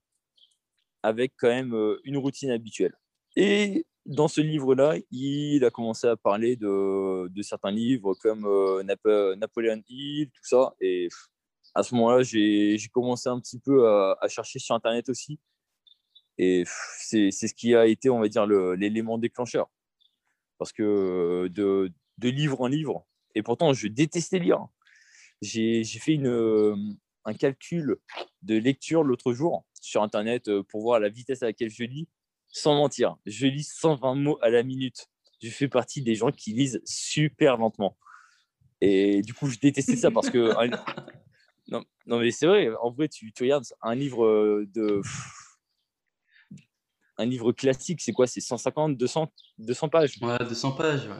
avec 1.03 1.33
quand 1.39 1.49
même 1.49 1.75
une 2.05 2.19
routine 2.19 2.51
habituelle. 2.51 2.95
Et 3.37 3.87
dans 4.05 4.29
ce 4.29 4.41
livre-là, 4.41 4.97
il 5.11 5.65
a 5.65 5.71
commencé 5.71 6.07
à 6.09 6.17
parler 6.17 6.57
de, 6.57 7.29
de 7.29 7.43
certains 7.43 7.71
livres 7.71 8.15
comme 8.15 8.43
Napoleon 8.83 9.83
Hill, 9.89 10.29
tout 10.31 10.45
ça. 10.45 10.75
Et 10.81 11.09
à 11.75 11.83
ce 11.83 11.95
moment-là, 11.95 12.23
j'ai 12.23 12.77
commencé 12.93 13.29
un 13.29 13.41
petit 13.41 13.59
peu 13.59 13.89
à, 13.89 14.29
chercher 14.29 14.59
sur 14.59 14.75
Internet 14.75 15.09
aussi. 15.09 15.39
Et 16.39 16.64
c'est 16.99 17.30
ce 17.30 17.55
qui 17.55 17.74
a 17.74 17.87
été, 17.87 18.11
on 18.11 18.20
va 18.20 18.28
dire, 18.28 18.47
l'élément 18.47 19.18
déclencheur. 19.18 19.70
Parce 20.59 20.72
que 20.72 21.49
de, 21.49 21.93
de, 22.18 22.28
livre 22.28 22.61
en 22.61 22.66
livre, 22.66 23.07
et 23.35 23.43
pourtant, 23.43 23.72
je 23.72 23.89
détestais 23.89 24.39
lire. 24.39 24.66
J'ai 25.41 25.85
fait 25.85 26.14
une, 26.14 26.97
un 27.24 27.35
calcul 27.35 27.97
de 28.43 28.57
lecture 28.57 29.03
l'autre 29.03 29.33
jour 29.33 29.64
sur 29.80 30.03
Internet 30.03 30.51
pour 30.62 30.83
voir 30.83 31.01
la 31.01 31.09
vitesse 31.09 31.43
à 31.43 31.47
laquelle 31.47 31.70
je 31.70 31.85
lis. 31.85 32.09
Sans 32.49 32.74
mentir, 32.74 33.16
je 33.24 33.47
lis 33.47 33.64
120 33.64 34.14
mots 34.16 34.39
à 34.43 34.51
la 34.51 34.62
minute. 34.62 35.09
Je 35.43 35.49
fais 35.49 35.68
partie 35.68 36.03
des 36.03 36.14
gens 36.14 36.30
qui 36.30 36.53
lisent 36.53 36.83
super 36.85 37.57
lentement. 37.57 37.97
Et 38.83 39.22
du 39.22 39.33
coup, 39.33 39.49
je 39.49 39.59
détestais 39.59 39.97
ça 39.97 40.11
parce 40.11 40.28
que 40.28 40.53
non, 41.68 41.85
non 42.07 42.18
mais 42.18 42.30
c'est 42.30 42.47
vrai, 42.47 42.68
en 42.80 42.91
vrai, 42.91 43.09
tu, 43.09 43.33
tu, 43.33 43.45
regardes 43.45 43.64
un 43.80 43.95
livre 43.95 44.24
euh, 44.24 44.68
de. 44.74 45.01
Un 47.19 47.27
livre 47.27 47.53
classique, 47.53 48.01
c'est 48.01 48.13
quoi? 48.13 48.27
C'est 48.27 48.41
150, 48.41 48.97
200, 48.97 49.33
200 49.59 49.89
pages 49.89 50.19
Ouais, 50.23 50.39
200 50.39 50.73
pages, 50.73 51.07
ouais. 51.07 51.15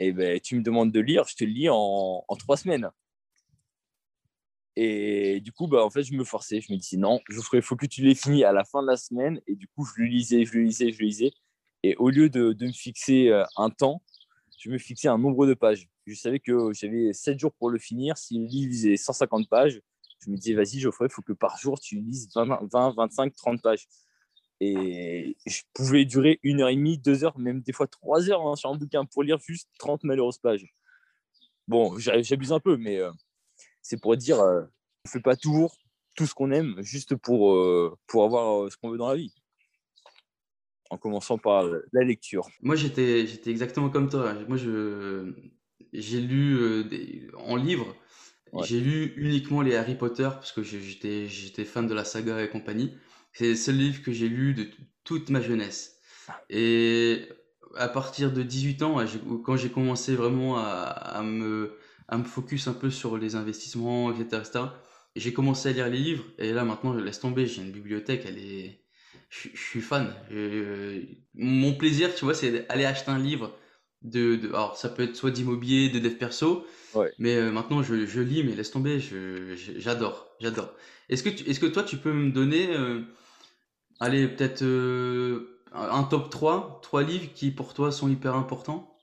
Et 0.00 0.08
eh 0.08 0.12
ben, 0.12 0.38
tu 0.38 0.54
me 0.54 0.62
demandes 0.62 0.92
de 0.92 1.00
lire, 1.00 1.24
je 1.26 1.34
te 1.34 1.42
le 1.42 1.50
lis 1.50 1.68
en, 1.68 2.24
en 2.26 2.36
trois 2.36 2.56
semaines. 2.56 2.88
Et 4.76 5.40
du 5.40 5.50
coup, 5.50 5.66
bah, 5.66 5.84
en 5.84 5.90
fait, 5.90 6.04
je 6.04 6.14
me 6.14 6.22
forçais. 6.22 6.60
Je 6.60 6.72
me 6.72 6.78
disais, 6.78 6.96
non, 6.96 7.18
il 7.52 7.62
faut 7.62 7.74
que 7.74 7.86
tu 7.86 8.02
l'aies 8.02 8.14
fini 8.14 8.44
à 8.44 8.52
la 8.52 8.64
fin 8.64 8.80
de 8.80 8.86
la 8.86 8.96
semaine. 8.96 9.40
Et 9.48 9.56
du 9.56 9.66
coup, 9.66 9.84
je 9.84 10.00
le 10.00 10.06
lisais, 10.06 10.44
je 10.44 10.52
le 10.52 10.62
lisais, 10.62 10.92
je 10.92 11.00
le 11.00 11.06
lisais. 11.06 11.32
Et 11.82 11.96
au 11.96 12.10
lieu 12.10 12.30
de, 12.30 12.52
de 12.52 12.66
me 12.66 12.70
fixer 12.70 13.28
euh, 13.28 13.42
un 13.56 13.70
temps, 13.70 14.02
je 14.56 14.70
me 14.70 14.78
fixais 14.78 15.08
un 15.08 15.18
nombre 15.18 15.48
de 15.48 15.54
pages. 15.54 15.88
Je 16.06 16.14
savais 16.14 16.38
que 16.38 16.72
j'avais 16.74 17.12
7 17.12 17.40
jours 17.40 17.52
pour 17.58 17.70
le 17.70 17.80
finir. 17.80 18.16
S'il 18.16 18.46
lisait 18.46 18.96
150 18.96 19.48
pages, 19.48 19.80
je 20.24 20.30
me 20.30 20.36
disais, 20.36 20.54
vas-y, 20.54 20.78
Geoffrey, 20.78 21.06
il 21.06 21.12
faut 21.12 21.22
que 21.22 21.32
par 21.32 21.58
jour, 21.58 21.80
tu 21.80 21.96
lises 21.96 22.28
20, 22.36 22.60
20, 22.70 22.94
25, 22.96 23.34
30 23.34 23.60
pages. 23.60 23.88
Et 24.60 25.36
je 25.46 25.62
pouvais 25.72 26.04
durer 26.04 26.40
une 26.42 26.60
heure 26.62 26.68
et 26.68 26.74
demie, 26.74 26.98
deux 26.98 27.24
heures, 27.24 27.38
même 27.38 27.60
des 27.60 27.72
fois 27.72 27.86
trois 27.86 28.28
heures 28.28 28.46
hein, 28.46 28.56
sur 28.56 28.70
un 28.70 28.76
bouquin 28.76 29.04
pour 29.04 29.22
lire 29.22 29.38
juste 29.38 29.68
30 29.78 30.02
malheureuses 30.04 30.38
pages. 30.38 30.66
Bon, 31.68 31.96
j'abuse 31.98 32.52
un 32.52 32.60
peu, 32.60 32.76
mais 32.76 32.98
euh, 32.98 33.12
c'est 33.82 34.00
pour 34.00 34.16
dire, 34.16 34.40
euh, 34.40 34.62
on 34.62 35.08
ne 35.08 35.10
fait 35.10 35.20
pas 35.20 35.36
toujours 35.36 35.76
tout 36.16 36.26
ce 36.26 36.34
qu'on 36.34 36.50
aime 36.50 36.76
juste 36.80 37.14
pour, 37.14 37.52
euh, 37.54 37.96
pour 38.06 38.24
avoir 38.24 38.70
ce 38.72 38.76
qu'on 38.76 38.90
veut 38.90 38.98
dans 38.98 39.10
la 39.10 39.16
vie 39.16 39.32
en 40.90 40.96
commençant 40.96 41.36
par 41.36 41.64
la 41.92 42.02
lecture 42.02 42.48
Moi, 42.62 42.74
j'étais, 42.74 43.26
j'étais 43.26 43.50
exactement 43.50 43.90
comme 43.90 44.08
toi. 44.08 44.32
Moi, 44.48 44.56
je, 44.56 45.34
j'ai 45.92 46.20
lu 46.22 46.84
des, 46.88 47.28
en 47.36 47.56
livre, 47.56 47.94
j'ai 48.62 48.80
lu 48.80 49.12
uniquement 49.16 49.60
les 49.60 49.76
Harry 49.76 49.94
Potter 49.94 50.30
parce 50.32 50.50
que 50.50 50.62
j'étais, 50.62 51.26
j'étais 51.28 51.66
fan 51.66 51.86
de 51.86 51.92
la 51.92 52.04
saga 52.04 52.42
et 52.42 52.48
compagnie. 52.48 52.96
C'est 53.32 53.48
le 53.48 53.56
seul 53.56 53.76
livre 53.76 54.02
que 54.02 54.12
j'ai 54.12 54.28
lu 54.28 54.54
de 54.54 54.68
toute 55.04 55.30
ma 55.30 55.40
jeunesse. 55.40 55.96
Et 56.50 57.28
à 57.76 57.88
partir 57.88 58.32
de 58.32 58.42
18 58.42 58.82
ans, 58.82 59.04
quand 59.44 59.56
j'ai 59.56 59.70
commencé 59.70 60.14
vraiment 60.14 60.58
à, 60.58 61.22
me, 61.22 61.76
à 62.08 62.18
me 62.18 62.24
focus 62.24 62.66
un 62.68 62.72
peu 62.72 62.90
sur 62.90 63.16
les 63.16 63.34
investissements, 63.36 64.12
etc., 64.12 64.42
etc. 64.44 64.64
j'ai 65.16 65.32
commencé 65.32 65.68
à 65.68 65.72
lire 65.72 65.88
les 65.88 65.98
livres. 65.98 66.24
Et 66.38 66.52
là, 66.52 66.64
maintenant, 66.64 66.94
je 66.94 67.00
laisse 67.00 67.20
tomber. 67.20 67.46
J'ai 67.46 67.62
une 67.62 67.72
bibliothèque, 67.72 68.24
elle 68.26 68.38
est. 68.38 68.82
Je, 69.30 69.48
suis 69.54 69.80
fan. 69.80 70.14
mon 71.34 71.74
plaisir, 71.74 72.14
tu 72.14 72.24
vois, 72.24 72.34
c'est 72.34 72.66
d'aller 72.66 72.86
acheter 72.86 73.10
un 73.10 73.18
livre. 73.18 73.54
De, 74.02 74.36
de, 74.36 74.48
alors, 74.48 74.76
ça 74.76 74.88
peut 74.88 75.02
être 75.02 75.16
soit 75.16 75.32
d'immobilier, 75.32 75.88
de 75.88 75.98
dev 75.98 76.14
perso, 76.14 76.64
mais 77.18 77.34
euh, 77.34 77.50
maintenant 77.50 77.82
je, 77.82 78.06
je, 78.06 78.20
lis, 78.20 78.44
mais 78.44 78.54
laisse 78.54 78.70
tomber, 78.70 79.00
j'adore, 79.00 80.28
j'adore. 80.38 80.72
Est-ce 81.08 81.24
que, 81.24 81.28
est-ce 81.28 81.58
que 81.58 81.66
toi 81.66 81.82
tu 81.82 81.96
peux 81.96 82.12
me 82.12 82.30
donner, 82.30 82.68
euh, 82.76 83.02
allez, 83.98 84.28
peut-être 84.28 84.62
euh, 84.62 85.60
un 85.72 86.04
top 86.04 86.30
3, 86.30 86.78
3 86.82 87.02
livres 87.02 87.32
qui 87.34 87.50
pour 87.50 87.74
toi 87.74 87.90
sont 87.90 88.08
hyper 88.08 88.36
importants? 88.36 88.96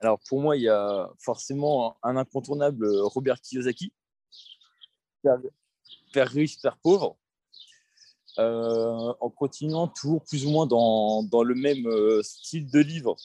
Alors 0.00 0.18
pour 0.28 0.40
moi, 0.40 0.56
il 0.56 0.62
y 0.62 0.68
a 0.68 1.10
forcément 1.20 1.96
un 2.02 2.16
incontournable 2.16 2.88
Robert 2.88 3.40
Kiyosaki, 3.40 3.92
Père 6.12 6.28
riche, 6.28 6.60
Père 6.60 6.76
pauvre. 6.78 7.16
en 8.36 9.30
continuant 9.30 9.86
toujours 9.86 10.24
plus 10.24 10.44
ou 10.44 10.50
moins 10.50 10.66
dans, 10.66 11.22
dans 11.22 11.44
le 11.44 11.54
même 11.54 11.88
style 12.22 12.68
de 12.68 12.80
livre, 12.80 13.16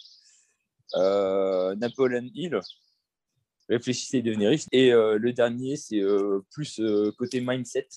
Napoleon 0.95 2.29
Hill, 2.33 2.59
réfléchissez 3.69 4.17
et 4.17 4.21
devenez 4.21 4.47
riche. 4.47 4.65
Et 4.71 4.93
euh, 4.93 5.17
le 5.17 5.33
dernier, 5.33 5.75
c'est 5.75 5.99
euh, 5.99 6.45
plus 6.51 6.79
euh, 6.79 7.11
côté 7.17 7.41
mindset. 7.41 7.87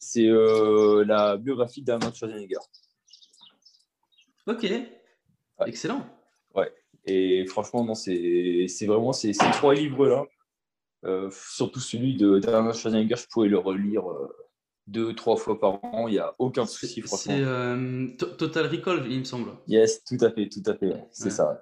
C'est 0.00 0.28
la 0.28 1.36
biographie 1.36 1.82
d'Arnold 1.82 2.14
Schwarzenegger. 2.14 2.60
Ok, 4.46 4.64
excellent. 5.66 6.06
Ouais, 6.54 6.72
et 7.04 7.44
franchement, 7.46 7.84
non, 7.84 7.96
c'est 7.96 8.68
vraiment 8.86 9.12
ces, 9.12 9.32
ces 9.32 9.50
trois 9.50 9.74
livres-là. 9.74 10.24
surtout 11.32 11.80
celui 11.80 12.16
d'Arnold 12.16 12.76
Schwarzenegger, 12.76 13.16
je 13.16 13.26
pourrais 13.26 13.48
le 13.48 13.58
relire 13.58 14.04
deux, 14.86 15.16
trois 15.16 15.36
fois 15.36 15.58
par 15.58 15.84
an, 15.84 16.06
il 16.06 16.12
n'y 16.12 16.20
a 16.20 16.32
aucun 16.38 16.64
souci, 16.64 17.02
franchement. 17.02 17.34
C'est 17.36 18.36
Total 18.36 18.66
Recall, 18.68 19.10
il 19.10 19.18
me 19.18 19.24
semble. 19.24 19.50
Yes, 19.66 20.04
tout 20.04 20.18
à 20.20 20.30
fait, 20.30 20.48
tout 20.48 20.62
à 20.64 20.76
fait, 20.76 20.94
c'est 21.10 21.30
ça. 21.30 21.60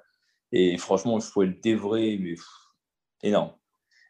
Et 0.59 0.79
franchement, 0.79 1.21
je 1.21 1.31
pourrais 1.31 1.49
le 1.49 1.61
dévorer, 1.63 2.17
mais 2.17 2.35
énorme. 3.23 3.53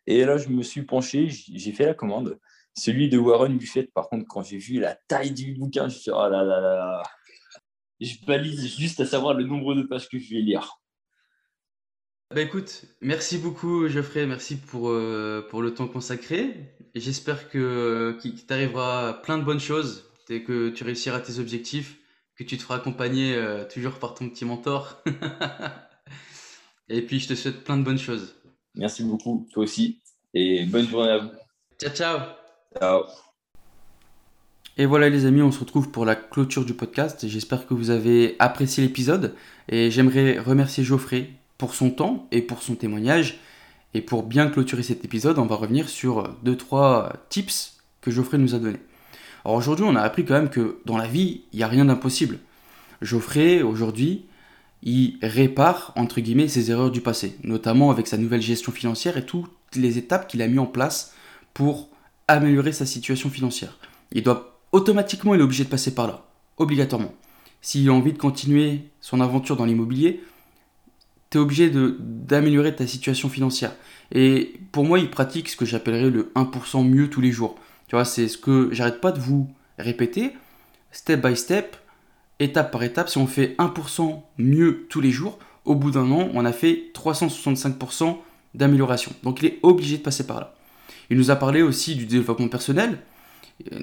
Et 0.07 0.25
là, 0.25 0.39
je 0.39 0.49
me 0.49 0.63
suis 0.63 0.83
penché, 0.83 1.29
j'ai 1.29 1.73
fait 1.73 1.87
la 1.87 1.95
commande. 1.95 2.39
Celui 2.79 3.09
de 3.09 3.19
Warren 3.19 3.59
Buffett, 3.59 3.93
par 3.93 4.09
contre, 4.09 4.27
quand 4.29 4.43
j'ai 4.43 4.59
vu 4.59 4.79
la 4.79 4.95
taille 4.95 5.33
du 5.33 5.55
bouquin, 5.55 5.89
je 5.89 5.95
me 5.95 6.01
suis 6.01 6.03
dit, 6.05 6.11
oh 6.13 6.29
là 6.29 6.45
là 6.45 6.61
là 6.61 7.03
Je 7.99 8.15
balise 8.25 8.79
juste 8.79 9.01
à 9.01 9.07
savoir 9.07 9.35
le 9.35 9.43
nombre 9.43 9.75
de 9.75 9.83
pages 9.83 10.09
que 10.09 10.21
je 10.21 10.31
vais 10.35 10.41
lire. 10.41 10.81
Bah 12.33 12.43
écoute, 12.43 12.85
merci 13.01 13.39
beaucoup 13.39 13.89
Geoffrey, 13.89 14.27
merci 14.27 14.57
pour, 14.57 14.91
euh, 14.91 15.45
pour 15.51 15.63
le 15.63 15.75
temps 15.75 15.89
consacré. 15.89 16.77
J'espère 16.95 17.49
que 17.51 18.17
qu'il 18.21 18.47
t'arrivera 18.47 19.21
plein 19.23 19.39
de 19.39 19.45
bonnes 19.45 19.59
choses, 19.59 20.09
que 20.29 20.69
tu 20.69 20.85
réussiras 20.85 21.19
tes 21.19 21.41
objectifs, 21.41 21.99
que 22.37 22.45
tu 22.45 22.57
te 22.57 22.63
feras 22.63 22.77
accompagner 22.77 23.35
euh, 23.35 23.65
toujours 23.65 23.99
par 23.99 24.15
ton 24.15 24.29
petit 24.29 24.45
mentor. 24.45 25.03
et 26.89 27.03
puis 27.03 27.21
je 27.21 27.29
te 27.29 27.35
souhaite 27.35 27.65
plein 27.65 27.77
de 27.77 27.83
bonnes 27.83 27.99
choses. 27.99 28.35
Merci 28.75 29.05
beaucoup, 29.05 29.47
toi 29.53 29.65
aussi. 29.65 30.01
Et 30.35 30.67
bonne 30.67 30.87
journée 30.87 31.11
à 31.11 31.19
vous. 31.19 31.31
Ciao, 31.81 31.91
ciao. 31.91 32.19
Ciao. 32.79 33.05
Et 34.79 34.85
voilà 34.85 35.09
les 35.09 35.25
amis, 35.25 35.41
on 35.41 35.51
se 35.51 35.61
retrouve 35.61 35.91
pour 35.91 36.05
la 36.05 36.15
clôture 36.15 36.67
du 36.67 36.75
podcast. 36.75 37.27
J'espère 37.27 37.67
que 37.67 37.73
vous 37.73 37.89
avez 37.89 38.37
apprécié 38.39 38.83
l'épisode. 38.83 39.35
Et 39.69 39.91
j'aimerais 39.91 40.39
remercier 40.39 40.85
Geoffrey 40.85 41.31
pour 41.57 41.75
son 41.75 41.91
temps 41.91 42.29
et 42.31 42.43
pour 42.43 42.63
son 42.63 42.75
témoignage. 42.75 43.39
Et 43.95 44.03
pour 44.03 44.23
bien 44.23 44.51
clôturer 44.51 44.83
cet 44.83 45.03
épisode, 45.05 45.39
on 45.39 45.47
va 45.47 45.57
revenir 45.57 45.89
sur 45.89 46.37
2-3 46.45 47.13
tips 47.31 47.79
que 48.03 48.11
Geoffrey 48.11 48.37
nous 48.37 48.55
a 48.55 48.59
donnés. 48.59 48.81
Alors 49.47 49.57
aujourd'hui, 49.57 49.87
on 49.89 49.97
a 49.97 50.03
appris 50.03 50.27
quand 50.27 50.35
même 50.35 50.51
que 50.51 50.81
dans 50.85 50.99
la 50.99 51.07
vie, 51.07 51.45
il 51.53 51.57
n'y 51.57 51.63
a 51.63 51.69
rien 51.69 51.87
d'impossible. 51.87 52.39
Geoffrey, 53.01 53.63
aujourd'hui, 53.63 54.27
il 54.87 55.19
répare, 55.21 55.93
entre 55.97 56.21
guillemets, 56.21 56.47
ses 56.47 56.71
erreurs 56.71 56.93
du 56.93 57.01
passé, 57.01 57.37
notamment 57.43 57.91
avec 57.91 58.07
sa 58.07 58.17
nouvelle 58.17 58.41
gestion 58.41 58.71
financière 58.71 59.17
et 59.17 59.27
toutes 59.27 59.51
les 59.75 59.99
étapes 59.99 60.29
qu'il 60.29 60.41
a 60.43 60.47
mis 60.47 60.61
en 60.61 60.67
place 60.67 61.13
pour 61.55 61.89
améliorer 62.29 62.71
sa 62.71 62.87
situation 62.87 63.29
financière. 63.29 63.81
Il 64.13 64.23
doit 64.23 64.61
automatiquement, 64.71 65.35
il 65.35 65.41
est 65.41 65.45
obligé 65.45 65.65
de 65.65 65.69
passer 65.69 65.93
par 65.93 66.07
là, 66.07 66.25
obligatoirement. 66.57 67.13
S'il 67.61 67.89
a 67.89 67.93
envie 67.93 68.13
de 68.13 68.19
continuer 68.19 68.83
son 69.01 69.21
aventure 69.21 69.57
dans 69.57 69.65
l'immobilier, 69.65 70.23
tu 71.31 71.39
es 71.39 71.41
obligé 71.41 71.69
d'améliorer 71.69 72.77
ta 72.77 72.87
situation 72.87 73.29
financière. 73.29 73.75
Et 74.13 74.55
pour 74.71 74.85
moi, 74.85 75.01
il 75.01 75.11
pratique 75.11 75.49
ce 75.49 75.57
que 75.57 75.65
j'appellerais 75.65 76.11
le 76.11 76.31
1% 76.37 76.89
mieux 76.89 77.11
tous 77.11 77.21
les 77.21 77.33
jours. 77.33 77.59
Tu 77.89 77.97
vois, 77.97 78.05
c'est 78.05 78.29
ce 78.29 78.39
que 78.39 78.69
j'arrête 78.71 79.01
pas 79.01 79.11
de 79.11 79.19
vous 79.19 79.51
répéter, 79.79 80.33
step 80.93 81.27
by 81.27 81.37
step, 81.37 81.77
étape 82.39 82.71
par 82.71 82.83
étape, 82.83 83.09
si 83.09 83.19
on 83.19 83.27
fait 83.27 83.55
1% 83.59 84.21
mieux 84.39 84.87
tous 84.89 85.01
les 85.01 85.11
jours, 85.11 85.39
au 85.65 85.75
bout 85.75 85.91
d'un 85.91 86.11
an, 86.11 86.29
on 86.35 86.45
a 86.45 86.53
fait 86.53 86.91
365% 86.95 88.17
d'amélioration. 88.55 89.13
Donc 89.23 89.43
il 89.43 89.47
est 89.47 89.59
obligé 89.63 89.99
de 89.99 90.03
passer 90.03 90.27
par 90.27 90.41
là. 90.41 90.55
Il 91.11 91.17
nous 91.17 91.31
a 91.31 91.37
parlé 91.37 91.63
aussi 91.63 91.95
du 91.95 92.07
développement 92.07 92.49
personnel. 92.49 92.99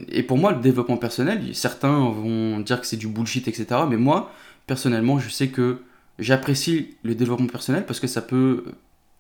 Et 0.09 0.23
pour 0.23 0.37
moi, 0.37 0.51
le 0.51 0.61
développement 0.61 0.97
personnel, 0.97 1.55
certains 1.55 1.97
vont 2.09 2.59
dire 2.59 2.79
que 2.79 2.87
c'est 2.87 2.97
du 2.97 3.07
bullshit, 3.07 3.47
etc. 3.47 3.81
Mais 3.89 3.97
moi, 3.97 4.31
personnellement, 4.67 5.19
je 5.19 5.29
sais 5.29 5.47
que 5.47 5.79
j'apprécie 6.19 6.95
le 7.03 7.15
développement 7.15 7.47
personnel 7.47 7.85
parce 7.85 7.99
que 7.99 8.07
ça 8.07 8.21
peut, 8.21 8.65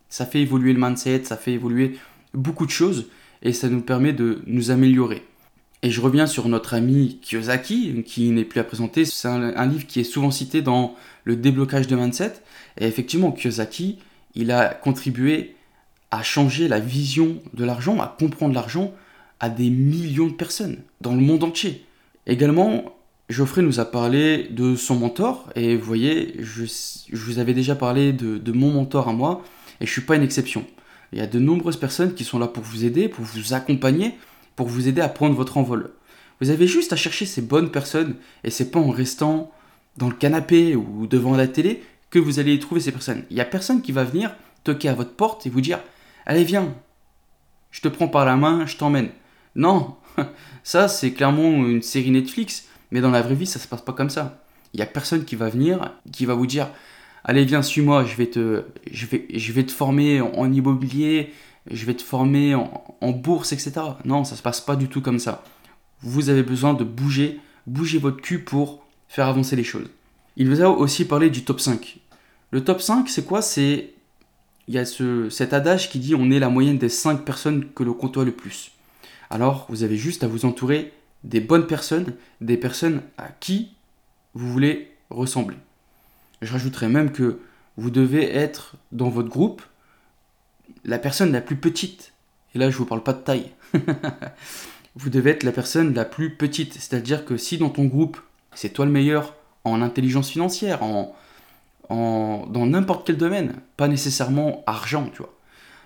ça 0.09 0.25
fait 0.25 0.41
évoluer 0.41 0.73
le 0.73 0.79
mindset, 0.79 1.23
ça 1.23 1.37
fait 1.37 1.53
évoluer 1.53 1.97
beaucoup 2.33 2.65
de 2.65 2.71
choses 2.71 3.07
et 3.41 3.51
ça 3.51 3.67
nous 3.67 3.81
permet 3.81 4.13
de 4.13 4.41
nous 4.45 4.71
améliorer. 4.71 5.23
Et 5.85 5.91
je 5.91 5.99
reviens 5.99 6.27
sur 6.27 6.47
notre 6.47 6.75
ami 6.75 7.19
Kiyosaki, 7.21 8.03
qui 8.03 8.31
n'est 8.31 8.45
plus 8.45 8.61
à 8.61 8.63
présenter. 8.63 9.03
C'est 9.03 9.27
un, 9.27 9.65
livre 9.65 9.85
qui 9.85 9.99
est 9.99 10.05
souvent 10.05 10.31
cité 10.31 10.61
dans 10.61 10.95
le 11.25 11.35
déblocage 11.35 11.87
de 11.87 11.97
mindset. 11.97 12.35
Et 12.79 12.87
effectivement, 12.87 13.33
Kiyosaki, 13.33 13.99
il 14.33 14.51
a 14.51 14.73
contribué 14.73 15.55
à 16.09 16.23
changer 16.23 16.69
la 16.69 16.79
vision 16.79 17.35
de 17.53 17.65
l'argent, 17.65 17.99
à 17.99 18.15
comprendre 18.17 18.53
l'argent 18.53 18.93
à 19.41 19.49
des 19.49 19.69
millions 19.69 20.27
de 20.27 20.33
personnes 20.33 20.77
dans 21.01 21.13
le 21.13 21.19
monde 21.19 21.43
entier. 21.43 21.83
Également, 22.27 22.95
Geoffrey 23.27 23.61
nous 23.61 23.81
a 23.81 23.85
parlé 23.85 24.47
de 24.51 24.77
son 24.77 24.95
mentor, 24.95 25.49
et 25.57 25.75
vous 25.75 25.83
voyez, 25.83 26.35
je, 26.39 26.63
vous 27.11 27.39
avais 27.39 27.53
déjà 27.53 27.75
parlé 27.75 28.13
de, 28.13 28.37
de, 28.37 28.51
mon 28.53 28.71
mentor 28.71 29.09
à 29.09 29.13
moi, 29.13 29.43
et 29.81 29.85
je 29.85 29.89
ne 29.89 29.93
suis 29.93 30.01
pas 30.01 30.15
une 30.15 30.23
exception. 30.23 30.65
Il 31.11 31.19
y 31.19 31.21
a 31.21 31.27
de 31.27 31.39
nombreuses 31.39 31.77
personnes 31.77 32.13
qui 32.13 32.23
sont 32.23 32.39
là 32.39 32.47
pour 32.47 32.63
vous 32.63 32.85
aider, 32.85 33.09
pour 33.09 33.25
vous 33.25 33.53
accompagner, 33.53 34.15
pour 34.55 34.67
vous 34.67 34.87
aider 34.87 35.01
à 35.01 35.09
prendre 35.09 35.35
votre 35.35 35.57
envol. 35.57 35.91
Vous 36.41 36.49
avez 36.49 36.67
juste 36.67 36.93
à 36.93 36.95
chercher 36.95 37.25
ces 37.25 37.41
bonnes 37.41 37.71
personnes, 37.71 38.15
et 38.43 38.49
c'est 38.49 38.71
pas 38.71 38.79
en 38.79 38.89
restant 38.89 39.51
dans 39.97 40.09
le 40.09 40.15
canapé 40.15 40.75
ou 40.75 41.07
devant 41.07 41.35
la 41.35 41.47
télé 41.47 41.83
que 42.09 42.19
vous 42.19 42.39
allez 42.39 42.59
trouver 42.59 42.81
ces 42.81 42.91
personnes. 42.91 43.23
Il 43.29 43.35
n'y 43.35 43.41
a 43.41 43.45
personne 43.45 43.81
qui 43.81 43.91
va 43.91 44.03
venir 44.03 44.35
toquer 44.63 44.89
à 44.89 44.93
votre 44.93 45.15
porte 45.15 45.45
et 45.45 45.49
vous 45.49 45.61
dire 45.61 45.79
Allez, 46.25 46.43
viens, 46.43 46.73
je 47.71 47.81
te 47.81 47.87
prends 47.87 48.07
par 48.07 48.25
la 48.25 48.35
main, 48.35 48.65
je 48.65 48.77
t'emmène. 48.77 49.09
Non, 49.55 49.95
ça 50.63 50.87
c'est 50.87 51.11
clairement 51.11 51.65
une 51.65 51.81
série 51.81 52.11
Netflix, 52.11 52.67
mais 52.91 53.01
dans 53.01 53.11
la 53.11 53.21
vraie 53.21 53.35
vie 53.35 53.45
ça 53.45 53.59
se 53.59 53.67
passe 53.67 53.81
pas 53.81 53.93
comme 53.93 54.09
ça. 54.09 54.43
Il 54.73 54.79
y 54.79 54.83
a 54.83 54.87
personne 54.87 55.25
qui 55.25 55.35
va 55.35 55.49
venir, 55.49 55.93
qui 56.11 56.25
va 56.25 56.33
vous 56.33 56.47
dire 56.47 56.69
allez 57.23 57.45
viens 57.45 57.61
suis-moi, 57.61 58.05
je 58.05 58.15
vais 58.15 58.27
te, 58.27 58.63
je 58.91 59.51
vais 59.51 59.65
te 59.65 59.71
former 59.71 60.21
en 60.21 60.51
immobilier, 60.51 61.31
je 61.69 61.85
vais 61.85 61.93
te 61.93 62.03
former 62.03 62.55
en, 62.55 63.11
bourse, 63.11 63.53
etc. 63.53 63.73
Non, 64.05 64.23
ça 64.23 64.35
se 64.35 64.41
passe 64.41 64.61
pas 64.61 64.75
du 64.75 64.87
tout 64.87 65.01
comme 65.01 65.19
ça. 65.19 65.43
Vous 66.01 66.29
avez 66.29 66.43
besoin 66.43 66.73
de 66.73 66.83
bouger, 66.83 67.39
bouger 67.67 67.97
votre 67.97 68.21
cul 68.21 68.39
pour 68.39 68.85
faire 69.07 69.27
avancer 69.27 69.55
les 69.55 69.63
choses. 69.63 69.89
Il 70.35 70.49
vous 70.49 70.61
a 70.61 70.67
aussi 70.67 71.05
parlé 71.05 71.29
du 71.29 71.43
top 71.43 71.59
5. 71.59 71.99
Le 72.51 72.63
top 72.63 72.81
5, 72.81 73.07
c'est 73.09 73.25
quoi? 73.25 73.41
C'est 73.41 73.91
il 74.67 74.73
y 74.73 74.77
a 74.77 74.85
ce, 74.85 75.29
cet 75.29 75.53
adage 75.53 75.89
qui 75.89 75.99
dit 75.99 76.15
on 76.15 76.31
est 76.31 76.39
la 76.39 76.49
moyenne 76.49 76.77
des 76.77 76.89
5 76.89 77.23
personnes 77.23 77.65
que 77.73 77.83
l'on 77.83 77.93
côtoie 77.93 78.25
le 78.25 78.31
plus. 78.31 78.71
Alors, 79.29 79.65
vous 79.69 79.83
avez 79.83 79.97
juste 79.97 80.23
à 80.23 80.27
vous 80.27 80.45
entourer 80.45 80.93
des 81.23 81.39
bonnes 81.39 81.67
personnes, 81.67 82.13
des 82.41 82.57
personnes 82.57 83.01
à 83.17 83.29
qui 83.29 83.69
vous 84.33 84.51
voulez 84.51 84.91
ressembler. 85.09 85.57
Je 86.41 86.51
rajouterais 86.51 86.89
même 86.89 87.11
que 87.11 87.39
vous 87.77 87.89
devez 87.89 88.29
être 88.35 88.75
dans 88.91 89.09
votre 89.09 89.29
groupe 89.29 89.61
la 90.85 90.99
personne 90.99 91.31
la 91.31 91.41
plus 91.41 91.55
petite. 91.55 92.13
Et 92.55 92.59
là, 92.59 92.69
je 92.69 92.77
vous 92.77 92.85
parle 92.85 93.03
pas 93.03 93.13
de 93.13 93.21
taille. 93.21 93.51
vous 94.95 95.09
devez 95.09 95.31
être 95.31 95.43
la 95.43 95.51
personne 95.51 95.93
la 95.93 96.05
plus 96.05 96.35
petite. 96.35 96.73
C'est-à-dire 96.73 97.25
que 97.25 97.37
si 97.37 97.57
dans 97.57 97.69
ton 97.69 97.85
groupe, 97.85 98.19
c'est 98.53 98.69
toi 98.69 98.85
le 98.85 98.91
meilleur 98.91 99.35
en 99.63 99.81
intelligence 99.81 100.29
financière, 100.29 100.83
en, 100.83 101.15
en 101.89 102.45
dans 102.47 102.65
n'importe 102.65 103.07
quel 103.07 103.17
domaine, 103.17 103.55
pas 103.77 103.87
nécessairement 103.87 104.63
argent, 104.67 105.09
tu 105.11 105.19
vois, 105.19 105.33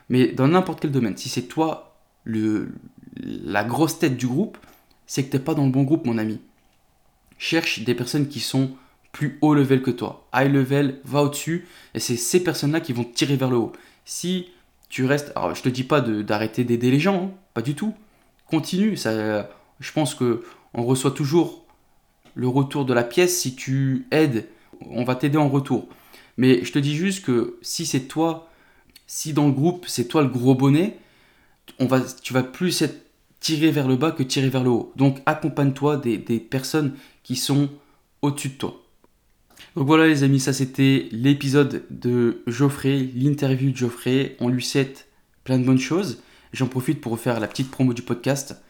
mais 0.09 0.27
dans 0.27 0.47
n'importe 0.47 0.79
quel 0.79 0.91
domaine, 0.91 1.17
si 1.17 1.29
c'est 1.29 1.43
toi 1.43 1.95
le, 2.23 2.69
la 3.15 3.63
grosse 3.63 3.99
tête 3.99 4.17
du 4.17 4.27
groupe, 4.27 4.57
c'est 5.05 5.23
que 5.23 5.31
t'es 5.31 5.39
pas 5.39 5.53
dans 5.53 5.65
le 5.65 5.71
bon 5.71 5.83
groupe, 5.83 6.05
mon 6.05 6.17
ami. 6.17 6.39
Cherche 7.37 7.83
des 7.83 7.93
personnes 7.93 8.27
qui 8.27 8.39
sont 8.39 8.71
plus 9.11 9.37
haut 9.41 9.53
level 9.53 9.81
que 9.81 9.91
toi. 9.91 10.27
High 10.33 10.51
level, 10.51 10.99
va 11.05 11.23
au-dessus, 11.23 11.67
et 11.93 11.99
c'est 11.99 12.17
ces 12.17 12.43
personnes-là 12.43 12.81
qui 12.81 12.93
vont 12.93 13.03
te 13.03 13.13
tirer 13.13 13.35
vers 13.35 13.49
le 13.49 13.57
haut. 13.57 13.71
Si 14.05 14.47
tu 14.89 15.05
restes, 15.05 15.33
je 15.53 15.61
te 15.61 15.69
dis 15.69 15.83
pas 15.83 16.01
d'arrêter 16.01 16.63
d'aider 16.63 16.91
les 16.91 16.99
gens, 16.99 17.25
hein, 17.25 17.31
pas 17.53 17.61
du 17.61 17.75
tout. 17.75 17.93
Continue, 18.45 18.95
ça, 18.95 19.49
je 19.79 19.91
pense 19.91 20.15
que 20.15 20.43
on 20.73 20.85
reçoit 20.85 21.11
toujours 21.11 21.65
le 22.35 22.47
retour 22.47 22.85
de 22.85 22.93
la 22.93 23.03
pièce. 23.03 23.39
Si 23.39 23.55
tu 23.55 24.07
aides, 24.11 24.47
on 24.81 25.03
va 25.03 25.15
t'aider 25.15 25.37
en 25.37 25.49
retour. 25.49 25.87
Mais 26.37 26.63
je 26.63 26.71
te 26.71 26.79
dis 26.79 26.95
juste 26.95 27.25
que 27.25 27.57
si 27.61 27.85
c'est 27.85 28.01
toi, 28.01 28.49
si 29.07 29.33
dans 29.33 29.47
le 29.47 29.53
groupe 29.53 29.85
c'est 29.87 30.07
toi 30.07 30.21
le 30.21 30.29
gros 30.29 30.55
bonnet, 30.55 30.97
on 31.79 31.87
va, 31.87 32.01
tu 32.21 32.33
vas 32.33 32.43
plus 32.43 32.81
être 32.81 33.07
tiré 33.39 33.71
vers 33.71 33.87
le 33.87 33.95
bas 33.95 34.11
que 34.11 34.23
tiré 34.23 34.49
vers 34.49 34.63
le 34.63 34.69
haut. 34.69 34.93
Donc 34.95 35.21
accompagne-toi 35.25 35.97
des, 35.97 36.19
personnes 36.39 36.95
qui 37.23 37.35
sont 37.35 37.69
au-dessus 38.21 38.49
de 38.49 38.53
toi. 38.53 38.81
Donc 39.75 39.85
voilà 39.87 40.07
les 40.07 40.23
amis, 40.23 40.39
ça 40.39 40.53
c'était 40.53 41.07
l'épisode 41.11 41.83
de 41.89 42.41
Geoffrey, 42.47 43.09
l'interview 43.15 43.71
de 43.71 43.77
Geoffrey. 43.77 44.35
On 44.39 44.49
lui 44.49 44.63
souhaite 44.63 45.07
plein 45.43 45.59
de 45.59 45.65
bonnes 45.65 45.79
choses. 45.79 46.21
J'en 46.53 46.67
profite 46.67 47.01
pour 47.01 47.19
faire 47.19 47.39
la 47.39 47.47
petite 47.47 47.69
promo 47.69 47.93
du 47.93 48.01
podcast. 48.01 48.61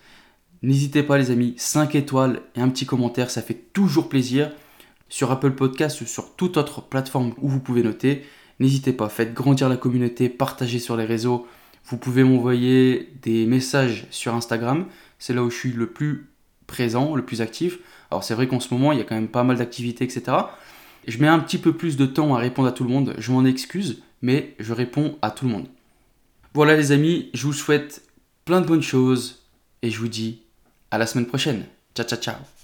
N'hésitez 0.64 1.04
pas 1.04 1.18
les 1.18 1.32
amis, 1.32 1.54
5 1.58 1.96
étoiles 1.96 2.42
et 2.56 2.62
un 2.62 2.70
petit 2.70 2.86
commentaire, 2.86 3.30
ça 3.30 3.42
fait 3.42 3.72
toujours 3.74 4.10
plaisir. 4.10 4.52
Sur 5.10 5.32
Apple 5.32 5.52
Podcast 5.52 6.02
ou 6.02 6.06
sur 6.06 6.36
toute 6.36 6.58
autre 6.58 6.82
plateforme 6.82 7.34
où 7.38 7.48
vous 7.48 7.62
pouvez 7.62 7.84
noter. 7.84 8.24
N'hésitez 8.60 8.92
pas, 8.92 9.08
faites 9.08 9.34
grandir 9.34 9.70
la 9.70 9.78
communauté, 9.78 10.28
partagez 10.28 10.80
sur 10.80 10.98
les 10.98 11.06
réseaux. 11.06 11.48
Vous 11.86 11.98
pouvez 11.98 12.26
m'envoyer 12.26 13.14
des 13.22 13.46
messages 13.46 14.08
sur 14.10 14.34
Instagram. 14.34 14.88
C'est 15.20 15.34
là 15.34 15.44
où 15.44 15.50
je 15.50 15.56
suis 15.56 15.72
le 15.72 15.88
plus 15.88 16.30
présent, 16.66 17.16
le 17.16 17.24
plus 17.24 17.42
actif. 17.42 17.80
Alors 18.12 18.24
c'est 18.26 18.34
vrai 18.34 18.48
qu'en 18.48 18.60
ce 18.60 18.74
moment, 18.74 18.92
il 18.92 18.98
y 18.98 19.02
a 19.02 19.06
quand 19.06 19.16
même 19.16 19.30
pas 19.30 19.44
mal 19.44 19.58
d'activités, 19.58 20.04
etc. 20.04 20.38
Je 21.08 21.18
mets 21.20 21.28
un 21.28 21.40
petit 21.40 21.58
peu 21.58 21.74
plus 21.74 21.98
de 21.98 22.06
temps 22.06 22.36
à 22.36 22.40
répondre 22.40 22.68
à 22.68 22.72
tout 22.72 22.84
le 22.84 22.90
monde. 22.90 23.16
Je 23.18 23.32
m'en 23.32 23.46
excuse, 23.46 24.02
mais 24.22 24.56
je 24.60 24.74
réponds 24.74 25.18
à 25.22 25.32
tout 25.32 25.46
le 25.46 25.52
monde. 25.52 25.68
Voilà 26.54 26.76
les 26.76 26.92
amis, 26.92 27.30
je 27.34 27.46
vous 27.46 27.54
souhaite 27.54 28.04
plein 28.46 28.62
de 28.62 28.68
bonnes 28.68 28.82
choses 28.82 29.44
et 29.82 29.90
je 29.90 30.00
vous 30.00 30.08
dis 30.08 30.42
à 30.92 30.98
la 30.98 31.08
semaine 31.08 31.28
prochaine. 31.28 31.66
Ciao 31.96 32.06
ciao 32.06 32.20
ciao 32.20 32.57